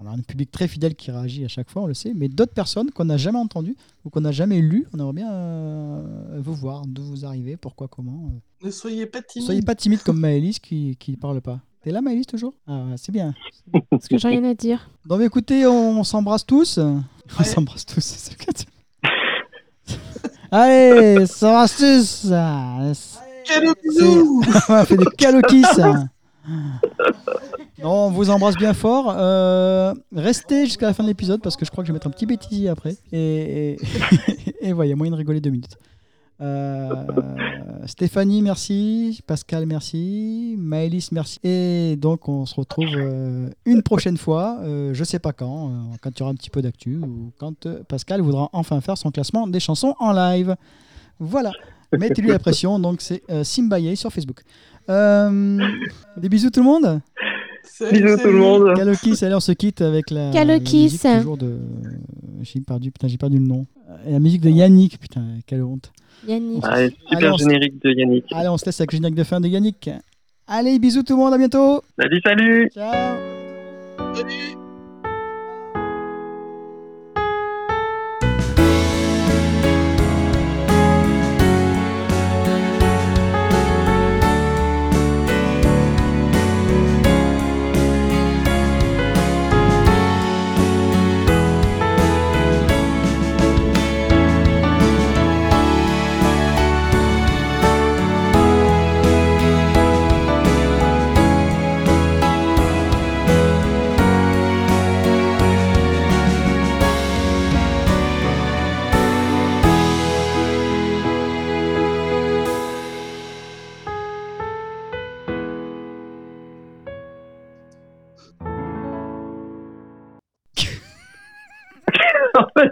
[0.00, 2.28] on a un public très fidèle qui réagit à chaque fois, on le sait, mais
[2.28, 6.40] d'autres personnes qu'on n'a jamais entendues ou qu'on n'a jamais lues, on aimerait bien euh,
[6.42, 8.30] vous voir, d'où vous arrivez, pourquoi, comment.
[8.32, 8.66] euh.
[8.66, 9.46] Ne soyez pas timide.
[9.46, 11.60] Soyez pas timide comme Maëlys qui qui parle pas.
[11.84, 12.54] T'es là Maëlys toujours?
[12.66, 13.34] Ah ouais, c'est bien.
[13.90, 14.88] Parce que j'ai rien à dire.
[15.04, 16.78] Donc écoutez, on s'embrasse tous.
[16.78, 18.00] On s'embrasse tous.
[18.00, 18.64] c'est ce que tu-
[20.50, 22.32] Allez, s'embrasse tous.
[23.84, 25.62] Bisou On fait des calokis.
[27.82, 29.14] Non, on vous embrasse bien fort.
[29.18, 32.06] Euh, restez jusqu'à la fin de l'épisode parce que je crois que je vais mettre
[32.06, 32.96] un petit bêtisier après.
[33.12, 33.78] Et, et,
[34.68, 35.76] et voilà, il y a moyen de rigoler deux minutes.
[36.40, 36.88] Euh,
[37.86, 39.20] Stéphanie, merci.
[39.26, 40.56] Pascal, merci.
[40.58, 41.38] Maëlys, merci.
[41.44, 44.58] Et donc, on se retrouve euh, une prochaine fois.
[44.62, 47.32] euh, je sais pas quand, euh, quand il y aura un petit peu d'actu ou
[47.38, 50.56] quand euh, Pascal voudra enfin faire son classement des chansons en live.
[51.20, 51.52] Voilà.
[51.96, 52.78] Mettez-lui la pression.
[52.80, 54.42] Donc, c'est euh, Simbaye sur Facebook.
[54.90, 55.58] Euh,
[56.16, 57.00] des bisous tout le monde.
[57.62, 58.74] Salut, Bisous tout le monde.
[58.76, 61.58] Calokis, allez, on se quitte avec la, la musique toujours de.
[62.42, 63.66] J'ai perdu, putain, j'ai perdu le nom.
[64.06, 65.90] Et la musique de Yannick, putain, quelle honte.
[66.26, 66.62] Yannick.
[66.64, 68.24] Ah, Allez, super on se- générique de Yannick.
[68.32, 69.90] Allez, on se laisse avec le générique de fin de Yannick.
[70.46, 71.82] Allez, bisous tout le monde, à bientôt.
[71.98, 73.16] Salut, salut Ciao.
[74.14, 74.63] Salut.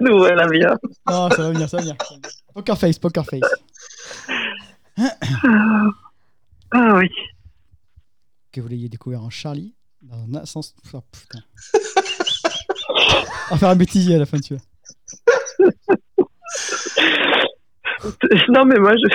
[0.01, 0.77] Nous voilà bien.
[1.09, 1.97] Non, ça va venir, ça va venir.
[2.55, 3.40] Poker face, poker face.
[6.70, 7.09] Ah oui.
[8.51, 10.74] Que vous l'ayez découvert en Charlie, dans un sens.
[10.93, 11.40] Oh, putain.
[13.51, 14.62] On va faire un bêtisier à la fin, tu vois.
[18.48, 19.06] Non, mais moi, je,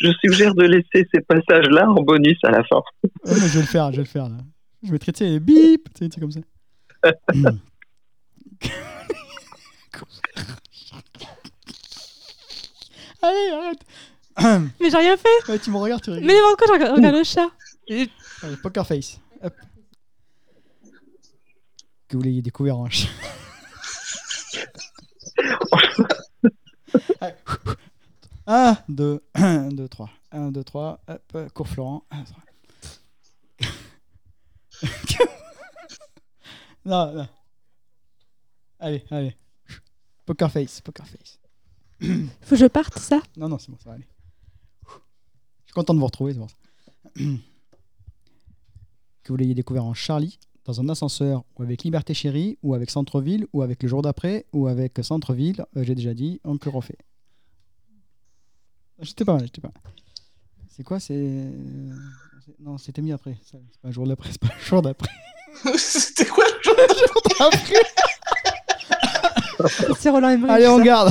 [0.00, 2.80] je suggère de laisser ces passages-là en bonus à la fin.
[3.02, 4.36] Ouais, mais je vais le faire, je vais le faire là.
[4.84, 6.40] Je tu sais, les bip, tu sais, tu sais, comme ça.
[13.28, 13.84] Allez, arrête.
[14.80, 15.48] Mais j'ai rien fait.
[15.50, 16.26] Ouais, tu me regardes, tu rigoles.
[16.26, 17.50] Mais n'importe quoi, je regarde, regarde le chat.
[17.90, 19.18] Allez, poker face.
[19.42, 19.54] Hop.
[22.08, 23.08] Que vous l'ayez découvert en ch-
[27.20, 27.34] Allez.
[28.46, 30.10] 1, 2, 1, 2, 3.
[30.32, 31.00] 1, 2, 3.
[31.08, 32.04] Hop, cours Florent.
[32.10, 32.42] 1, 3.
[36.84, 37.28] non, non.
[38.80, 39.36] Allez, allez.
[40.24, 41.37] Poker face, poker face.
[42.42, 43.20] Faut que je parte, ça?
[43.36, 44.06] Non, non, c'est bon, ça va aller.
[44.86, 46.48] Je suis content de vous retrouver, c'est bon.
[49.22, 52.88] Que vous l'ayez découvert en Charlie, dans un ascenseur, ou avec Liberté Chérie, ou avec
[52.90, 56.70] Centre-Ville, ou avec Le Jour d'après, ou avec Centre-Ville, euh, j'ai déjà dit, on le
[56.70, 56.96] refait.
[59.00, 59.82] J'étais pas mal, j'étais pas mal.
[60.68, 61.52] C'est quoi C'est.
[62.58, 63.36] Non, c'était mis après.
[63.44, 65.10] C'est pas le jour d'après, c'est pas le jour d'après.
[65.76, 66.72] C'était quoi le jeu
[69.98, 70.50] C'est Roland Emmerich.
[70.50, 70.84] Allez, on ça.
[70.84, 71.10] garde